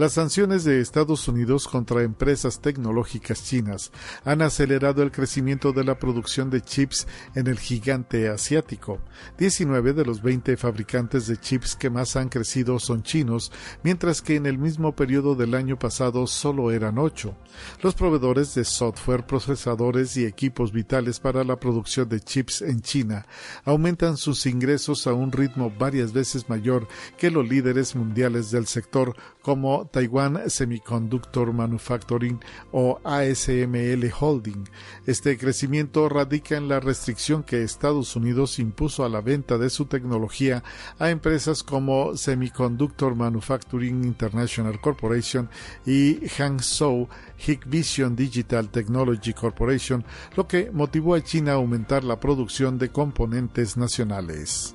las 0.00 0.14
sanciones 0.14 0.64
de 0.64 0.80
Estados 0.80 1.28
Unidos 1.28 1.68
contra 1.68 2.02
empresas 2.02 2.62
tecnológicas 2.62 3.44
chinas 3.44 3.92
han 4.24 4.40
acelerado 4.40 5.02
el 5.02 5.12
crecimiento 5.12 5.74
de 5.74 5.84
la 5.84 5.98
producción 5.98 6.48
de 6.48 6.62
chips 6.62 7.06
en 7.34 7.48
el 7.48 7.58
gigante 7.58 8.30
asiático. 8.30 9.00
19 9.36 9.92
de 9.92 10.06
los 10.06 10.22
20 10.22 10.56
fabricantes 10.56 11.26
de 11.26 11.36
chips 11.36 11.76
que 11.76 11.90
más 11.90 12.16
han 12.16 12.30
crecido 12.30 12.78
son 12.78 13.02
chinos, 13.02 13.52
mientras 13.82 14.22
que 14.22 14.36
en 14.36 14.46
el 14.46 14.56
mismo 14.56 14.96
periodo 14.96 15.34
del 15.34 15.54
año 15.54 15.78
pasado 15.78 16.26
solo 16.26 16.70
eran 16.70 16.96
8. 16.96 17.36
Los 17.82 17.94
proveedores 17.94 18.54
de 18.54 18.64
software, 18.64 19.26
procesadores 19.26 20.16
y 20.16 20.24
equipos 20.24 20.72
vitales 20.72 21.20
para 21.20 21.44
la 21.44 21.60
producción 21.60 22.08
de 22.08 22.20
chips 22.20 22.62
en 22.62 22.80
China 22.80 23.26
aumentan 23.66 24.16
sus 24.16 24.46
ingresos 24.46 25.06
a 25.06 25.12
un 25.12 25.30
ritmo 25.30 25.70
varias 25.78 26.14
veces 26.14 26.48
mayor 26.48 26.88
que 27.18 27.30
los 27.30 27.46
líderes 27.46 27.94
mundiales 27.94 28.50
del 28.50 28.66
sector 28.66 29.14
como 29.42 29.89
Taiwan 29.90 30.48
Semiconductor 30.48 31.52
Manufacturing 31.52 32.40
o 32.72 33.00
ASML 33.04 34.10
Holding. 34.18 34.68
Este 35.06 35.36
crecimiento 35.36 36.08
radica 36.08 36.56
en 36.56 36.68
la 36.68 36.80
restricción 36.80 37.42
que 37.42 37.62
Estados 37.62 38.16
Unidos 38.16 38.58
impuso 38.58 39.04
a 39.04 39.08
la 39.08 39.20
venta 39.20 39.58
de 39.58 39.70
su 39.70 39.86
tecnología 39.86 40.62
a 40.98 41.10
empresas 41.10 41.62
como 41.62 42.16
Semiconductor 42.16 43.14
Manufacturing 43.14 44.04
International 44.04 44.80
Corporation 44.80 45.48
y 45.86 46.26
Hangzhou 46.28 47.08
Hikvision 47.46 48.14
Digital 48.16 48.68
Technology 48.70 49.32
Corporation, 49.32 50.04
lo 50.36 50.46
que 50.46 50.70
motivó 50.70 51.14
a 51.14 51.22
China 51.22 51.52
a 51.52 51.56
aumentar 51.56 52.04
la 52.04 52.20
producción 52.20 52.78
de 52.78 52.90
componentes 52.90 53.76
nacionales. 53.76 54.74